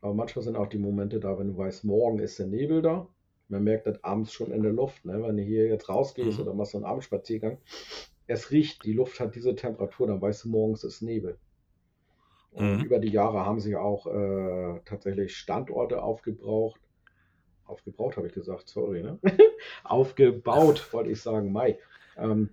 aber 0.02 0.14
manchmal 0.14 0.42
sind 0.42 0.56
auch 0.56 0.68
die 0.68 0.78
Momente 0.78 1.18
da, 1.18 1.38
wenn 1.38 1.48
du 1.48 1.56
weißt, 1.56 1.84
morgen 1.84 2.18
ist 2.18 2.38
der 2.38 2.46
Nebel 2.46 2.82
da. 2.82 3.08
Man 3.48 3.64
merkt 3.64 3.86
das 3.86 4.04
abends 4.04 4.32
schon 4.32 4.52
in 4.52 4.62
der 4.62 4.72
Luft, 4.72 5.04
ne? 5.06 5.22
Wenn 5.22 5.38
du 5.38 5.42
hier 5.42 5.66
jetzt 5.66 5.88
rausgehst 5.88 6.38
mhm. 6.38 6.44
oder 6.44 6.54
machst 6.54 6.72
so 6.72 6.78
einen 6.78 6.84
Abendspaziergang, 6.84 7.58
es 8.30 8.52
riecht, 8.52 8.84
die 8.84 8.92
Luft 8.92 9.18
hat 9.18 9.34
diese 9.34 9.56
Temperatur, 9.56 10.06
dann 10.06 10.22
weißt 10.22 10.44
du, 10.44 10.50
morgens 10.50 10.84
ist 10.84 11.02
Nebel. 11.02 11.36
Und 12.52 12.78
mhm. 12.78 12.84
über 12.84 13.00
die 13.00 13.10
Jahre 13.10 13.44
haben 13.44 13.58
sich 13.58 13.74
auch 13.74 14.06
äh, 14.06 14.80
tatsächlich 14.84 15.36
Standorte 15.36 16.00
aufgebraucht. 16.02 16.80
Aufgebraucht 17.64 18.16
habe 18.16 18.28
ich 18.28 18.32
gesagt, 18.32 18.68
sorry, 18.68 19.02
ne? 19.02 19.18
Aufgebaut, 19.84 20.92
wollte 20.92 21.10
ich 21.10 21.20
sagen, 21.20 21.50
Mai. 21.50 21.78
Ähm, 22.16 22.50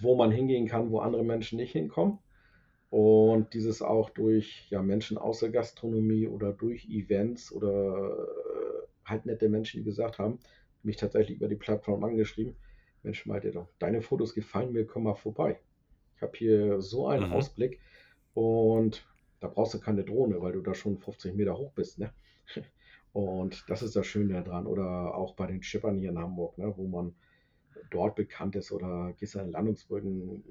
wo 0.00 0.16
man 0.16 0.30
hingehen 0.30 0.66
kann, 0.66 0.90
wo 0.90 0.98
andere 0.98 1.24
Menschen 1.24 1.56
nicht 1.56 1.72
hinkommen. 1.72 2.18
Und 2.90 3.54
dieses 3.54 3.80
auch 3.80 4.10
durch 4.10 4.68
ja, 4.70 4.82
Menschen 4.82 5.18
aus 5.18 5.40
der 5.40 5.50
Gastronomie 5.50 6.28
oder 6.28 6.52
durch 6.52 6.88
Events 6.88 7.52
oder 7.52 8.16
äh, 8.18 9.08
halt 9.08 9.26
nette 9.26 9.48
Menschen, 9.48 9.80
die 9.80 9.84
gesagt 9.84 10.18
haben, 10.18 10.38
mich 10.82 10.96
tatsächlich 10.96 11.36
über 11.36 11.48
die 11.48 11.56
Plattform 11.56 12.04
angeschrieben, 12.04 12.56
Mensch, 13.04 13.26
Malte, 13.26 13.52
doch, 13.52 13.68
deine 13.78 14.02
Fotos 14.02 14.34
gefallen 14.34 14.72
mir, 14.72 14.86
komm 14.86 15.04
mal 15.04 15.14
vorbei. 15.14 15.60
Ich 16.16 16.22
habe 16.22 16.36
hier 16.36 16.80
so 16.80 17.06
einen 17.06 17.28
mhm. 17.28 17.32
Ausblick 17.32 17.80
und 18.32 19.06
da 19.40 19.48
brauchst 19.48 19.74
du 19.74 19.80
keine 19.80 20.04
Drohne, 20.04 20.40
weil 20.40 20.52
du 20.52 20.62
da 20.62 20.74
schon 20.74 20.98
50 20.98 21.34
Meter 21.34 21.56
hoch 21.56 21.72
bist. 21.72 21.98
Ne? 21.98 22.12
Und 23.12 23.64
das 23.68 23.82
ist 23.82 23.94
das 23.94 24.06
Schöne 24.06 24.42
daran. 24.42 24.66
Oder 24.66 25.14
auch 25.14 25.34
bei 25.34 25.46
den 25.46 25.62
Schippern 25.62 25.98
hier 25.98 26.10
in 26.10 26.18
Hamburg, 26.18 26.58
ne, 26.58 26.72
wo 26.76 26.86
man 26.88 27.14
dort 27.90 28.16
bekannt 28.16 28.56
ist 28.56 28.72
oder 28.72 29.14
gehst 29.18 29.36
an 29.36 29.52
Landungsbrücken. 29.52 30.42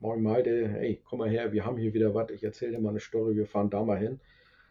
Moin 0.00 0.22
Malte, 0.22 0.68
hey, 0.68 1.00
komm 1.04 1.20
mal 1.20 1.30
her, 1.30 1.52
wir 1.52 1.64
haben 1.64 1.78
hier 1.78 1.94
wieder 1.94 2.12
was. 2.12 2.30
Ich 2.30 2.42
erzähle 2.42 2.72
dir 2.72 2.80
mal 2.80 2.90
eine 2.90 3.00
Story, 3.00 3.36
wir 3.36 3.46
fahren 3.46 3.70
da 3.70 3.82
mal 3.82 3.98
hin. 3.98 4.20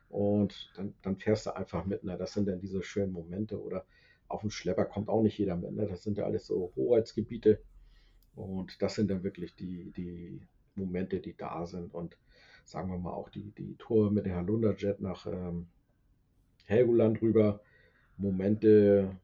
Und 0.10 0.74
dann, 0.76 0.94
dann 1.02 1.16
fährst 1.16 1.46
du 1.46 1.56
einfach 1.56 1.86
mit. 1.86 2.04
Ne? 2.04 2.18
Das 2.18 2.34
sind 2.34 2.48
dann 2.48 2.60
diese 2.60 2.84
schönen 2.84 3.14
Momente. 3.14 3.60
Oder 3.60 3.86
auf 4.32 4.42
dem 4.42 4.52
Schlepper 4.52 4.86
kommt 4.86 5.10
auch 5.10 5.22
nicht 5.22 5.38
jeder 5.38 5.56
mit. 5.56 5.72
Ne? 5.74 5.88
Das 5.88 6.04
sind 6.04 6.18
ja 6.18 6.26
alles 6.26 6.48
so 6.48 6.72
Hoheitsgebiete. 6.76 7.62
Und 8.36 8.82
das 8.82 8.96
sind 8.96 9.12
dann 9.12 9.24
wirklich 9.24 9.56
die, 9.56 9.92
die 9.92 10.42
Momente, 10.76 11.20
die 11.20 11.36
da 11.36 11.66
sind. 11.66 11.94
Und 11.94 12.18
sagen 12.66 12.90
wir 12.90 12.98
mal 12.98 13.14
auch 13.14 13.30
die, 13.30 13.52
die 13.52 13.76
Tour 13.78 14.12
mit 14.12 14.26
der 14.26 14.38
Halunderjet 14.38 15.02
nach 15.02 15.26
ähm, 15.26 15.68
Helgoland 16.66 17.22
rüber. 17.22 17.62
Momente, 18.18 19.18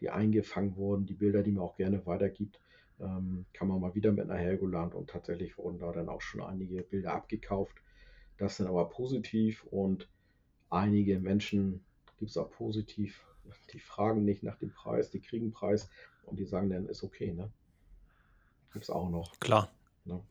die 0.00 0.10
eingefangen 0.10 0.76
wurden, 0.76 1.06
die 1.06 1.14
Bilder, 1.14 1.42
die 1.42 1.52
man 1.52 1.64
auch 1.64 1.76
gerne 1.76 2.04
weitergibt, 2.06 2.60
ähm, 3.00 3.44
kann 3.52 3.68
man 3.68 3.80
mal 3.80 3.94
wieder 3.94 4.12
mit 4.12 4.28
nach 4.28 4.38
Helgoland 4.38 4.94
und 4.94 5.10
tatsächlich 5.10 5.56
wurden 5.58 5.78
da 5.78 5.92
dann 5.92 6.08
auch 6.08 6.20
schon 6.20 6.40
einige 6.40 6.82
Bilder 6.82 7.14
abgekauft. 7.14 7.76
Das 8.38 8.56
sind 8.56 8.66
aber 8.66 8.88
positiv 8.88 9.64
und 9.64 10.08
einige 10.70 11.18
Menschen 11.18 11.84
gibt 12.18 12.30
es 12.30 12.36
auch 12.36 12.50
positiv 12.50 13.26
die 13.72 13.80
fragen 13.80 14.24
nicht 14.24 14.42
nach 14.42 14.56
dem 14.56 14.72
Preis, 14.72 15.10
die 15.10 15.20
kriegen 15.20 15.52
Preis 15.52 15.88
und 16.24 16.38
die 16.38 16.46
sagen 16.46 16.70
dann, 16.70 16.86
ist 16.86 17.02
okay, 17.02 17.32
ne? 17.32 17.50
Gibt 18.72 18.84
es 18.84 18.90
auch 18.90 19.10
noch. 19.10 19.38
Klar. 19.40 19.70
Ne? 20.04 20.22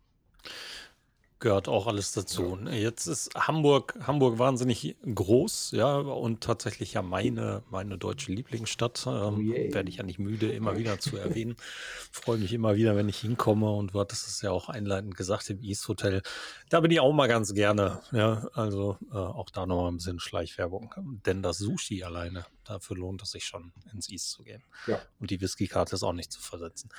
Gehört 1.42 1.70
auch 1.70 1.88
alles 1.88 2.12
dazu. 2.12 2.60
Ja. 2.66 2.72
Jetzt 2.72 3.08
ist 3.08 3.34
Hamburg, 3.34 3.98
Hamburg 4.06 4.40
wahnsinnig 4.40 4.98
groß, 5.06 5.72
ja, 5.72 5.96
und 5.96 6.42
tatsächlich 6.42 6.94
ja 6.94 7.02
meine, 7.02 7.64
meine 7.70 7.98
deutsche 7.98 8.34
Lieblingsstadt. 8.34 9.06
Ähm, 9.08 9.54
oh. 9.54 9.74
Werde 9.74 9.88
ich 9.88 9.98
ja 9.98 10.04
nicht 10.04 10.20
müde, 10.20 10.52
immer 10.52 10.78
wieder 10.78 11.00
zu 11.00 11.16
erwähnen. 11.16 11.56
Freue 12.12 12.40
mich 12.40 12.52
immer 12.52 12.76
wieder, 12.76 12.98
wenn 12.98 13.08
ich 13.08 13.20
hinkomme 13.20 13.72
und 13.72 13.94
du 13.94 14.02
hattest 14.02 14.28
es 14.28 14.42
ja 14.42 14.52
auch 14.52 14.68
einleitend 14.68 15.16
gesagt 15.16 15.50
im 15.50 15.64
East 15.64 15.88
Hotel. 15.88 16.24
Da 16.70 16.82
bin 16.82 16.92
ich 16.92 17.00
auch 17.00 17.14
mal 17.14 17.28
ganz 17.28 17.54
gerne, 17.54 18.02
ja, 18.12 18.50
also 18.54 18.98
äh, 19.10 19.16
auch 19.16 19.50
da 19.50 19.66
nochmal 19.66 19.92
ein 19.92 19.98
bisschen 19.98 20.20
Schleichwerbung. 20.20 20.94
Denn 21.26 21.42
das 21.42 21.58
Sushi 21.58 22.04
alleine, 22.04 22.46
dafür 22.70 22.98
lohnt 22.98 23.22
es 23.22 23.32
sich 23.32 23.46
schon, 23.46 23.74
ins 23.94 24.10
East 24.10 24.32
zu 24.32 24.44
gehen. 24.44 24.64
Ja. 24.88 25.02
Und 25.20 25.32
die 25.32 25.42
Whisky-Karte 25.42 25.96
ist 25.96 26.04
auch 26.04 26.14
nicht 26.14 26.32
zu 26.32 26.42
versetzen. 26.42 26.90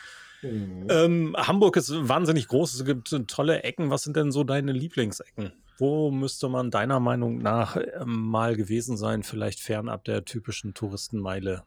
Mhm. 0.43 0.87
Ähm, 0.91 1.37
Hamburg 1.37 1.77
ist 1.77 1.91
wahnsinnig 1.91 2.49
groß, 2.49 2.75
es 2.75 2.85
gibt 2.85 3.15
tolle 3.29 3.63
Ecken. 3.63 3.91
Was 3.91 4.03
sind 4.03 4.17
denn 4.17 4.33
so 4.33 4.45
deine 4.45 4.73
Lieblingsecken? 4.73 5.53
Wo 5.79 6.11
müsste 6.11 6.49
man 6.49 6.71
deiner 6.71 7.01
Meinung 7.01 7.39
nach 7.39 7.77
äh, 7.77 8.05
mal 8.05 8.57
gewesen 8.57 8.97
sein, 8.97 9.23
vielleicht 9.23 9.61
fernab 9.61 10.05
der 10.05 10.25
typischen 10.25 10.75
Touristenmeile? 10.75 11.65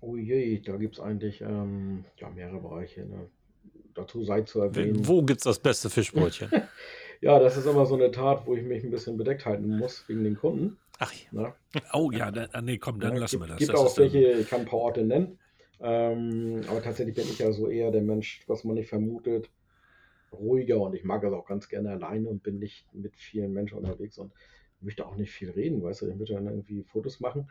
Oh 0.00 0.16
je, 0.16 0.60
da 0.60 0.76
gibt 0.76 0.96
es 0.96 1.00
eigentlich 1.00 1.40
ähm, 1.40 2.04
ja, 2.18 2.28
mehrere 2.30 2.60
Bereiche. 2.60 3.06
Ne? 3.06 3.28
Dazu 3.94 4.24
sei 4.24 4.42
zu 4.42 4.60
erwähnen. 4.60 5.06
Wo 5.06 5.22
gibt 5.22 5.40
es 5.40 5.44
das 5.44 5.58
beste 5.58 5.88
Fischbrötchen? 5.88 6.50
ja, 7.20 7.38
das 7.38 7.56
ist 7.56 7.66
immer 7.66 7.86
so 7.86 7.94
eine 7.94 8.10
Tat, 8.10 8.46
wo 8.46 8.54
ich 8.54 8.64
mich 8.64 8.84
ein 8.84 8.90
bisschen 8.90 9.16
bedeckt 9.16 9.46
halten 9.46 9.78
muss 9.78 10.04
wegen 10.08 10.24
den 10.24 10.36
Kunden. 10.36 10.76
Ach 10.98 11.12
ja. 11.32 11.54
Oh 11.92 12.10
ja, 12.10 12.30
da, 12.30 12.46
ah, 12.52 12.62
nee, 12.62 12.78
komm, 12.78 13.00
dann 13.00 13.14
ja, 13.14 13.20
lassen 13.20 13.40
wir 13.40 13.48
das. 13.48 13.60
Es 13.60 13.66
gibt 13.66 13.72
das 13.72 13.80
auch 13.80 13.98
welche, 13.98 14.32
ich 14.32 14.48
kann 14.48 14.60
ein 14.60 14.66
paar 14.66 14.80
Orte 14.80 15.04
nennen. 15.04 15.38
Ähm, 15.80 16.62
aber 16.68 16.82
tatsächlich 16.82 17.16
bin 17.16 17.24
ich 17.24 17.38
ja 17.38 17.52
so 17.52 17.68
eher 17.68 17.90
der 17.90 18.02
Mensch, 18.02 18.42
was 18.46 18.64
man 18.64 18.76
nicht 18.76 18.88
vermutet, 18.88 19.50
ruhiger 20.32 20.80
und 20.80 20.94
ich 20.94 21.04
mag 21.04 21.22
es 21.24 21.32
auch 21.32 21.46
ganz 21.46 21.68
gerne 21.68 21.90
alleine 21.90 22.28
und 22.28 22.42
bin 22.42 22.58
nicht 22.58 22.92
mit 22.94 23.16
vielen 23.16 23.52
Menschen 23.52 23.78
unterwegs 23.78 24.18
und 24.18 24.32
möchte 24.80 25.06
auch 25.06 25.16
nicht 25.16 25.32
viel 25.32 25.50
reden, 25.50 25.82
weißt 25.82 26.02
du, 26.02 26.08
ich 26.08 26.16
möchte 26.16 26.34
dann 26.34 26.46
irgendwie 26.46 26.82
Fotos 26.84 27.20
machen 27.20 27.48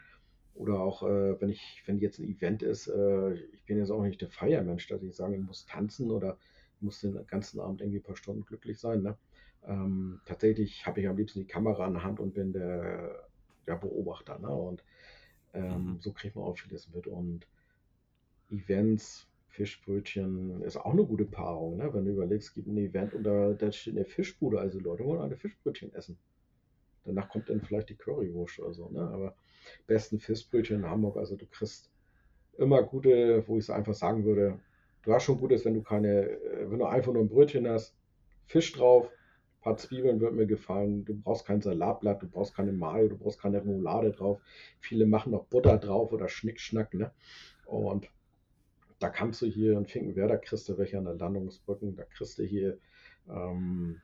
oder 0.55 0.79
auch, 0.79 1.03
äh, 1.03 1.39
wenn 1.41 1.49
ich, 1.49 1.83
wenn 1.85 1.99
jetzt 1.99 2.19
ein 2.19 2.29
Event 2.29 2.61
ist, 2.61 2.87
äh, 2.87 3.33
ich 3.33 3.65
bin 3.65 3.77
jetzt 3.77 3.89
auch 3.89 4.03
nicht 4.03 4.21
der 4.21 4.29
Feiermensch, 4.29 4.87
dass 4.87 5.01
ich 5.03 5.15
sage, 5.15 5.35
ich 5.35 5.41
muss 5.41 5.65
tanzen 5.65 6.11
oder 6.11 6.37
muss 6.79 7.01
den 7.01 7.25
ganzen 7.27 7.59
Abend 7.59 7.81
irgendwie 7.81 7.99
ein 7.99 8.03
paar 8.03 8.15
Stunden 8.15 8.45
glücklich 8.45 8.79
sein. 8.79 9.01
Ne? 9.01 9.17
Ähm, 9.65 10.21
tatsächlich 10.25 10.85
habe 10.85 11.01
ich 11.01 11.07
am 11.07 11.17
liebsten 11.17 11.39
die 11.39 11.47
Kamera 11.47 11.87
in 11.87 11.93
der 11.93 12.03
Hand 12.03 12.19
und 12.19 12.33
bin 12.33 12.53
der, 12.53 13.27
der 13.67 13.75
Beobachter. 13.75 14.39
Ne? 14.39 14.49
Und 14.49 14.83
ähm, 15.53 15.93
mhm. 15.93 15.99
so 15.99 16.11
kriegt 16.11 16.35
man 16.35 16.45
auch 16.45 16.57
vieles 16.57 16.89
mit. 16.93 17.07
Und 17.07 17.47
Events, 18.49 19.27
Fischbrötchen 19.47 20.61
ist 20.63 20.77
auch 20.77 20.93
eine 20.93 21.05
gute 21.05 21.25
Paarung. 21.25 21.77
Ne? 21.77 21.93
Wenn 21.93 22.05
du 22.05 22.11
überlegst, 22.11 22.49
es 22.49 22.53
gibt 22.53 22.67
ein 22.67 22.77
Event 22.77 23.13
und 23.13 23.23
da, 23.23 23.53
da 23.53 23.71
steht 23.71 23.95
eine 23.95 24.05
Fischbude, 24.05 24.59
also 24.59 24.79
Leute 24.79 25.05
wollen 25.05 25.21
alle 25.21 25.37
Fischbrötchen 25.37 25.93
essen. 25.93 26.17
Danach 27.05 27.29
kommt 27.29 27.49
dann 27.49 27.61
vielleicht 27.61 27.89
die 27.89 27.95
Currywurst 27.95 28.59
oder 28.59 28.73
so. 28.73 28.89
Ne? 28.89 29.01
Aber 29.01 29.35
besten 29.87 30.19
Fischbrötchen 30.19 30.79
in 30.79 30.89
Hamburg. 30.89 31.17
Also 31.17 31.35
du 31.35 31.45
kriegst 31.45 31.91
immer 32.57 32.83
gute, 32.83 33.47
wo 33.47 33.57
ich 33.57 33.65
es 33.65 33.69
einfach 33.69 33.93
sagen 33.93 34.25
würde, 34.25 34.59
du 35.03 35.13
hast 35.13 35.23
schon 35.23 35.39
Gutes, 35.39 35.65
wenn 35.65 35.73
du 35.73 35.81
keine, 35.81 36.29
äh, 36.29 36.69
wenn 36.69 36.79
du 36.79 36.85
einfach 36.85 37.13
nur 37.13 37.23
ein 37.23 37.29
Brötchen 37.29 37.67
hast, 37.67 37.95
Fisch 38.45 38.73
drauf, 38.73 39.09
paar 39.63 39.77
Zwiebeln 39.77 40.19
wird 40.19 40.33
mir 40.33 40.45
gefallen. 40.45 41.05
Du 41.05 41.15
brauchst 41.15 41.45
kein 41.45 41.61
Salatblatt, 41.61 42.21
du 42.21 42.27
brauchst 42.27 42.55
keine 42.55 42.71
Mayo, 42.71 43.09
du 43.09 43.17
brauchst 43.17 43.39
keine 43.39 43.61
Remoulade 43.61 44.11
drauf. 44.11 44.39
Viele 44.79 45.05
machen 45.05 45.31
noch 45.31 45.45
Butter 45.45 45.77
drauf 45.77 46.11
oder 46.11 46.29
Schnickschnack, 46.29 46.93
ne? 46.93 47.11
Und 47.65 48.09
da 48.99 49.09
kannst 49.09 49.41
du 49.41 49.47
hier 49.47 49.77
in 49.77 49.85
Finkenwerder 49.85 50.37
kriegst 50.37 50.69
du 50.69 50.77
welche 50.77 50.97
an 50.97 51.05
der 51.05 51.15
Landungsbrücken, 51.15 51.95
da 51.95 52.03
kriegst 52.03 52.39
du 52.39 52.43
hier 52.43 52.77
ähm, 53.29 54.01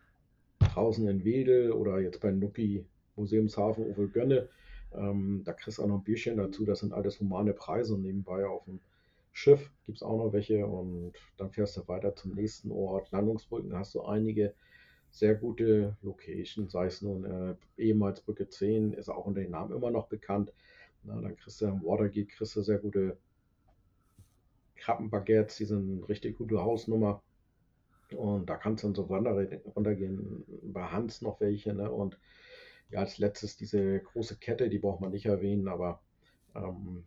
draußen 0.59 1.07
in 1.07 1.23
Wedel 1.23 1.71
oder 1.71 1.99
jetzt 1.99 2.19
bei 2.19 2.31
Nuki 2.31 2.85
Museumshafen 3.15 3.85
Uwe 3.85 4.07
Gönne 4.09 4.49
ähm, 4.93 5.43
da 5.45 5.53
kriegst 5.53 5.77
du 5.77 5.83
auch 5.83 5.87
noch 5.87 5.97
ein 5.99 6.03
Bierchen 6.03 6.37
dazu. 6.37 6.65
Das 6.65 6.79
sind 6.79 6.93
alles 6.93 7.19
humane 7.19 7.53
Preise. 7.53 7.95
Und 7.95 8.01
nebenbei 8.01 8.45
auf 8.45 8.65
dem 8.65 8.79
Schiff 9.31 9.71
gibt 9.85 9.97
es 9.97 10.03
auch 10.03 10.17
noch 10.17 10.33
welche. 10.33 10.65
Und 10.65 11.13
dann 11.37 11.51
fährst 11.51 11.77
du 11.77 11.87
weiter 11.87 12.15
zum 12.15 12.33
nächsten 12.33 12.71
Ort. 12.71 13.11
Landungsbrücken 13.11 13.75
hast 13.75 13.95
du 13.95 14.01
einige 14.03 14.53
sehr 15.11 15.35
gute 15.35 15.97
Locations, 16.01 16.71
sei 16.71 16.85
es 16.85 17.01
nun 17.01 17.25
äh, 17.25 17.55
ehemals 17.77 18.21
Brücke 18.21 18.47
10, 18.47 18.93
ist 18.93 19.09
auch 19.09 19.25
unter 19.25 19.41
dem 19.41 19.51
Namen 19.51 19.75
immer 19.75 19.91
noch 19.91 20.07
bekannt. 20.07 20.53
Na, 21.03 21.19
dann 21.19 21.35
kriegst 21.35 21.61
du 21.61 21.67
am 21.67 21.83
Watergate 21.83 22.27
kriegst 22.27 22.55
du 22.55 22.61
sehr 22.61 22.77
gute 22.77 23.17
Krabbenbaguettes, 24.75 25.57
die 25.57 25.65
sind 25.65 25.97
eine 25.97 26.09
richtig 26.09 26.37
gute 26.37 26.61
Hausnummer. 26.61 27.21
Und 28.15 28.49
da 28.49 28.57
kannst 28.57 28.83
du 28.83 28.87
dann 28.87 28.95
so 28.95 29.03
runtergehen. 29.03 30.43
Bei 30.63 30.87
Hans 30.87 31.21
noch 31.21 31.39
welche. 31.39 31.73
Ne? 31.73 31.91
Und 31.91 32.17
ja, 32.89 32.99
als 32.99 33.19
letztes 33.19 33.55
diese 33.55 33.99
große 33.99 34.37
Kette, 34.37 34.69
die 34.69 34.79
braucht 34.79 35.01
man 35.01 35.11
nicht 35.11 35.27
erwähnen, 35.27 35.67
aber 35.67 36.01
ähm, 36.55 37.03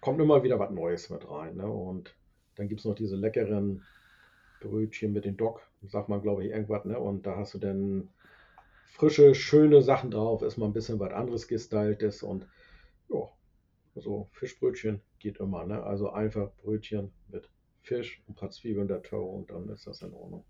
kommt 0.00 0.20
immer 0.20 0.42
wieder 0.42 0.58
was 0.58 0.70
Neues 0.70 1.10
mit 1.10 1.28
rein. 1.30 1.56
Ne? 1.56 1.70
Und 1.70 2.16
dann 2.56 2.68
gibt 2.68 2.80
es 2.80 2.86
noch 2.86 2.94
diese 2.94 3.16
leckeren 3.16 3.84
Brötchen 4.66 5.12
mit 5.12 5.24
den 5.24 5.36
Dock, 5.36 5.62
sagt 5.82 6.08
man, 6.08 6.22
glaube 6.22 6.44
ich, 6.44 6.50
irgendwas. 6.50 6.84
Ne? 6.84 6.98
Und 6.98 7.26
da 7.26 7.36
hast 7.36 7.54
du 7.54 7.58
dann 7.58 8.08
frische, 8.84 9.34
schöne 9.34 9.82
Sachen 9.82 10.10
drauf, 10.10 10.42
ist 10.42 10.56
mal 10.56 10.66
ein 10.66 10.72
bisschen 10.72 10.98
was 10.98 11.12
anderes 11.12 11.48
gestyltes 11.48 12.22
und 12.22 12.46
ja, 13.08 13.28
so 13.94 14.28
Fischbrötchen 14.32 15.00
geht 15.18 15.38
immer. 15.38 15.64
Ne? 15.66 15.82
Also 15.82 16.10
einfach 16.10 16.50
Brötchen 16.62 17.12
mit 17.28 17.48
Fisch 17.82 18.22
und 18.26 18.32
ein 18.32 18.36
paar 18.36 18.50
Zwiebeln 18.50 18.88
dazu 18.88 19.16
und 19.16 19.50
dann 19.50 19.68
ist 19.68 19.86
das 19.86 20.02
in 20.02 20.12
Ordnung. 20.12 20.44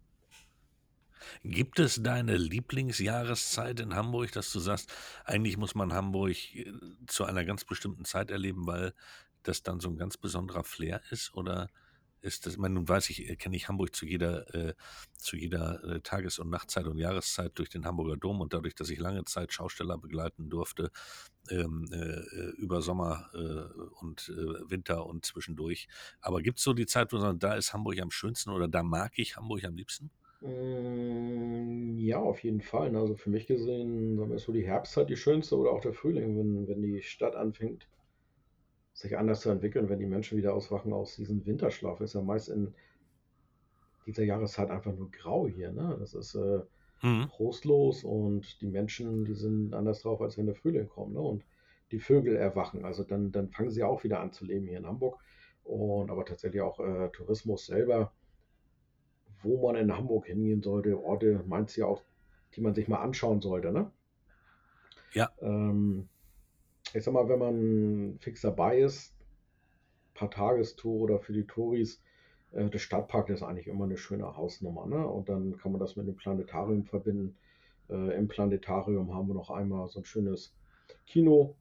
Gibt 1.43 1.79
es 1.79 2.03
deine 2.03 2.37
Lieblingsjahreszeit 2.37 3.81
in 3.81 3.95
Hamburg, 3.95 4.33
dass 4.33 4.53
du 4.53 4.61
sagst, 4.61 4.93
eigentlich 5.25 5.57
muss 5.57 5.75
man 5.75 5.93
Hamburg 5.93 6.37
äh, 6.55 6.73
zu 7.07 7.25
einer 7.25 7.45
ganz 7.45 7.65
bestimmten 7.65 8.05
Zeit 8.05 8.31
erleben, 8.31 8.67
weil 8.67 8.93
das 9.43 9.63
dann 9.63 9.81
so 9.81 9.89
ein 9.89 9.97
ganz 9.97 10.17
besonderer 10.17 10.65
Flair 10.65 11.01
ist? 11.11 11.35
Oder 11.35 11.69
ist 12.23 12.47
das, 12.47 12.55
ich 12.55 12.59
meine, 12.59 12.75
nun 12.75 12.89
weiß 12.89 13.11
ich, 13.11 13.29
äh, 13.29 13.37
kenne 13.37 13.57
ich 13.57 13.69
Hamburg 13.69 13.95
zu 13.95 14.07
jeder, 14.07 14.53
äh, 14.55 14.75
zu 15.17 15.37
jeder 15.37 15.83
äh, 15.85 16.01
Tages- 16.01 16.39
und 16.39 16.51
Nachtzeit 16.51 16.87
und 16.87 16.99
Jahreszeit 16.99 17.53
durch 17.55 17.69
den 17.69 17.85
Hamburger 17.87 18.17
Dom 18.17 18.41
und 18.41 18.53
dadurch, 18.53 18.75
dass 18.75 18.91
ich 18.91 18.99
lange 18.99 19.25
Zeit 19.25 19.53
Schausteller 19.53 19.99
begleiten 19.99 20.49
durfte, 20.51 20.91
ähm, 21.51 21.89
äh, 21.93 22.51
über 22.57 22.83
Sommer 22.83 23.31
äh, 23.35 23.81
und 24.01 24.29
Winter 24.69 25.07
und 25.07 25.25
zwischendurch. 25.25 25.89
Aber 26.21 26.43
gibt 26.43 26.59
es 26.59 26.65
so 26.65 26.73
die 26.73 26.87
Zeit, 26.87 27.13
wo 27.13 27.17
man 27.17 27.33
sagt, 27.33 27.43
da 27.43 27.55
ist 27.55 27.73
Hamburg 27.73 28.01
am 28.01 28.11
schönsten 28.11 28.51
oder 28.51 28.69
da 28.69 28.83
mag 28.83 29.13
ich 29.17 29.37
Hamburg 29.37 29.65
am 29.65 29.77
liebsten? 29.77 30.11
Mm, 30.41 31.97
ja, 31.99 32.19
auf 32.19 32.43
jeden 32.45 32.61
Fall? 32.61 32.95
Also, 32.97 33.15
für 33.17 33.31
mich 33.31 33.47
gesehen, 33.47 34.19
ist 34.33 34.45
so 34.45 34.53
die 34.53 34.67
Herbstzeit 34.67 35.09
die 35.09 35.17
schönste 35.17 35.57
oder 35.57 35.71
auch 35.71 35.81
der 35.81 35.95
Frühling, 35.95 36.39
wenn 36.39 36.69
wenn 36.69 36.83
die 36.83 37.03
Stadt 37.03 37.35
anfängt, 37.37 37.89
sich 38.97 39.19
anders 39.19 39.43
zu 39.43 39.51
entwickeln, 39.51 39.89
wenn 39.91 39.99
die 39.99 40.07
Menschen 40.07 40.39
wieder 40.39 40.55
auswachen 40.55 40.93
aus 40.93 41.17
diesem 41.17 41.45
Winterschlaf. 41.47 42.01
Ist 42.01 42.15
ja 42.15 42.23
meist 42.23 42.49
in 42.49 42.75
dieser 44.07 44.25
Jahreszeit 44.25 44.71
einfach 44.71 44.95
nur 44.95 45.11
grau 45.11 45.47
hier, 45.49 45.71
ne? 45.73 45.97
Das 46.01 46.15
ist, 46.15 46.35
äh, 46.35 46.61
Mhm. 47.03 47.31
trostlos 47.31 48.05
und 48.05 48.61
die 48.63 48.69
Menschen, 48.69 49.25
die 49.25 49.35
sind 49.35 49.75
anders 49.75 50.03
drauf, 50.03 50.21
als 50.23 50.39
wenn 50.39 50.47
der 50.47 50.55
Frühling 50.57 50.89
kommt, 50.89 51.15
ne? 51.15 51.21
Und 51.21 51.45
die 51.93 52.01
Vögel 52.01 52.37
erwachen. 52.37 52.85
Also, 52.85 53.05
dann 53.05 53.33
dann 53.33 53.51
fangen 53.51 53.71
sie 53.71 53.85
auch 53.85 54.05
wieder 54.05 54.21
an 54.21 54.33
zu 54.33 54.45
leben 54.47 54.67
hier 54.69 54.79
in 54.79 54.87
Hamburg 54.87 55.21
und 55.65 56.11
aber 56.11 56.25
tatsächlich 56.27 56.63
auch, 56.63 56.81
äh, 56.81 57.11
Tourismus 57.11 57.67
selber 57.67 58.13
wo 59.43 59.65
man 59.65 59.77
in 59.77 59.97
Hamburg 59.97 60.27
hingehen 60.27 60.63
sollte. 60.63 61.01
Orte, 61.03 61.45
meinst 61.47 61.77
du 61.77 61.83
ja 61.83 61.87
auch, 61.87 62.03
die 62.55 62.61
man 62.61 62.75
sich 62.75 62.89
mal 62.89 63.01
anschauen 63.03 63.41
sollte, 63.41 63.73
ne? 63.73 63.93
Ja. 65.13 65.33
Ähm, 65.41 66.09
ich 66.97 67.05
sag 67.05 67.13
mal, 67.13 67.29
wenn 67.29 67.39
man 67.39 68.19
fix 68.21 68.41
dabei 68.41 68.79
ist, 68.79 69.15
paar 70.15 70.31
Tagestour 70.31 71.03
oder 71.03 71.19
für 71.19 71.35
die 71.35 71.47
Touris, 71.47 72.03
äh, 72.53 72.71
der 72.71 72.79
Stadtpark 72.79 73.29
ist 73.29 73.43
eigentlich 73.43 73.67
immer 73.67 73.85
eine 73.85 73.99
schöne 73.99 74.37
Hausnummer, 74.37 74.87
ne? 74.87 75.07
Und 75.07 75.29
dann 75.29 75.59
kann 75.59 75.73
man 75.73 75.81
das 75.81 75.97
mit 75.97 76.07
dem 76.07 76.17
Planetarium 76.17 76.85
verbinden. 76.85 77.37
Äh, 77.91 78.17
Im 78.17 78.29
Planetarium 78.29 79.15
haben 79.15 79.29
wir 79.29 79.35
noch 79.35 79.51
einmal 79.51 79.89
so 79.89 80.01
ein 80.01 80.05
schönes 80.05 80.55
Kino, 81.07 81.55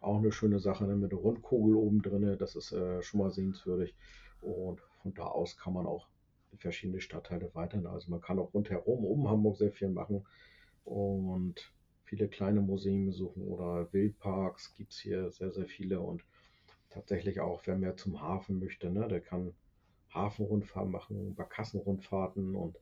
auch 0.00 0.18
eine 0.18 0.32
schöne 0.32 0.58
Sache 0.58 0.84
ne? 0.84 0.96
mit 0.96 1.12
der 1.12 1.18
Rundkugel 1.18 1.76
oben 1.76 2.02
drin. 2.02 2.36
Das 2.38 2.56
ist 2.56 2.72
äh, 2.72 3.00
schon 3.02 3.20
mal 3.20 3.30
sehenswürdig. 3.30 3.94
Und 4.40 4.80
von 5.02 5.14
da 5.14 5.26
aus 5.26 5.56
kann 5.56 5.74
man 5.74 5.86
auch 5.86 6.08
verschiedene 6.58 7.00
Stadtteile 7.00 7.54
weiter. 7.54 7.80
Also 7.90 8.10
man 8.10 8.20
kann 8.20 8.38
auch 8.38 8.52
rundherum 8.52 9.04
um 9.04 9.28
Hamburg 9.28 9.56
sehr 9.58 9.72
viel 9.72 9.90
machen 9.90 10.26
und 10.84 11.72
viele 12.06 12.28
kleine 12.28 12.60
Museen 12.60 13.06
besuchen 13.06 13.42
oder 13.42 13.92
Wildparks 13.92 14.74
gibt 14.74 14.92
es 14.92 14.98
hier 14.98 15.30
sehr, 15.30 15.52
sehr 15.52 15.66
viele 15.66 16.00
und 16.00 16.24
tatsächlich 16.90 17.40
auch, 17.40 17.62
wer 17.66 17.76
mehr 17.76 17.96
zum 17.96 18.22
Hafen 18.22 18.58
möchte, 18.58 18.90
ne, 18.90 19.06
der 19.08 19.20
kann 19.20 19.52
Hafenrundfahrten 20.14 20.90
machen, 20.90 21.34
Barkassenrundfahrten 21.34 22.54
und 22.54 22.78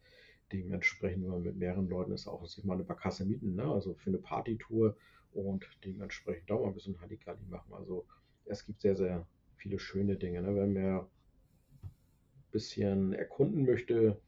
dementsprechend, 0.53 1.25
wenn 1.25 1.31
man 1.31 1.43
mit 1.43 1.57
mehreren 1.57 1.89
Leuten 1.89 2.13
ist, 2.13 2.29
auch 2.29 2.47
sich 2.47 2.65
mal 2.65 2.75
eine 2.75 2.85
Barkasse 2.85 3.25
mieten, 3.25 3.57
ne, 3.57 3.65
also 3.65 3.95
für 3.95 4.11
eine 4.11 4.19
Partytour 4.19 4.97
und 5.33 5.67
dementsprechend 5.85 6.49
da 6.49 6.55
mal 6.55 6.69
ein 6.69 6.75
bisschen 6.75 7.01
Halligalli 7.01 7.45
machen. 7.49 7.75
Also 7.75 8.07
es 8.45 8.65
gibt 8.65 8.83
sehr, 8.83 8.95
sehr 8.95 9.27
viele 9.57 9.79
schöne 9.79 10.17
Dinge. 10.17 10.43
Ne? 10.43 10.55
Wenn 10.55 10.75
wir 10.75 11.09
bisschen 12.53 13.13
erkunden 13.15 13.67
möchte, 13.67 14.21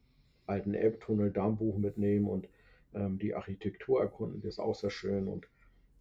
alten 0.47 0.73
Elbtunnel, 0.73 1.31
Darmbuch 1.31 1.77
mitnehmen 1.77 2.27
und 2.27 2.49
ähm, 2.97 3.19
die 3.19 3.35
Architektur 3.35 4.01
erkunden, 4.01 4.41
die 4.41 4.47
ist 4.47 4.59
auch 4.59 4.75
sehr 4.75 4.89
schön 4.89 5.27
und 5.27 5.47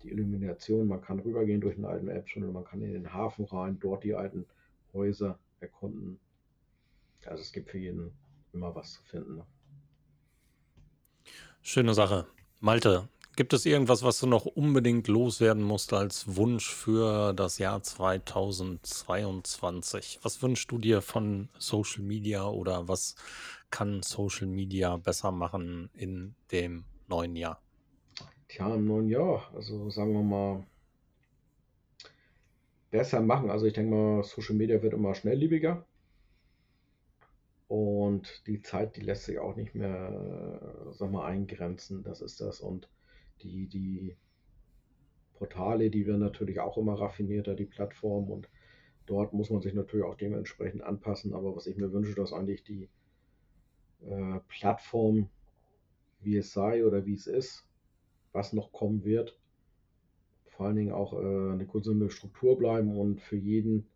die 0.02 0.10
Illumination, 0.10 0.88
man 0.88 1.00
kann 1.00 1.20
rübergehen 1.20 1.60
durch 1.60 1.76
den 1.76 1.84
alten 1.84 2.08
Elbtunnel, 2.08 2.50
man 2.50 2.64
kann 2.64 2.82
in 2.82 2.92
den 2.92 3.12
Hafen 3.12 3.44
rein, 3.44 3.78
dort 3.80 4.04
die 4.04 4.14
alten 4.14 4.46
Häuser 4.92 5.38
erkunden. 5.60 6.18
Also 7.24 7.42
es 7.42 7.52
gibt 7.52 7.70
für 7.70 7.78
jeden 7.78 8.12
immer 8.52 8.74
was 8.74 8.92
zu 8.92 9.02
finden. 9.04 9.36
Ne? 9.36 9.46
Schöne 11.62 11.94
Sache. 11.94 12.26
Malte, 12.60 13.08
Gibt 13.36 13.52
es 13.52 13.66
irgendwas, 13.66 14.02
was 14.02 14.18
du 14.18 14.26
noch 14.26 14.46
unbedingt 14.46 15.06
loswerden 15.08 15.62
musst 15.62 15.92
als 15.92 16.36
Wunsch 16.36 16.74
für 16.74 17.34
das 17.34 17.58
Jahr 17.58 17.82
2022? 17.82 20.20
Was 20.22 20.40
wünschst 20.40 20.70
du 20.70 20.78
dir 20.78 21.02
von 21.02 21.50
Social 21.58 22.02
Media 22.02 22.48
oder 22.48 22.88
was 22.88 23.14
kann 23.70 24.02
Social 24.02 24.46
Media 24.46 24.96
besser 24.96 25.32
machen 25.32 25.90
in 25.94 26.34
dem 26.52 26.84
neuen 27.08 27.36
Jahr? 27.36 27.60
Tja, 28.48 28.74
im 28.74 28.86
neuen 28.86 29.08
Jahr, 29.08 29.50
also 29.54 29.90
sagen 29.90 30.12
wir 30.12 30.22
mal, 30.22 30.66
besser 32.90 33.20
machen. 33.20 33.50
Also 33.50 33.66
ich 33.66 33.74
denke 33.74 33.94
mal, 33.94 34.22
Social 34.22 34.56
Media 34.56 34.82
wird 34.82 34.94
immer 34.94 35.14
schnelllebiger. 35.14 35.84
Und 37.68 38.46
die 38.46 38.62
Zeit, 38.62 38.96
die 38.96 39.00
lässt 39.00 39.24
sich 39.24 39.38
auch 39.38 39.56
nicht 39.56 39.74
mehr, 39.74 40.92
sag 40.92 41.10
mal, 41.10 41.26
eingrenzen. 41.26 42.04
Das 42.04 42.20
ist 42.20 42.40
das. 42.40 42.60
Und 42.60 42.88
die, 43.42 43.66
die 43.66 44.16
Portale, 45.34 45.90
die 45.90 46.06
werden 46.06 46.20
natürlich 46.20 46.60
auch 46.60 46.78
immer 46.78 46.94
raffinierter, 46.94 47.54
die 47.54 47.64
Plattform. 47.64 48.30
Und 48.30 48.48
dort 49.06 49.32
muss 49.32 49.50
man 49.50 49.62
sich 49.62 49.74
natürlich 49.74 50.06
auch 50.06 50.14
dementsprechend 50.14 50.82
anpassen. 50.82 51.34
Aber 51.34 51.56
was 51.56 51.66
ich 51.66 51.76
mir 51.76 51.92
wünsche, 51.92 52.14
dass 52.14 52.32
eigentlich 52.32 52.62
die 52.62 52.88
äh, 54.02 54.40
Plattform, 54.48 55.28
wie 56.20 56.36
es 56.36 56.52
sei 56.52 56.84
oder 56.84 57.06
wie 57.06 57.14
es 57.14 57.26
ist, 57.26 57.66
was 58.32 58.52
noch 58.52 58.72
kommen 58.72 59.04
wird, 59.04 59.38
vor 60.46 60.66
allen 60.66 60.76
Dingen 60.76 60.92
auch 60.92 61.12
äh, 61.12 61.52
eine 61.52 61.66
gesunde 61.66 62.10
Struktur 62.10 62.58
bleiben 62.58 62.96
und 62.96 63.20
für 63.20 63.36
jeden 63.36 63.86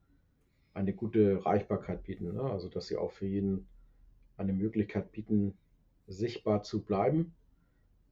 eine 0.75 0.93
gute 0.93 1.33
Erreichbarkeit 1.33 2.05
bieten. 2.05 2.33
Ne? 2.33 2.43
Also 2.43 2.69
dass 2.69 2.87
sie 2.87 2.97
auch 2.97 3.13
für 3.13 3.27
jeden 3.27 3.67
eine 4.37 4.53
Möglichkeit 4.53 5.13
bieten, 5.13 5.55
sichtbar 6.07 6.63
zu 6.63 6.83
bleiben. 6.83 7.35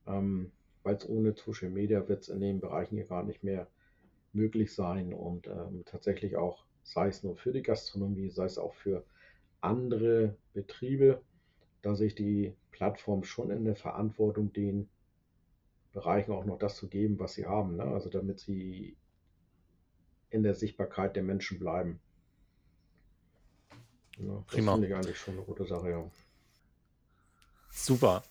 Ähm, 0.07 0.51
Weil 0.82 0.97
es 0.97 1.09
ohne 1.09 1.34
Social 1.36 1.70
Media 1.70 2.09
wird 2.09 2.22
es 2.22 2.28
in 2.28 2.41
den 2.41 2.61
Bereichen 2.61 2.97
hier 2.97 3.07
gar 3.07 3.22
nicht 3.22 3.45
mehr 3.45 3.68
möglich 4.32 4.74
sein 4.74 5.12
und 5.12 5.47
ähm, 5.47 5.82
tatsächlich 5.84 6.36
auch, 6.36 6.64
sei 6.82 7.09
es 7.09 7.22
nur 7.22 7.36
für 7.36 7.53
die 7.53 7.62
Gastronomie, 7.62 8.30
sei 8.30 8.45
es 8.45 8.59
auch 8.59 8.74
für 8.74 9.05
andere 9.61 10.36
Betriebe, 10.55 11.20
da 11.82 11.94
sich 11.94 12.14
die 12.14 12.54
Plattform 12.70 13.24
schon 13.24 13.50
in 13.50 13.64
der 13.64 13.76
Verantwortung, 13.76 14.52
den 14.52 14.88
Bereichen 15.92 16.32
auch 16.32 16.44
noch 16.44 16.58
das 16.58 16.76
zu 16.76 16.88
geben, 16.88 17.18
was 17.18 17.34
sie 17.34 17.46
haben. 17.46 17.76
Ne? 17.76 17.84
Also 17.84 18.08
damit 18.08 18.40
sie 18.40 18.96
in 20.30 20.42
der 20.42 20.54
Sichtbarkeit 20.54 21.16
der 21.16 21.22
Menschen 21.22 21.58
bleiben. 21.58 22.00
Ja, 24.18 24.34
das 24.34 24.46
Prima. 24.46 24.72
finde 24.72 24.88
ich 24.88 24.94
eigentlich 24.94 25.18
schon 25.18 25.34
eine 25.34 25.44
gute 25.44 25.64
Sache, 25.64 25.90
ja. 25.90 26.10
Super. 27.70 28.22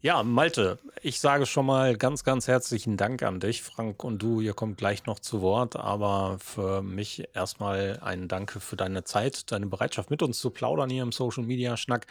Ja, 0.00 0.24
Malte, 0.24 0.80
ich 1.00 1.20
sage 1.20 1.46
schon 1.46 1.64
mal 1.64 1.96
ganz, 1.96 2.24
ganz 2.24 2.48
herzlichen 2.48 2.96
Dank 2.96 3.22
an 3.22 3.38
dich. 3.38 3.62
Frank 3.62 4.02
und 4.02 4.20
du, 4.20 4.40
ihr 4.40 4.52
kommt 4.52 4.76
gleich 4.76 5.06
noch 5.06 5.20
zu 5.20 5.42
Wort, 5.42 5.76
aber 5.76 6.38
für 6.40 6.82
mich 6.82 7.28
erstmal 7.34 8.00
ein 8.02 8.26
Danke 8.26 8.58
für 8.58 8.74
deine 8.74 9.04
Zeit, 9.04 9.52
deine 9.52 9.66
Bereitschaft 9.66 10.10
mit 10.10 10.20
uns 10.24 10.40
zu 10.40 10.50
plaudern 10.50 10.90
hier 10.90 11.04
im 11.04 11.12
Social 11.12 11.44
Media 11.44 11.76
Schnack 11.76 12.08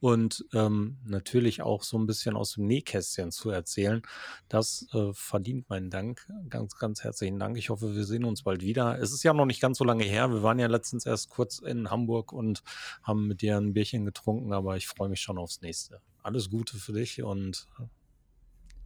und 0.00 0.44
ähm, 0.52 0.98
natürlich 1.04 1.62
auch 1.62 1.82
so 1.82 1.98
ein 1.98 2.06
bisschen 2.06 2.36
aus 2.36 2.52
dem 2.52 2.66
Nähkästchen 2.66 3.30
zu 3.30 3.50
erzählen. 3.50 4.02
Das 4.48 4.86
äh, 4.92 5.12
verdient 5.12 5.68
meinen 5.68 5.90
Dank. 5.90 6.26
Ganz, 6.48 6.76
ganz 6.76 7.02
herzlichen 7.02 7.38
Dank. 7.38 7.56
Ich 7.56 7.70
hoffe, 7.70 7.94
wir 7.94 8.04
sehen 8.04 8.24
uns 8.24 8.42
bald 8.42 8.62
wieder. 8.62 8.98
Es 8.98 9.12
ist 9.12 9.22
ja 9.22 9.32
noch 9.32 9.46
nicht 9.46 9.60
ganz 9.60 9.78
so 9.78 9.84
lange 9.84 10.04
her. 10.04 10.30
Wir 10.30 10.42
waren 10.42 10.58
ja 10.58 10.66
letztens 10.66 11.06
erst 11.06 11.30
kurz 11.30 11.58
in 11.58 11.90
Hamburg 11.90 12.32
und 12.32 12.62
haben 13.02 13.26
mit 13.26 13.42
dir 13.42 13.56
ein 13.56 13.72
Bierchen 13.72 14.04
getrunken, 14.04 14.52
aber 14.52 14.76
ich 14.76 14.86
freue 14.86 15.08
mich 15.08 15.20
schon 15.20 15.38
aufs 15.38 15.62
nächste 15.62 16.00
alles 16.26 16.50
Gute 16.50 16.76
für 16.76 16.92
dich 16.92 17.22
und 17.22 17.68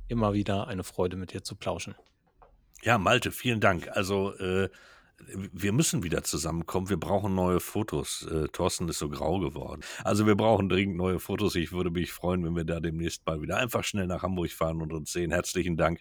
immer 0.09 0.35
wieder 0.35 0.69
eine 0.69 0.85
Freude 0.85 1.17
mit 1.17 1.33
dir 1.33 1.43
zu 1.43 1.57
plauschen. 1.57 1.95
Ja, 2.83 2.99
Malte, 2.99 3.33
vielen 3.33 3.61
Dank. 3.61 3.89
Also 3.89 4.35
äh, 4.37 4.69
wir 5.53 5.73
müssen 5.73 6.03
wieder 6.03 6.23
zusammenkommen. 6.23 6.89
Wir 6.89 6.99
brauchen 6.99 7.35
neue 7.35 7.61
Fotos. 7.61 8.27
Äh, 8.31 8.49
Thorsten 8.49 8.89
ist 8.89 8.99
so 8.99 9.09
grau 9.09 9.39
geworden. 9.39 9.83
Also 10.05 10.27
wir 10.27 10.35
brauchen 10.35 10.69
dringend 10.69 10.97
neue 10.97 11.19
Fotos. 11.19 11.55
Ich 11.55 11.73
würde 11.73 11.91
mich 11.91 12.13
freuen, 12.13 12.45
wenn 12.45 12.57
wir 12.57 12.65
da 12.65 12.81
demnächst 12.81 13.27
mal 13.27 13.41
wieder 13.43 13.57
einfach 13.57 13.85
schnell 13.85 14.07
nach 14.07 14.23
Hamburg 14.23 14.51
fahren 14.51 14.81
und 14.83 14.93
uns 14.93 15.13
sehen. 15.13 15.31
Herzlichen 15.31 15.77
Dank 15.77 16.01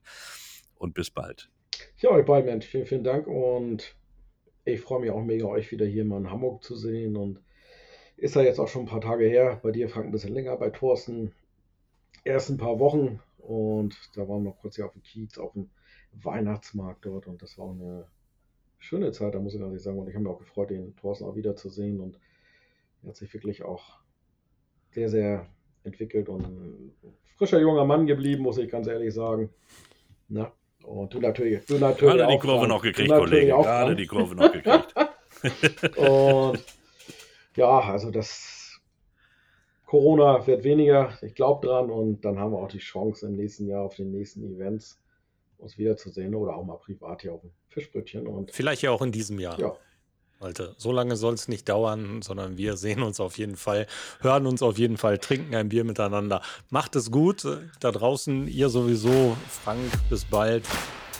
und 0.75 0.93
bis 0.93 1.11
bald. 1.11 1.49
Ja, 1.97 2.09
euch 2.11 2.25
beiden 2.25 2.49
Mensch, 2.49 2.65
vielen, 2.65 2.85
vielen 2.85 3.03
Dank 3.03 3.27
und 3.27 3.95
ich 4.65 4.81
freue 4.81 5.01
mich 5.01 5.11
auch 5.11 5.23
mega, 5.23 5.45
euch 5.45 5.71
wieder 5.71 5.85
hier 5.85 6.05
mal 6.05 6.17
in 6.17 6.29
Hamburg 6.29 6.63
zu 6.63 6.75
sehen 6.75 7.15
und 7.15 7.39
ist 8.17 8.35
ja 8.35 8.41
jetzt 8.41 8.59
auch 8.59 8.67
schon 8.67 8.83
ein 8.83 8.89
paar 8.89 9.01
Tage 9.01 9.25
her. 9.25 9.59
Bei 9.63 9.71
dir, 9.71 9.89
Frank, 9.89 10.07
ein 10.07 10.11
bisschen 10.11 10.33
länger. 10.33 10.57
Bei 10.57 10.69
Thorsten 10.69 11.33
erst 12.23 12.49
ein 12.49 12.57
paar 12.57 12.79
Wochen. 12.79 13.19
Und 13.37 13.95
da 14.15 14.27
waren 14.27 14.43
wir 14.43 14.51
noch 14.51 14.59
kurz 14.59 14.75
hier 14.75 14.85
auf 14.85 14.93
dem 14.93 15.03
Kiez, 15.03 15.37
auf 15.37 15.53
dem 15.53 15.69
Weihnachtsmarkt 16.11 17.05
dort. 17.05 17.27
Und 17.27 17.41
das 17.41 17.57
war 17.57 17.65
auch 17.65 17.71
eine 17.71 18.07
schöne 18.79 19.11
Zeit, 19.11 19.35
da 19.35 19.39
muss 19.39 19.53
ich 19.53 19.61
ehrlich 19.61 19.81
sagen. 19.81 19.99
Und 19.99 20.07
ich 20.07 20.15
habe 20.15 20.23
mich 20.23 20.33
auch 20.33 20.39
gefreut, 20.39 20.71
den 20.71 20.95
Thorsten 20.95 21.25
auch 21.25 21.35
wiederzusehen. 21.35 21.99
Und 21.99 22.17
er 23.03 23.09
hat 23.09 23.17
sich 23.17 23.33
wirklich 23.33 23.63
auch 23.63 23.99
sehr, 24.91 25.09
sehr 25.09 25.47
entwickelt 25.83 26.29
und 26.29 26.43
ein 26.45 26.93
frischer 27.37 27.59
junger 27.59 27.85
Mann 27.85 28.05
geblieben, 28.05 28.43
muss 28.43 28.57
ich 28.57 28.69
ganz 28.69 28.87
ehrlich 28.87 29.13
sagen. 29.13 29.49
Na, 30.27 30.51
und 30.83 31.13
du 31.13 31.19
natürlich. 31.19 31.65
Du 31.65 31.77
natürlich 31.77 32.15
Gerade 32.15 32.31
die 32.31 32.39
Kurve 32.39 32.67
noch 32.67 32.81
gekriegt, 32.81 33.09
Kollege. 33.09 33.47
Gerade 33.47 33.95
die 33.95 34.07
Kurve 34.07 34.35
noch 34.35 34.51
gekriegt. 34.51 34.93
und 35.97 36.65
ja, 37.55 37.79
also 37.79 38.11
das 38.11 38.79
Corona 39.85 40.45
wird 40.45 40.63
weniger, 40.63 41.17
ich 41.21 41.33
glaube 41.33 41.65
dran 41.65 41.89
und 41.89 42.23
dann 42.25 42.37
haben 42.37 42.51
wir 42.51 42.59
auch 42.59 42.67
die 42.67 42.79
Chance 42.79 43.27
im 43.27 43.35
nächsten 43.35 43.67
Jahr 43.67 43.83
auf 43.83 43.95
den 43.95 44.11
nächsten 44.11 44.43
Events 44.43 45.01
uns 45.59 45.77
wiederzusehen 45.77 46.33
oder 46.35 46.55
auch 46.55 46.65
mal 46.65 46.77
privat 46.77 47.21
hier 47.21 47.33
auf 47.33 47.41
dem 47.41 47.51
Fischbrötchen. 47.67 48.27
Und 48.27 48.51
Vielleicht 48.51 48.81
ja 48.81 48.91
auch 48.91 49.01
in 49.01 49.11
diesem 49.11 49.39
Jahr. 49.39 49.59
Ja. 49.59 49.75
Alter, 50.39 50.73
so 50.77 50.93
lange 50.93 51.17
soll 51.17 51.33
es 51.33 51.49
nicht 51.49 51.67
dauern, 51.67 52.21
sondern 52.21 52.57
wir 52.57 52.77
sehen 52.77 53.03
uns 53.03 53.19
auf 53.19 53.37
jeden 53.37 53.57
Fall, 53.57 53.87
hören 54.21 54.47
uns 54.47 54.61
auf 54.61 54.77
jeden 54.77 54.95
Fall, 54.95 55.17
trinken 55.17 55.53
ein 55.53 55.67
Bier 55.67 55.83
miteinander. 55.83 56.41
Macht 56.69 56.95
es 56.95 57.11
gut 57.11 57.45
da 57.81 57.91
draußen, 57.91 58.47
ihr 58.47 58.69
sowieso. 58.69 59.35
Frank, 59.49 59.91
bis 60.09 60.23
bald. 60.23 60.63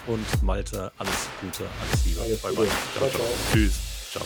Und 0.08 0.42
Malte, 0.42 0.92
alles 0.98 1.28
Gute, 1.42 1.66
alles 1.82 2.06
Liebe. 2.06 2.22
Alles 2.22 2.42
bye, 2.42 2.54
bye. 2.54 2.68
Ciao, 2.98 3.10
ciao. 3.10 3.26
Tschüss. 3.52 4.10
Ciao. 4.12 4.26